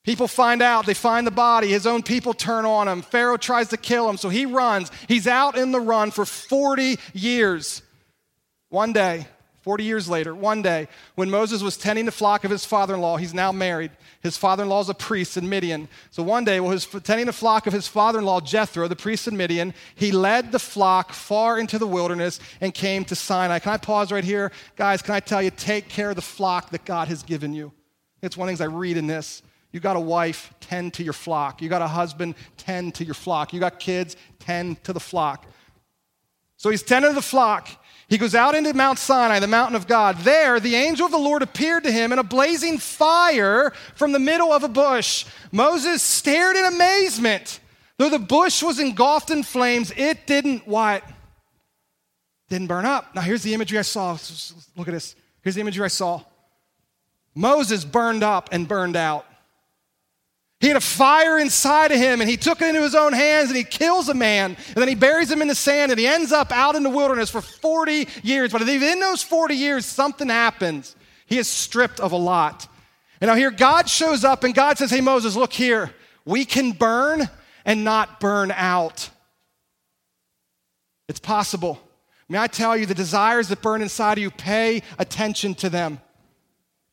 People 0.03 0.27
find 0.27 0.63
out, 0.63 0.87
they 0.87 0.95
find 0.95 1.27
the 1.27 1.31
body. 1.31 1.67
His 1.67 1.85
own 1.85 2.01
people 2.01 2.33
turn 2.33 2.65
on 2.65 2.87
him. 2.87 3.03
Pharaoh 3.03 3.37
tries 3.37 3.69
to 3.69 3.77
kill 3.77 4.09
him, 4.09 4.17
so 4.17 4.29
he 4.29 4.47
runs. 4.47 4.89
He's 5.07 5.27
out 5.27 5.57
in 5.57 5.71
the 5.71 5.79
run 5.79 6.09
for 6.09 6.25
40 6.25 6.97
years. 7.13 7.83
One 8.69 8.93
day, 8.93 9.27
40 9.61 9.83
years 9.83 10.09
later, 10.09 10.33
one 10.33 10.63
day, 10.63 10.87
when 11.13 11.29
Moses 11.29 11.61
was 11.61 11.77
tending 11.77 12.05
the 12.05 12.11
flock 12.11 12.43
of 12.43 12.49
his 12.49 12.65
father 12.65 12.95
in 12.95 13.01
law, 13.01 13.17
he's 13.17 13.33
now 13.33 13.51
married. 13.51 13.91
His 14.21 14.35
father 14.35 14.63
in 14.63 14.69
law 14.69 14.81
is 14.81 14.89
a 14.89 14.95
priest 14.95 15.37
in 15.37 15.47
Midian. 15.47 15.87
So 16.09 16.23
one 16.23 16.43
day, 16.43 16.59
while 16.59 16.71
he 16.71 16.75
was 16.75 16.87
tending 17.03 17.27
the 17.27 17.33
flock 17.33 17.67
of 17.67 17.73
his 17.73 17.87
father 17.87 18.17
in 18.17 18.25
law, 18.25 18.41
Jethro, 18.41 18.87
the 18.87 18.95
priest 18.95 19.27
in 19.27 19.37
Midian, 19.37 19.75
he 19.93 20.11
led 20.11 20.51
the 20.51 20.57
flock 20.57 21.13
far 21.13 21.59
into 21.59 21.77
the 21.77 21.85
wilderness 21.85 22.39
and 22.59 22.73
came 22.73 23.05
to 23.05 23.15
Sinai. 23.15 23.59
Can 23.59 23.73
I 23.73 23.77
pause 23.77 24.11
right 24.11 24.23
here? 24.23 24.51
Guys, 24.75 25.03
can 25.03 25.13
I 25.13 25.19
tell 25.19 25.43
you, 25.43 25.51
take 25.51 25.89
care 25.89 26.09
of 26.09 26.15
the 26.15 26.23
flock 26.23 26.71
that 26.71 26.83
God 26.83 27.07
has 27.07 27.21
given 27.21 27.53
you? 27.53 27.71
It's 28.23 28.35
one 28.35 28.49
of 28.49 28.57
the 28.57 28.63
things 28.63 28.71
I 28.71 28.75
read 28.75 28.97
in 28.97 29.05
this. 29.05 29.43
You 29.71 29.79
got 29.79 29.95
a 29.95 30.01
wife, 30.01 30.53
tend 30.59 30.95
to 30.95 31.03
your 31.03 31.13
flock. 31.13 31.61
You 31.61 31.69
got 31.69 31.83
a 31.83 31.87
husband, 31.87 32.33
tend 32.57 32.95
to 32.95 33.05
your 33.05 33.13
flock. 33.13 33.53
You 33.53 33.59
got 33.59 33.79
kids, 33.79 34.15
tend 34.39 34.83
to 34.85 34.93
the 34.93 34.99
flock. 34.99 35.45
So 36.57 36.69
he's 36.69 36.83
tending 36.83 37.11
to 37.11 37.15
the 37.15 37.21
flock. 37.21 37.69
He 38.11 38.17
goes 38.17 38.35
out 38.35 38.55
into 38.55 38.73
Mount 38.73 38.99
Sinai, 38.99 39.39
the 39.39 39.47
mountain 39.47 39.77
of 39.77 39.87
God. 39.87 40.17
There, 40.17 40.59
the 40.59 40.75
angel 40.75 41.05
of 41.05 41.13
the 41.13 41.17
Lord 41.17 41.41
appeared 41.41 41.85
to 41.85 41.91
him 41.93 42.11
in 42.11 42.19
a 42.19 42.23
blazing 42.23 42.77
fire 42.77 43.71
from 43.95 44.11
the 44.11 44.19
middle 44.19 44.51
of 44.51 44.65
a 44.65 44.67
bush. 44.67 45.25
Moses 45.53 46.03
stared 46.03 46.57
in 46.57 46.65
amazement. 46.65 47.61
Though 47.97 48.09
the 48.09 48.19
bush 48.19 48.61
was 48.61 48.79
engulfed 48.79 49.31
in 49.31 49.43
flames, 49.43 49.93
it 49.95 50.27
didn't 50.27 50.67
what? 50.67 51.05
Didn't 52.49 52.67
burn 52.67 52.83
up. 52.85 53.15
Now, 53.15 53.21
here's 53.21 53.43
the 53.43 53.53
imagery 53.53 53.79
I 53.79 53.83
saw. 53.83 54.17
Look 54.75 54.89
at 54.89 54.93
this. 54.93 55.15
Here's 55.41 55.55
the 55.55 55.61
imagery 55.61 55.85
I 55.85 55.87
saw 55.87 56.21
Moses 57.33 57.85
burned 57.85 58.23
up 58.23 58.49
and 58.51 58.67
burned 58.67 58.97
out. 58.97 59.25
He 60.61 60.67
had 60.67 60.77
a 60.77 60.81
fire 60.81 61.39
inside 61.39 61.91
of 61.91 61.97
him 61.97 62.21
and 62.21 62.29
he 62.29 62.37
took 62.37 62.61
it 62.61 62.69
into 62.69 62.83
his 62.83 62.93
own 62.93 63.13
hands 63.13 63.49
and 63.49 63.57
he 63.57 63.63
kills 63.63 64.09
a 64.09 64.13
man 64.13 64.55
and 64.67 64.75
then 64.75 64.87
he 64.87 64.93
buries 64.93 65.31
him 65.31 65.41
in 65.41 65.47
the 65.47 65.55
sand 65.55 65.91
and 65.91 65.99
he 65.99 66.05
ends 66.05 66.31
up 66.31 66.51
out 66.51 66.75
in 66.75 66.83
the 66.83 66.89
wilderness 66.89 67.31
for 67.31 67.41
40 67.41 68.07
years. 68.21 68.51
But 68.51 68.61
in 68.61 68.99
those 68.99 69.23
40 69.23 69.55
years, 69.55 69.87
something 69.87 70.29
happens. 70.29 70.95
He 71.25 71.39
is 71.39 71.47
stripped 71.47 71.99
of 71.99 72.11
a 72.11 72.17
lot. 72.17 72.67
And 73.19 73.27
now 73.27 73.35
here 73.35 73.49
God 73.49 73.89
shows 73.89 74.23
up 74.23 74.43
and 74.43 74.53
God 74.53 74.77
says, 74.77 74.91
Hey, 74.91 75.01
Moses, 75.01 75.35
look 75.35 75.51
here. 75.51 75.91
We 76.25 76.45
can 76.45 76.73
burn 76.73 77.27
and 77.65 77.83
not 77.83 78.19
burn 78.19 78.51
out. 78.51 79.09
It's 81.09 81.19
possible. 81.19 81.81
May 82.29 82.37
I 82.37 82.47
tell 82.47 82.77
you, 82.77 82.85
the 82.85 82.93
desires 82.93 83.47
that 83.49 83.63
burn 83.63 83.81
inside 83.81 84.13
of 84.13 84.21
you, 84.21 84.29
pay 84.29 84.83
attention 84.99 85.55
to 85.55 85.69
them. 85.69 85.99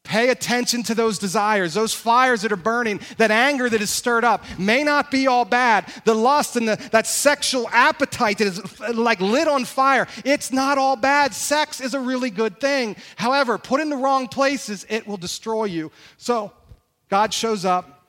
Pay 0.08 0.30
attention 0.30 0.82
to 0.84 0.94
those 0.94 1.18
desires, 1.18 1.74
those 1.74 1.92
fires 1.92 2.40
that 2.40 2.50
are 2.50 2.56
burning, 2.56 2.98
that 3.18 3.30
anger 3.30 3.68
that 3.68 3.82
is 3.82 3.90
stirred 3.90 4.24
up 4.24 4.42
may 4.58 4.82
not 4.82 5.10
be 5.10 5.26
all 5.26 5.44
bad. 5.44 5.84
The 6.06 6.14
lust 6.14 6.56
and 6.56 6.66
the, 6.66 6.76
that 6.92 7.06
sexual 7.06 7.68
appetite 7.68 8.38
that 8.38 8.46
is 8.46 8.80
like 8.94 9.20
lit 9.20 9.46
on 9.46 9.66
fire, 9.66 10.08
it's 10.24 10.50
not 10.50 10.78
all 10.78 10.96
bad. 10.96 11.34
Sex 11.34 11.82
is 11.82 11.92
a 11.92 12.00
really 12.00 12.30
good 12.30 12.58
thing. 12.58 12.96
However, 13.16 13.58
put 13.58 13.82
in 13.82 13.90
the 13.90 13.98
wrong 13.98 14.28
places, 14.28 14.86
it 14.88 15.06
will 15.06 15.18
destroy 15.18 15.64
you. 15.64 15.92
So, 16.16 16.52
God 17.10 17.34
shows 17.34 17.66
up. 17.66 18.06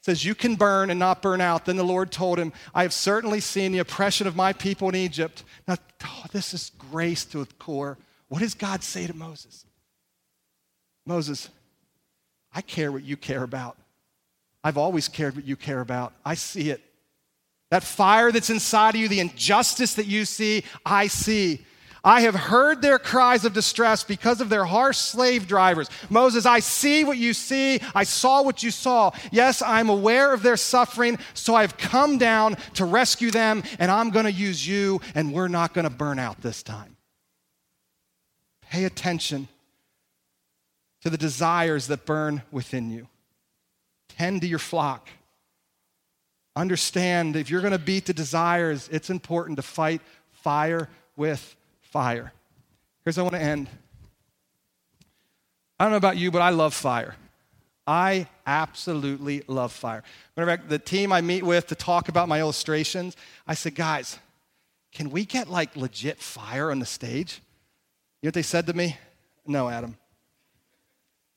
says, 0.00 0.24
You 0.24 0.34
can 0.34 0.54
burn 0.54 0.88
and 0.88 0.98
not 0.98 1.20
burn 1.20 1.42
out. 1.42 1.66
Then 1.66 1.76
the 1.76 1.84
Lord 1.84 2.10
told 2.10 2.38
him, 2.38 2.54
I 2.74 2.84
have 2.84 2.94
certainly 2.94 3.40
seen 3.40 3.72
the 3.72 3.80
oppression 3.80 4.26
of 4.26 4.34
my 4.34 4.54
people 4.54 4.88
in 4.88 4.94
Egypt. 4.94 5.44
Now, 5.68 5.76
oh, 6.06 6.24
this 6.32 6.54
is 6.54 6.72
grace 6.78 7.26
to 7.26 7.44
the 7.44 7.52
core. 7.58 7.98
What 8.28 8.40
does 8.40 8.54
God 8.54 8.82
say 8.82 9.06
to 9.06 9.14
Moses? 9.14 9.66
Moses, 11.06 11.48
I 12.54 12.60
care 12.60 12.92
what 12.92 13.04
you 13.04 13.16
care 13.16 13.42
about. 13.42 13.76
I've 14.64 14.78
always 14.78 15.08
cared 15.08 15.34
what 15.34 15.46
you 15.46 15.56
care 15.56 15.80
about. 15.80 16.12
I 16.24 16.34
see 16.34 16.70
it. 16.70 16.80
That 17.70 17.82
fire 17.82 18.30
that's 18.30 18.50
inside 18.50 18.94
of 18.94 19.00
you, 19.00 19.08
the 19.08 19.20
injustice 19.20 19.94
that 19.94 20.06
you 20.06 20.24
see, 20.24 20.62
I 20.84 21.06
see. 21.06 21.64
I 22.04 22.22
have 22.22 22.34
heard 22.34 22.82
their 22.82 22.98
cries 22.98 23.44
of 23.44 23.52
distress 23.52 24.02
because 24.02 24.40
of 24.40 24.48
their 24.48 24.64
harsh 24.64 24.98
slave 24.98 25.46
drivers. 25.46 25.88
Moses, 26.10 26.46
I 26.46 26.58
see 26.58 27.04
what 27.04 27.16
you 27.16 27.32
see. 27.32 27.80
I 27.94 28.02
saw 28.04 28.42
what 28.42 28.62
you 28.62 28.70
saw. 28.72 29.12
Yes, 29.30 29.62
I'm 29.62 29.88
aware 29.88 30.34
of 30.34 30.42
their 30.42 30.56
suffering, 30.56 31.18
so 31.32 31.54
I've 31.54 31.76
come 31.76 32.18
down 32.18 32.56
to 32.74 32.84
rescue 32.84 33.30
them, 33.30 33.62
and 33.78 33.90
I'm 33.90 34.10
going 34.10 34.24
to 34.24 34.32
use 34.32 34.66
you, 34.66 35.00
and 35.14 35.32
we're 35.32 35.48
not 35.48 35.74
going 35.74 35.84
to 35.84 35.90
burn 35.90 36.18
out 36.18 36.42
this 36.42 36.62
time. 36.62 36.96
Pay 38.62 38.84
attention 38.84 39.46
to 41.02 41.10
the 41.10 41.18
desires 41.18 41.88
that 41.88 42.06
burn 42.06 42.42
within 42.50 42.90
you, 42.90 43.08
tend 44.08 44.40
to 44.40 44.46
your 44.46 44.58
flock. 44.58 45.08
Understand 46.54 47.36
if 47.36 47.50
you're 47.50 47.60
going 47.60 47.72
to 47.72 47.78
beat 47.78 48.06
the 48.06 48.12
desires, 48.12 48.88
it's 48.92 49.10
important 49.10 49.56
to 49.56 49.62
fight 49.62 50.00
fire 50.32 50.88
with 51.16 51.56
fire. 51.80 52.32
Here's 53.04 53.16
how 53.16 53.22
I 53.22 53.24
want 53.24 53.34
to 53.34 53.42
end. 53.42 53.68
I 55.78 55.84
don't 55.84 55.92
know 55.92 55.96
about 55.96 56.16
you, 56.16 56.30
but 56.30 56.42
I 56.42 56.50
love 56.50 56.74
fire. 56.74 57.16
I 57.86 58.28
absolutely 58.46 59.42
love 59.48 59.72
fire. 59.72 60.04
Whenever 60.34 60.62
the 60.68 60.78
team 60.78 61.12
I 61.12 61.20
meet 61.20 61.42
with 61.42 61.66
to 61.68 61.74
talk 61.74 62.08
about 62.08 62.28
my 62.28 62.38
illustrations, 62.38 63.16
I 63.46 63.54
said, 63.54 63.74
guys, 63.74 64.18
can 64.92 65.10
we 65.10 65.24
get 65.24 65.48
like 65.48 65.74
legit 65.74 66.18
fire 66.20 66.70
on 66.70 66.78
the 66.78 66.86
stage? 66.86 67.40
You 68.20 68.26
know 68.26 68.28
what 68.28 68.34
they 68.34 68.42
said 68.42 68.66
to 68.66 68.72
me? 68.72 68.96
No, 69.46 69.68
Adam. 69.68 69.96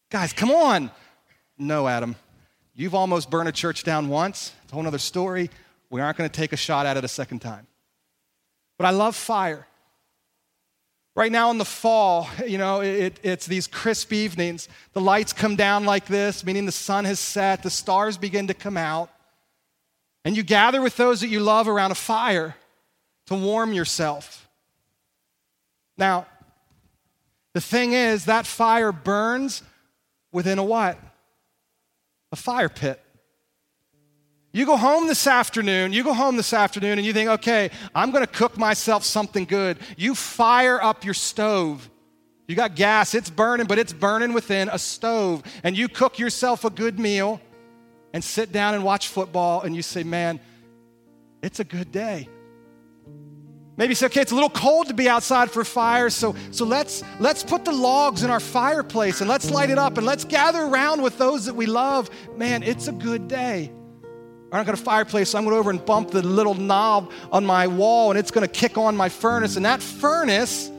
Guys, 0.09 0.33
come 0.33 0.51
on. 0.51 0.91
No, 1.57 1.87
Adam. 1.87 2.15
You've 2.75 2.95
almost 2.95 3.29
burned 3.29 3.49
a 3.49 3.53
church 3.53 3.83
down 3.83 4.09
once. 4.09 4.53
It's 4.63 4.71
a 4.71 4.75
whole 4.75 4.85
other 4.85 4.97
story. 4.97 5.49
We 5.89 6.01
aren't 6.01 6.17
going 6.17 6.29
to 6.29 6.35
take 6.35 6.53
a 6.53 6.57
shot 6.57 6.85
at 6.85 6.97
it 6.97 7.03
a 7.03 7.07
second 7.07 7.39
time. 7.39 7.67
But 8.77 8.85
I 8.85 8.89
love 8.89 9.15
fire. 9.15 9.65
Right 11.15 11.31
now 11.31 11.49
in 11.51 11.57
the 11.57 11.65
fall, 11.65 12.27
you 12.47 12.57
know, 12.57 12.81
it, 12.81 13.19
it's 13.23 13.45
these 13.45 13.67
crisp 13.67 14.11
evenings. 14.11 14.67
The 14.93 15.01
lights 15.01 15.33
come 15.33 15.55
down 15.55 15.85
like 15.85 16.05
this, 16.05 16.45
meaning 16.45 16.65
the 16.65 16.71
sun 16.71 17.05
has 17.05 17.19
set, 17.19 17.63
the 17.63 17.69
stars 17.69 18.17
begin 18.17 18.47
to 18.47 18.53
come 18.53 18.77
out. 18.77 19.09
And 20.25 20.35
you 20.35 20.43
gather 20.43 20.81
with 20.81 20.97
those 20.97 21.21
that 21.21 21.27
you 21.27 21.39
love 21.39 21.67
around 21.67 21.91
a 21.91 21.95
fire 21.95 22.55
to 23.27 23.35
warm 23.35 23.73
yourself. 23.73 24.49
Now, 25.97 26.25
the 27.53 27.61
thing 27.61 27.93
is, 27.93 28.25
that 28.25 28.45
fire 28.45 28.91
burns 28.91 29.63
within 30.35 30.59
a 30.59 30.63
what? 30.63 30.99
A 32.33 32.35
fire 32.35 32.67
pit. 32.67 33.01
You 34.51 34.65
go 34.65 34.75
home 34.75 35.07
this 35.07 35.27
afternoon, 35.27 35.93
you 35.93 36.03
go 36.03 36.13
home 36.13 36.35
this 36.35 36.53
afternoon 36.53 36.97
and 36.97 37.05
you 37.05 37.13
think, 37.13 37.29
okay, 37.29 37.71
I'm 37.93 38.11
gonna 38.11 38.27
cook 38.27 38.57
myself 38.57 39.03
something 39.05 39.45
good. 39.45 39.77
You 39.97 40.13
fire 40.13 40.81
up 40.81 41.05
your 41.05 41.13
stove. 41.13 41.89
You 42.47 42.55
got 42.55 42.75
gas, 42.75 43.15
it's 43.15 43.29
burning, 43.29 43.65
but 43.65 43.79
it's 43.79 43.93
burning 43.93 44.33
within 44.33 44.69
a 44.69 44.77
stove. 44.77 45.41
And 45.63 45.77
you 45.77 45.87
cook 45.87 46.19
yourself 46.19 46.65
a 46.65 46.69
good 46.69 46.99
meal 46.99 47.39
and 48.13 48.21
sit 48.23 48.51
down 48.51 48.75
and 48.75 48.83
watch 48.83 49.07
football 49.07 49.61
and 49.61 49.73
you 49.73 49.81
say, 49.81 50.03
man, 50.03 50.39
it's 51.41 51.61
a 51.61 51.65
good 51.65 51.91
day. 51.93 52.27
Maybe 53.77 53.93
say, 53.93 54.05
okay, 54.05 54.21
it's 54.21 54.31
a 54.31 54.35
little 54.35 54.49
cold 54.49 54.87
to 54.87 54.93
be 54.93 55.09
outside 55.09 55.51
for 55.51 55.65
fire, 55.65 56.09
so, 56.09 56.33
so 56.51 56.63
let's, 56.65 57.03
let's 57.19 57.43
put 57.43 57.65
the 57.65 57.73
logs 57.73 58.23
in 58.23 58.29
our 58.29 58.39
fireplace 58.39 59.19
and 59.19 59.29
let's 59.29 59.51
light 59.51 59.69
it 59.69 59.77
up 59.77 59.97
and 59.97 60.05
let's 60.05 60.23
gather 60.23 60.61
around 60.61 61.01
with 61.01 61.17
those 61.17 61.45
that 61.45 61.55
we 61.55 61.65
love. 61.65 62.09
Man, 62.37 62.63
it's 62.63 62.87
a 62.87 62.93
good 62.93 63.27
day. 63.27 63.71
I 64.51 64.57
don't 64.57 64.65
got 64.65 64.75
a 64.75 64.77
fireplace, 64.81 65.31
so 65.31 65.37
I'm 65.37 65.43
going 65.43 65.55
to 65.55 65.59
over 65.59 65.71
and 65.71 65.85
bump 65.85 66.11
the 66.11 66.21
little 66.21 66.53
knob 66.53 67.11
on 67.33 67.45
my 67.45 67.67
wall 67.67 68.11
and 68.11 68.17
it's 68.17 68.31
going 68.31 68.47
to 68.47 68.51
kick 68.51 68.77
on 68.77 68.95
my 68.95 69.09
furnace. 69.09 69.57
And 69.57 69.65
that 69.65 69.81
furnace 69.81 70.71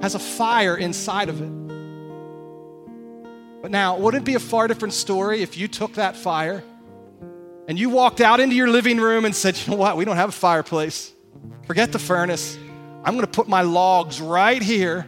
has 0.00 0.14
a 0.14 0.18
fire 0.18 0.76
inside 0.76 1.28
of 1.28 1.42
it. 1.42 1.68
But 3.60 3.70
now, 3.70 3.98
wouldn't 3.98 4.22
it 4.22 4.24
be 4.24 4.36
a 4.36 4.40
far 4.40 4.66
different 4.68 4.94
story 4.94 5.42
if 5.42 5.58
you 5.58 5.68
took 5.68 5.94
that 5.94 6.16
fire 6.16 6.64
and 7.66 7.78
you 7.78 7.90
walked 7.90 8.22
out 8.22 8.40
into 8.40 8.56
your 8.56 8.70
living 8.70 8.96
room 8.98 9.26
and 9.26 9.36
said, 9.36 9.58
you 9.58 9.72
know 9.72 9.76
what, 9.76 9.98
we 9.98 10.06
don't 10.06 10.16
have 10.16 10.30
a 10.30 10.32
fireplace. 10.32 11.12
Forget 11.66 11.92
the 11.92 11.98
furnace. 11.98 12.56
I'm 13.04 13.14
going 13.14 13.26
to 13.26 13.30
put 13.30 13.48
my 13.48 13.62
logs 13.62 14.20
right 14.20 14.62
here 14.62 15.06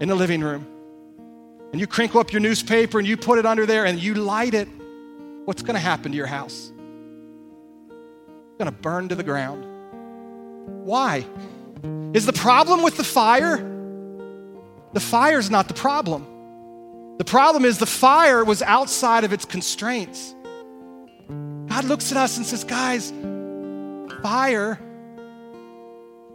in 0.00 0.08
the 0.08 0.14
living 0.14 0.40
room. 0.40 0.66
And 1.72 1.80
you 1.80 1.86
crinkle 1.86 2.20
up 2.20 2.32
your 2.32 2.40
newspaper 2.40 2.98
and 2.98 3.08
you 3.08 3.16
put 3.16 3.38
it 3.38 3.46
under 3.46 3.66
there 3.66 3.84
and 3.84 3.98
you 3.98 4.14
light 4.14 4.54
it. 4.54 4.68
What's 5.44 5.62
going 5.62 5.74
to 5.74 5.80
happen 5.80 6.12
to 6.12 6.16
your 6.16 6.26
house? 6.26 6.72
It's 7.88 8.58
going 8.58 8.70
to 8.70 8.78
burn 8.80 9.08
to 9.08 9.14
the 9.14 9.24
ground. 9.24 9.64
Why? 10.84 11.26
Is 12.14 12.26
the 12.26 12.32
problem 12.32 12.82
with 12.82 12.96
the 12.96 13.04
fire? 13.04 13.56
The 14.92 15.00
fire 15.00 15.38
is 15.38 15.50
not 15.50 15.68
the 15.68 15.74
problem. 15.74 16.26
The 17.18 17.24
problem 17.24 17.64
is 17.64 17.78
the 17.78 17.86
fire 17.86 18.44
was 18.44 18.62
outside 18.62 19.24
of 19.24 19.32
its 19.32 19.44
constraints. 19.44 20.34
God 21.66 21.84
looks 21.84 22.12
at 22.12 22.18
us 22.18 22.36
and 22.36 22.46
says, 22.46 22.64
guys, 22.64 23.12
fire, 24.22 24.78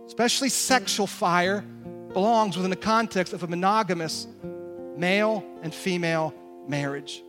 especially 0.09 0.49
sexual 0.49 1.05
fire, 1.05 1.63
belongs 2.13 2.57
within 2.57 2.71
the 2.71 2.75
context 2.75 3.31
of 3.31 3.43
a 3.43 3.47
monogamous 3.47 4.25
male 4.97 5.45
and 5.61 5.71
female 5.71 6.33
marriage. 6.67 7.23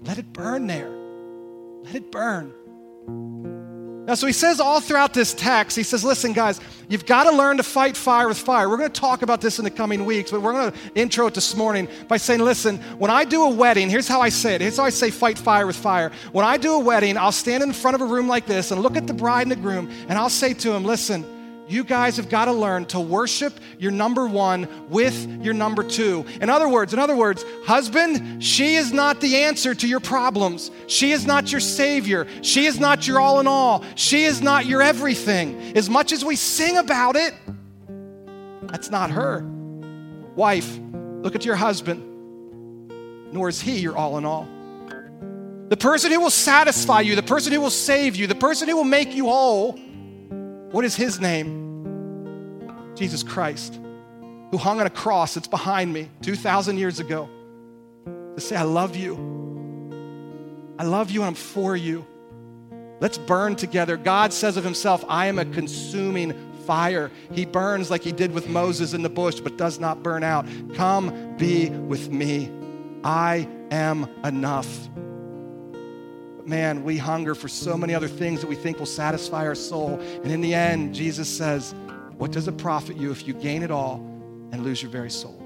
Let 0.00 0.16
it 0.16 0.32
burn 0.32 0.66
there. 0.66 0.88
Let 1.84 1.94
it 1.94 2.10
burn. 2.10 2.54
Now, 4.06 4.14
so 4.14 4.26
he 4.26 4.32
says 4.32 4.60
all 4.60 4.80
throughout 4.80 5.12
this 5.12 5.34
text, 5.34 5.76
he 5.76 5.82
says, 5.82 6.02
listen, 6.02 6.32
guys, 6.32 6.58
you've 6.88 7.04
got 7.04 7.24
to 7.24 7.36
learn 7.36 7.58
to 7.58 7.62
fight 7.62 7.98
fire 7.98 8.28
with 8.28 8.38
fire. 8.38 8.70
We're 8.70 8.78
going 8.78 8.90
to 8.90 8.98
talk 8.98 9.20
about 9.20 9.42
this 9.42 9.58
in 9.58 9.64
the 9.66 9.70
coming 9.70 10.06
weeks, 10.06 10.30
but 10.30 10.40
we're 10.40 10.52
going 10.52 10.72
to 10.72 10.78
intro 10.94 11.26
it 11.26 11.34
this 11.34 11.54
morning 11.54 11.86
by 12.08 12.16
saying, 12.16 12.40
listen, 12.40 12.78
when 12.98 13.10
I 13.10 13.26
do 13.26 13.42
a 13.44 13.50
wedding, 13.50 13.90
here's 13.90 14.08
how 14.08 14.22
I 14.22 14.30
say 14.30 14.54
it. 14.54 14.62
Here's 14.62 14.78
how 14.78 14.84
I 14.84 14.90
say 14.90 15.10
fight 15.10 15.38
fire 15.38 15.66
with 15.66 15.76
fire. 15.76 16.12
When 16.32 16.46
I 16.46 16.56
do 16.56 16.72
a 16.72 16.78
wedding, 16.78 17.18
I'll 17.18 17.30
stand 17.30 17.62
in 17.62 17.74
front 17.74 17.94
of 17.94 18.00
a 18.00 18.06
room 18.06 18.26
like 18.26 18.46
this 18.46 18.70
and 18.70 18.80
look 18.80 18.96
at 18.96 19.06
the 19.06 19.12
bride 19.12 19.42
and 19.42 19.52
the 19.52 19.56
groom, 19.56 19.90
and 20.08 20.12
I'll 20.12 20.30
say 20.30 20.54
to 20.54 20.72
him, 20.72 20.82
listen, 20.86 21.26
you 21.70 21.84
guys 21.84 22.16
have 22.16 22.28
got 22.28 22.46
to 22.46 22.52
learn 22.52 22.84
to 22.86 23.00
worship 23.00 23.58
your 23.78 23.90
number 23.90 24.26
one 24.26 24.68
with 24.88 25.42
your 25.42 25.54
number 25.54 25.82
two. 25.82 26.24
In 26.40 26.50
other 26.50 26.68
words, 26.68 26.92
in 26.92 26.98
other 26.98 27.16
words, 27.16 27.44
husband, 27.64 28.42
she 28.42 28.74
is 28.74 28.92
not 28.92 29.20
the 29.20 29.36
answer 29.36 29.74
to 29.74 29.88
your 29.88 30.00
problems. 30.00 30.70
She 30.86 31.12
is 31.12 31.26
not 31.26 31.52
your 31.52 31.60
savior. 31.60 32.26
She 32.42 32.66
is 32.66 32.80
not 32.80 33.06
your 33.06 33.20
all 33.20 33.40
in 33.40 33.46
all. 33.46 33.84
She 33.94 34.24
is 34.24 34.40
not 34.42 34.66
your 34.66 34.82
everything. 34.82 35.76
As 35.76 35.88
much 35.88 36.12
as 36.12 36.24
we 36.24 36.36
sing 36.36 36.76
about 36.76 37.16
it, 37.16 37.34
that's 38.62 38.90
not 38.90 39.10
her. 39.10 39.44
Wife, 40.36 40.78
look 41.22 41.34
at 41.34 41.44
your 41.44 41.56
husband, 41.56 42.02
nor 43.32 43.48
is 43.48 43.60
he 43.60 43.78
your 43.78 43.96
all 43.96 44.18
in 44.18 44.24
all. 44.24 44.48
The 45.68 45.76
person 45.76 46.10
who 46.10 46.20
will 46.20 46.30
satisfy 46.30 47.02
you, 47.02 47.14
the 47.14 47.22
person 47.22 47.52
who 47.52 47.60
will 47.60 47.70
save 47.70 48.16
you, 48.16 48.26
the 48.26 48.34
person 48.34 48.68
who 48.68 48.76
will 48.76 48.82
make 48.82 49.14
you 49.14 49.26
whole 49.26 49.78
what 50.70 50.84
is 50.84 50.94
his 50.94 51.20
name? 51.20 52.94
Jesus 52.94 53.22
Christ, 53.22 53.78
who 54.50 54.56
hung 54.56 54.80
on 54.80 54.86
a 54.86 54.90
cross 54.90 55.34
that's 55.34 55.48
behind 55.48 55.92
me 55.92 56.10
2,000 56.22 56.78
years 56.78 57.00
ago 57.00 57.28
to 58.34 58.40
say, 58.40 58.56
I 58.56 58.62
love 58.62 58.96
you. 58.96 59.16
I 60.78 60.84
love 60.84 61.10
you 61.10 61.20
and 61.20 61.28
I'm 61.28 61.34
for 61.34 61.76
you. 61.76 62.06
Let's 63.00 63.18
burn 63.18 63.56
together. 63.56 63.96
God 63.96 64.32
says 64.32 64.56
of 64.56 64.64
himself, 64.64 65.04
I 65.08 65.26
am 65.26 65.38
a 65.38 65.44
consuming 65.44 66.34
fire. 66.66 67.10
He 67.32 67.46
burns 67.46 67.90
like 67.90 68.02
he 68.02 68.12
did 68.12 68.32
with 68.32 68.48
Moses 68.48 68.92
in 68.92 69.02
the 69.02 69.08
bush, 69.08 69.40
but 69.40 69.56
does 69.56 69.78
not 69.80 70.02
burn 70.02 70.22
out. 70.22 70.46
Come 70.74 71.36
be 71.36 71.70
with 71.70 72.10
me. 72.10 72.50
I 73.02 73.48
am 73.70 74.08
enough 74.24 74.88
man, 76.50 76.84
we 76.84 76.98
hunger 76.98 77.34
for 77.34 77.48
so 77.48 77.78
many 77.78 77.94
other 77.94 78.08
things 78.08 78.40
that 78.40 78.48
we 78.48 78.56
think 78.56 78.78
will 78.78 78.84
satisfy 78.84 79.46
our 79.46 79.54
soul. 79.54 79.98
And 80.22 80.30
in 80.30 80.40
the 80.40 80.52
end, 80.52 80.94
Jesus 80.94 81.28
says, 81.28 81.74
What 82.18 82.32
does 82.32 82.48
it 82.48 82.58
profit 82.58 82.96
you 82.96 83.12
if 83.12 83.26
you 83.26 83.32
gain 83.32 83.62
it 83.62 83.70
all 83.70 83.96
and 84.52 84.62
lose 84.64 84.82
your 84.82 84.90
very 84.90 85.10
soul? 85.10 85.40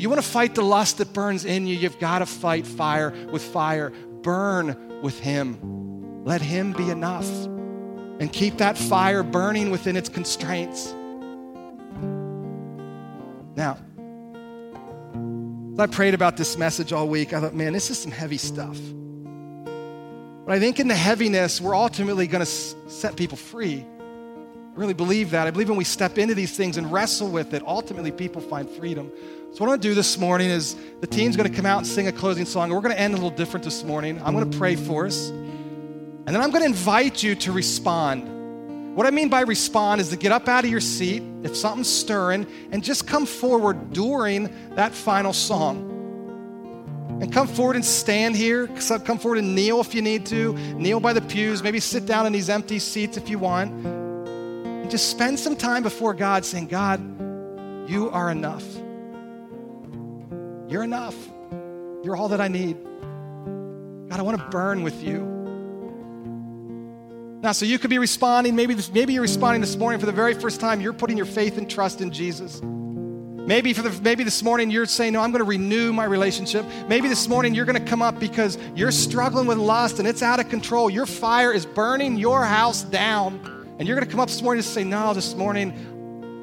you 0.00 0.08
want 0.08 0.20
to 0.20 0.26
fight 0.26 0.54
the 0.54 0.62
lust 0.62 0.98
that 0.98 1.12
burns 1.12 1.44
in 1.44 1.66
you, 1.66 1.76
you've 1.76 1.98
got 1.98 2.20
to 2.20 2.26
fight 2.26 2.66
fire 2.66 3.10
with 3.32 3.42
fire. 3.42 3.90
Burn 4.22 5.00
with 5.02 5.18
Him. 5.18 6.24
Let 6.24 6.40
Him 6.40 6.72
be 6.72 6.90
enough. 6.90 7.28
And 8.20 8.32
keep 8.32 8.58
that 8.58 8.76
fire 8.76 9.22
burning 9.22 9.70
within 9.70 9.96
its 9.96 10.08
constraints. 10.08 10.94
Now, 13.56 13.78
I 15.80 15.86
prayed 15.86 16.14
about 16.14 16.36
this 16.36 16.56
message 16.56 16.92
all 16.92 17.08
week, 17.08 17.32
I 17.32 17.40
thought, 17.40 17.54
man, 17.54 17.72
this 17.72 17.90
is 17.90 17.98
some 17.98 18.12
heavy 18.12 18.36
stuff. 18.36 18.78
But 20.46 20.54
I 20.54 20.58
think 20.58 20.80
in 20.80 20.88
the 20.88 20.94
heaviness, 20.94 21.60
we're 21.60 21.76
ultimately 21.76 22.26
going 22.26 22.44
to 22.44 22.50
set 22.90 23.16
people 23.16 23.36
free. 23.36 23.84
I 23.84 24.74
really 24.74 24.94
believe 24.94 25.30
that. 25.30 25.46
I 25.46 25.50
believe 25.50 25.68
when 25.68 25.78
we 25.78 25.84
step 25.84 26.18
into 26.18 26.34
these 26.34 26.56
things 26.56 26.76
and 26.76 26.90
wrestle 26.92 27.30
with 27.30 27.54
it, 27.54 27.62
ultimately 27.66 28.10
people 28.10 28.40
find 28.40 28.68
freedom. 28.68 29.10
So, 29.52 29.58
what 29.58 29.62
I'm 29.62 29.68
going 29.68 29.80
to 29.80 29.88
do 29.88 29.94
this 29.94 30.16
morning 30.16 30.48
is 30.48 30.76
the 31.00 31.06
team's 31.06 31.36
going 31.36 31.50
to 31.50 31.54
come 31.54 31.66
out 31.66 31.78
and 31.78 31.86
sing 31.86 32.06
a 32.06 32.12
closing 32.12 32.46
song. 32.46 32.70
We're 32.70 32.80
going 32.80 32.94
to 32.94 33.00
end 33.00 33.14
a 33.14 33.16
little 33.16 33.30
different 33.30 33.64
this 33.64 33.84
morning. 33.84 34.20
I'm 34.24 34.34
going 34.34 34.48
to 34.48 34.58
pray 34.58 34.76
for 34.76 35.06
us. 35.06 35.30
And 35.30 36.28
then 36.28 36.40
I'm 36.40 36.50
going 36.50 36.62
to 36.62 36.68
invite 36.68 37.22
you 37.22 37.34
to 37.34 37.52
respond. 37.52 38.39
What 38.94 39.06
I 39.06 39.10
mean 39.10 39.28
by 39.28 39.42
respond 39.42 40.00
is 40.00 40.08
to 40.10 40.16
get 40.16 40.32
up 40.32 40.48
out 40.48 40.64
of 40.64 40.70
your 40.70 40.80
seat 40.80 41.22
if 41.44 41.56
something's 41.56 41.88
stirring 41.88 42.46
and 42.72 42.82
just 42.82 43.06
come 43.06 43.24
forward 43.24 43.92
during 43.92 44.50
that 44.74 44.92
final 44.92 45.32
song. 45.32 45.86
And 47.20 47.32
come 47.32 47.46
forward 47.46 47.76
and 47.76 47.84
stand 47.84 48.34
here. 48.34 48.66
Come 48.66 49.18
forward 49.18 49.38
and 49.38 49.54
kneel 49.54 49.80
if 49.80 49.94
you 49.94 50.02
need 50.02 50.26
to. 50.26 50.54
Kneel 50.74 51.00
by 51.00 51.12
the 51.12 51.20
pews. 51.20 51.62
Maybe 51.62 51.78
sit 51.78 52.06
down 52.06 52.26
in 52.26 52.32
these 52.32 52.48
empty 52.48 52.78
seats 52.78 53.16
if 53.16 53.28
you 53.28 53.38
want. 53.38 53.72
And 53.72 54.90
just 54.90 55.10
spend 55.10 55.38
some 55.38 55.54
time 55.54 55.82
before 55.82 56.14
God 56.14 56.44
saying, 56.44 56.68
God, 56.68 57.00
you 57.88 58.10
are 58.10 58.30
enough. 58.30 58.64
You're 60.68 60.82
enough. 60.82 61.16
You're 62.02 62.16
all 62.16 62.28
that 62.28 62.40
I 62.40 62.48
need. 62.48 62.76
God, 64.08 64.18
I 64.18 64.22
want 64.22 64.38
to 64.38 64.48
burn 64.48 64.82
with 64.82 65.02
you. 65.02 65.29
Now, 67.42 67.52
so 67.52 67.64
you 67.64 67.78
could 67.78 67.88
be 67.88 67.98
responding. 67.98 68.54
Maybe, 68.54 68.74
this, 68.74 68.92
maybe 68.92 69.14
you're 69.14 69.22
responding 69.22 69.62
this 69.62 69.76
morning 69.76 69.98
for 69.98 70.04
the 70.04 70.12
very 70.12 70.34
first 70.34 70.60
time. 70.60 70.80
You're 70.80 70.92
putting 70.92 71.16
your 71.16 71.26
faith 71.26 71.56
and 71.56 71.70
trust 71.70 72.02
in 72.02 72.10
Jesus. 72.10 72.60
Maybe, 72.62 73.72
for 73.72 73.80
the, 73.80 73.90
maybe 74.02 74.24
this 74.24 74.42
morning 74.42 74.70
you're 74.70 74.84
saying, 74.84 75.14
No, 75.14 75.22
I'm 75.22 75.30
going 75.30 75.40
to 75.40 75.48
renew 75.48 75.92
my 75.92 76.04
relationship. 76.04 76.66
Maybe 76.86 77.08
this 77.08 77.28
morning 77.28 77.54
you're 77.54 77.64
going 77.64 77.82
to 77.82 77.88
come 77.88 78.02
up 78.02 78.20
because 78.20 78.58
you're 78.76 78.92
struggling 78.92 79.46
with 79.46 79.56
lust 79.56 79.98
and 79.98 80.06
it's 80.06 80.22
out 80.22 80.38
of 80.38 80.50
control. 80.50 80.90
Your 80.90 81.06
fire 81.06 81.50
is 81.50 81.64
burning 81.64 82.18
your 82.18 82.44
house 82.44 82.82
down. 82.82 83.40
And 83.78 83.88
you're 83.88 83.96
going 83.96 84.06
to 84.06 84.10
come 84.10 84.20
up 84.20 84.28
this 84.28 84.42
morning 84.42 84.58
and 84.58 84.66
say, 84.66 84.84
No, 84.84 85.14
this 85.14 85.34
morning 85.34 85.72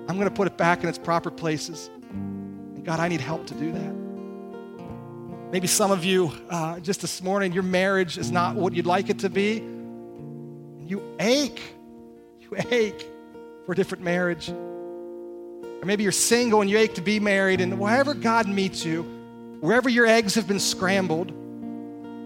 I'm 0.09 0.15
going 0.15 0.27
to 0.27 0.33
put 0.33 0.47
it 0.47 0.57
back 0.57 0.81
in 0.81 0.89
its 0.89 0.97
proper 0.97 1.29
places. 1.29 1.91
And 2.11 2.83
God, 2.83 2.99
I 2.99 3.07
need 3.07 3.21
help 3.21 3.45
to 3.47 3.53
do 3.53 3.71
that. 3.71 3.93
Maybe 5.51 5.67
some 5.67 5.91
of 5.91 6.03
you, 6.03 6.31
uh, 6.49 6.79
just 6.79 7.01
this 7.01 7.21
morning, 7.21 7.53
your 7.53 7.63
marriage 7.63 8.17
is 8.17 8.31
not 8.31 8.55
what 8.55 8.73
you'd 8.73 8.87
like 8.87 9.09
it 9.11 9.19
to 9.19 9.29
be. 9.29 9.76
You 10.87 11.03
ache. 11.19 11.61
You 12.39 12.57
ache 12.71 13.05
for 13.65 13.73
a 13.73 13.75
different 13.75 14.03
marriage. 14.03 14.49
Or 14.49 15.85
maybe 15.85 16.03
you're 16.03 16.11
single 16.11 16.61
and 16.61 16.69
you 16.69 16.77
ache 16.77 16.95
to 16.95 17.01
be 17.01 17.19
married, 17.19 17.61
and 17.61 17.77
wherever 17.77 18.13
God 18.13 18.47
meets 18.47 18.85
you, 18.85 19.03
wherever 19.59 19.89
your 19.89 20.05
eggs 20.05 20.35
have 20.35 20.47
been 20.47 20.59
scrambled, 20.59 21.33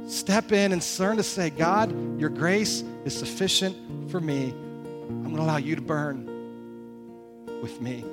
step 0.07 0.51
in 0.51 0.71
and 0.71 0.95
learn 0.99 1.17
to 1.17 1.23
say, 1.23 1.49
God, 1.49 2.19
your 2.19 2.29
grace 2.29 2.83
is 3.03 3.17
sufficient 3.17 4.11
for 4.11 4.19
me. 4.19 4.51
I'm 4.51 5.23
going 5.23 5.37
to 5.37 5.41
allow 5.41 5.57
you 5.57 5.75
to 5.75 5.81
burn 5.81 6.25
with 7.61 7.81
me. 7.81 8.05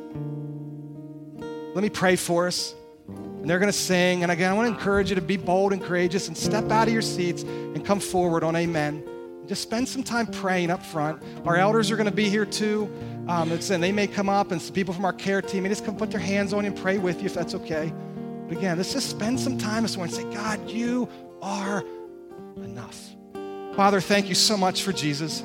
Let 1.75 1.83
me 1.83 1.91
pray 1.91 2.17
for 2.17 2.47
us. 2.47 2.75
And 3.07 3.49
they're 3.49 3.59
going 3.61 3.71
to 3.71 3.79
sing. 3.79 4.23
And 4.23 4.33
again, 4.33 4.51
I 4.51 4.55
want 4.55 4.67
to 4.69 4.75
encourage 4.75 5.11
you 5.11 5.15
to 5.17 5.23
be 5.23 5.37
bold 5.37 5.73
and 5.73 5.83
courageous 5.83 6.27
and 6.27 6.37
step 6.37 6.71
out 6.71 6.89
of 6.89 6.93
your 6.93 7.03
seats 7.03 7.43
and 7.43 7.85
come 7.85 8.01
forward 8.01 8.43
on 8.43 8.57
amen. 8.57 9.05
Just 9.49 9.63
spend 9.63 9.89
some 9.89 10.03
time 10.03 10.27
praying 10.27 10.71
up 10.71 10.85
front. 10.85 11.23
Our 11.47 11.57
elders 11.57 11.91
are 11.91 11.97
going 11.97 12.09
to 12.09 12.15
be 12.15 12.29
here 12.29 12.45
too. 12.45 12.93
Um, 13.29 13.51
and 13.51 13.83
they 13.83 13.93
may 13.93 14.07
come 14.07 14.29
up, 14.29 14.53
and 14.53 14.61
some 14.61 14.75
people 14.75 14.93
from 14.93 15.05
our 15.05 15.13
care 15.13 15.41
team 15.41 15.63
may 15.63 15.71
just 15.71 15.85
come 15.85 15.97
put 15.97 16.11
their 16.11 16.21
hands 16.21 16.53
on 16.53 16.65
you 16.65 16.71
and 16.71 16.79
pray 16.79 16.99
with 16.99 17.21
you 17.21 17.27
if 17.27 17.35
that's 17.35 17.55
okay. 17.55 17.93
But 18.47 18.59
again, 18.59 18.77
let's 18.77 18.93
just 18.93 19.09
spend 19.09 19.41
some 19.41 19.59
time 19.59 19.83
this 19.83 19.97
morning 19.97 20.15
and 20.15 20.33
say, 20.33 20.37
God, 20.37 20.71
you 20.71 21.09
are 21.41 21.83
enough. 22.57 22.99
Father, 23.75 24.01
thank 24.01 24.29
you 24.29 24.35
so 24.35 24.57
much 24.57 24.83
for 24.83 24.93
Jesus. 24.93 25.41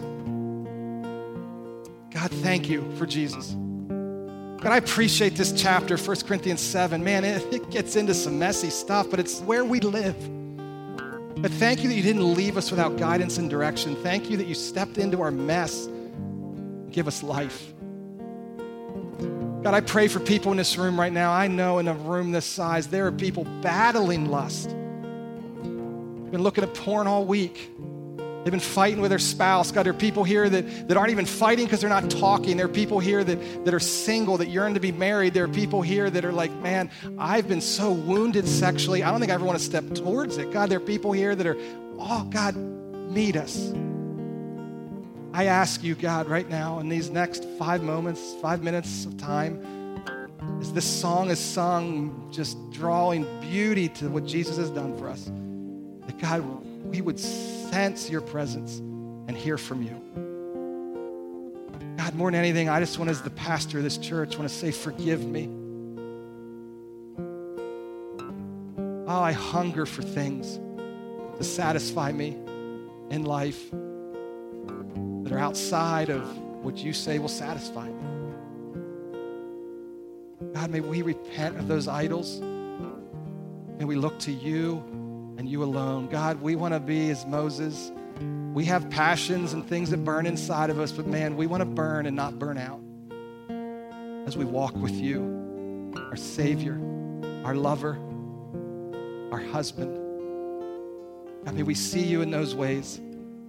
God, 2.11 2.31
thank 2.41 2.69
you 2.69 2.89
for 2.95 3.05
Jesus. 3.05 3.51
God, 3.51 4.71
I 4.71 4.77
appreciate 4.77 5.35
this 5.35 5.51
chapter, 5.51 5.97
1 5.97 6.21
Corinthians 6.21 6.61
7. 6.61 7.03
Man, 7.03 7.25
it, 7.25 7.53
it 7.53 7.69
gets 7.69 7.95
into 7.95 8.13
some 8.13 8.39
messy 8.39 8.69
stuff, 8.69 9.09
but 9.09 9.19
it's 9.19 9.39
where 9.41 9.65
we 9.65 9.79
live. 9.81 10.15
But 11.37 11.51
thank 11.51 11.83
you 11.83 11.89
that 11.89 11.95
you 11.95 12.03
didn't 12.03 12.33
leave 12.33 12.57
us 12.57 12.71
without 12.71 12.97
guidance 12.97 13.37
and 13.37 13.49
direction. 13.49 13.95
Thank 13.97 14.29
you 14.29 14.37
that 14.37 14.47
you 14.47 14.55
stepped 14.55 14.97
into 14.97 15.21
our 15.21 15.31
mess. 15.31 15.87
Give 16.91 17.07
us 17.07 17.23
life. 17.23 17.73
God, 19.63 19.73
I 19.73 19.81
pray 19.81 20.07
for 20.07 20.19
people 20.19 20.51
in 20.51 20.57
this 20.57 20.77
room 20.77 20.99
right 20.99 21.13
now. 21.13 21.31
I 21.31 21.47
know 21.47 21.79
in 21.79 21.87
a 21.87 21.93
room 21.93 22.31
this 22.31 22.45
size, 22.45 22.87
there 22.87 23.07
are 23.07 23.11
people 23.11 23.45
battling 23.61 24.29
lust. 24.29 24.69
They've 24.69 26.31
been 26.31 26.43
looking 26.43 26.63
at 26.63 26.73
porn 26.73 27.07
all 27.07 27.25
week. 27.25 27.71
They've 28.43 28.51
been 28.51 28.59
fighting 28.59 28.99
with 28.99 29.09
their 29.09 29.19
spouse. 29.19 29.71
God, 29.71 29.83
there 29.83 29.93
are 29.93 29.97
people 29.97 30.25
here 30.25 30.49
that, 30.49 30.89
that 30.89 30.97
aren't 30.97 31.11
even 31.11 31.25
fighting 31.25 31.65
because 31.65 31.79
they're 31.79 31.89
not 31.89 32.09
talking. 32.09 32.57
There 32.57 32.65
are 32.65 32.69
people 32.69 32.99
here 32.99 33.23
that, 33.23 33.65
that 33.65 33.73
are 33.73 33.79
single, 33.79 34.37
that 34.37 34.49
yearn 34.49 34.73
to 34.73 34.81
be 34.81 34.91
married. 34.91 35.33
There 35.33 35.45
are 35.45 35.49
people 35.49 35.81
here 35.81 36.09
that 36.09 36.25
are 36.25 36.33
like, 36.33 36.51
man, 36.51 36.91
I've 37.17 37.47
been 37.47 37.61
so 37.61 37.93
wounded 37.93 38.45
sexually. 38.45 39.01
I 39.01 39.11
don't 39.11 39.21
think 39.21 39.31
I 39.31 39.35
ever 39.35 39.45
want 39.45 39.59
to 39.59 39.63
step 39.63 39.93
towards 39.93 40.37
it. 40.37 40.51
God, 40.51 40.69
there 40.69 40.77
are 40.77 40.81
people 40.81 41.13
here 41.13 41.35
that 41.35 41.47
are, 41.47 41.55
oh, 41.97 42.27
God, 42.29 42.57
meet 42.57 43.37
us. 43.37 43.71
I 45.31 45.45
ask 45.45 45.81
you, 45.81 45.95
God, 45.95 46.27
right 46.27 46.47
now, 46.47 46.79
in 46.79 46.89
these 46.89 47.09
next 47.09 47.45
five 47.57 47.81
moments, 47.81 48.35
five 48.41 48.61
minutes 48.61 49.05
of 49.05 49.15
time, 49.15 49.65
as 50.59 50.73
this 50.73 50.85
song 50.85 51.31
is 51.31 51.39
sung, 51.39 52.29
just 52.29 52.57
drawing 52.71 53.25
beauty 53.39 53.87
to 53.89 54.09
what 54.09 54.25
Jesus 54.25 54.57
has 54.57 54.69
done 54.69 54.97
for 54.97 55.07
us, 55.07 55.31
that 56.07 56.19
God, 56.19 56.41
we 56.85 56.99
would 56.99 57.19
sense 57.73 58.07
your 58.07 58.21
presence 58.21 58.77
and 58.77 59.35
hear 59.35 59.57
from 59.57 59.81
you. 59.81 59.99
God, 61.97 62.13
more 62.13 62.29
than 62.29 62.39
anything, 62.39 62.69
I 62.69 62.79
just 62.79 62.99
want, 62.99 63.09
as 63.09 63.23
the 63.23 63.31
pastor 63.31 63.79
of 63.79 63.83
this 63.83 63.97
church, 63.97 64.37
want 64.37 64.47
to 64.47 64.55
say, 64.55 64.69
forgive 64.69 65.25
me. 65.25 65.49
Oh, 69.07 69.21
I 69.23 69.31
hunger 69.31 69.87
for 69.87 70.03
things 70.03 70.59
to 71.37 71.43
satisfy 71.43 72.11
me 72.11 72.37
in 73.09 73.23
life 73.25 73.71
that 73.71 75.31
are 75.31 75.39
outside 75.39 76.09
of 76.09 76.21
what 76.63 76.77
you 76.77 76.93
say 76.93 77.17
will 77.17 77.27
satisfy 77.27 77.87
me. 77.87 78.03
God, 80.53 80.69
may 80.69 80.79
we 80.79 81.01
repent 81.01 81.57
of 81.57 81.67
those 81.67 81.87
idols. 81.87 82.39
and 83.79 83.87
we 83.87 83.95
look 83.95 84.19
to 84.19 84.31
you 84.31 84.83
and 85.37 85.49
you 85.49 85.63
alone. 85.63 86.07
God, 86.07 86.41
we 86.41 86.55
want 86.55 86.73
to 86.73 86.79
be 86.79 87.09
as 87.09 87.25
Moses. 87.25 87.91
We 88.53 88.65
have 88.65 88.89
passions 88.89 89.53
and 89.53 89.67
things 89.67 89.89
that 89.89 90.03
burn 90.03 90.25
inside 90.25 90.69
of 90.69 90.79
us, 90.79 90.91
but 90.91 91.07
man, 91.07 91.35
we 91.35 91.47
want 91.47 91.61
to 91.61 91.65
burn 91.65 92.05
and 92.05 92.15
not 92.15 92.37
burn 92.37 92.57
out 92.57 92.79
as 94.27 94.37
we 94.37 94.45
walk 94.45 94.75
with 94.75 94.93
you, 94.93 95.91
our 96.09 96.15
Savior, 96.15 96.79
our 97.43 97.55
lover, 97.55 97.97
our 99.31 99.39
husband. 99.39 99.99
God, 101.45 101.55
may 101.55 101.63
we 101.63 101.75
see 101.75 102.03
you 102.03 102.21
in 102.21 102.31
those 102.31 102.55
ways. 102.55 103.01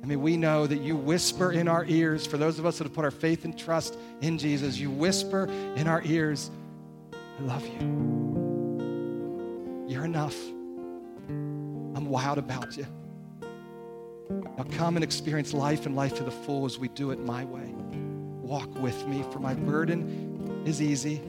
I 0.03 0.07
mean, 0.07 0.21
we 0.21 0.37
know 0.37 0.67
that 0.67 0.81
you 0.81 0.97
whisper 0.97 1.53
in 1.53 1.69
our 1.69 1.85
ears, 1.87 2.27
for 2.27 2.37
those 2.37 2.59
of 2.59 2.67
us 2.67 2.79
that 2.79 2.85
have 2.85 2.93
put 2.93 3.05
our 3.05 3.11
faith 3.11 3.45
and 3.45 3.59
trust 3.59 3.97
in 4.21 4.37
Jesus, 4.37 4.79
you 4.79 4.91
whisper 4.91 5.47
in 5.77 5.87
our 5.87 6.03
ears, 6.05 6.51
I 7.13 7.43
love 7.43 7.67
you. 7.67 9.85
You're 9.89 10.05
enough. 10.05 10.37
Wild 12.15 12.39
about 12.39 12.77
you. 12.77 12.87
Now 14.31 14.65
come 14.71 14.97
and 14.97 15.03
experience 15.03 15.53
life 15.53 15.85
and 15.85 15.97
life 15.97 16.15
to 16.19 16.23
the 16.23 16.31
full 16.31 16.65
as 16.65 16.79
we 16.79 16.87
do 16.87 17.11
it 17.11 17.19
my 17.19 17.45
way. 17.45 17.75
Walk 18.41 18.73
with 18.79 19.05
me, 19.09 19.25
for 19.33 19.41
my 19.41 19.55
burden 19.55 20.63
is 20.65 20.81
easy 20.81 21.21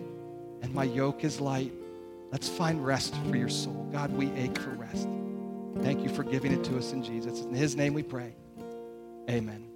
and 0.61 0.71
my 0.75 0.83
yoke 0.83 1.23
is 1.23 1.41
light. 1.41 1.73
Let's 2.31 2.47
find 2.47 2.85
rest 2.85 3.15
for 3.27 3.35
your 3.35 3.49
soul. 3.49 3.89
God, 3.91 4.11
we 4.11 4.31
ache 4.33 4.59
for 4.59 4.75
rest. 4.75 5.07
Thank 5.81 6.03
you 6.03 6.09
for 6.09 6.23
giving 6.23 6.51
it 6.51 6.63
to 6.65 6.77
us 6.77 6.91
in 6.91 7.01
Jesus. 7.01 7.41
In 7.41 7.55
his 7.55 7.75
name 7.75 7.95
we 7.95 8.03
pray. 8.03 8.35
Amen. 9.27 9.74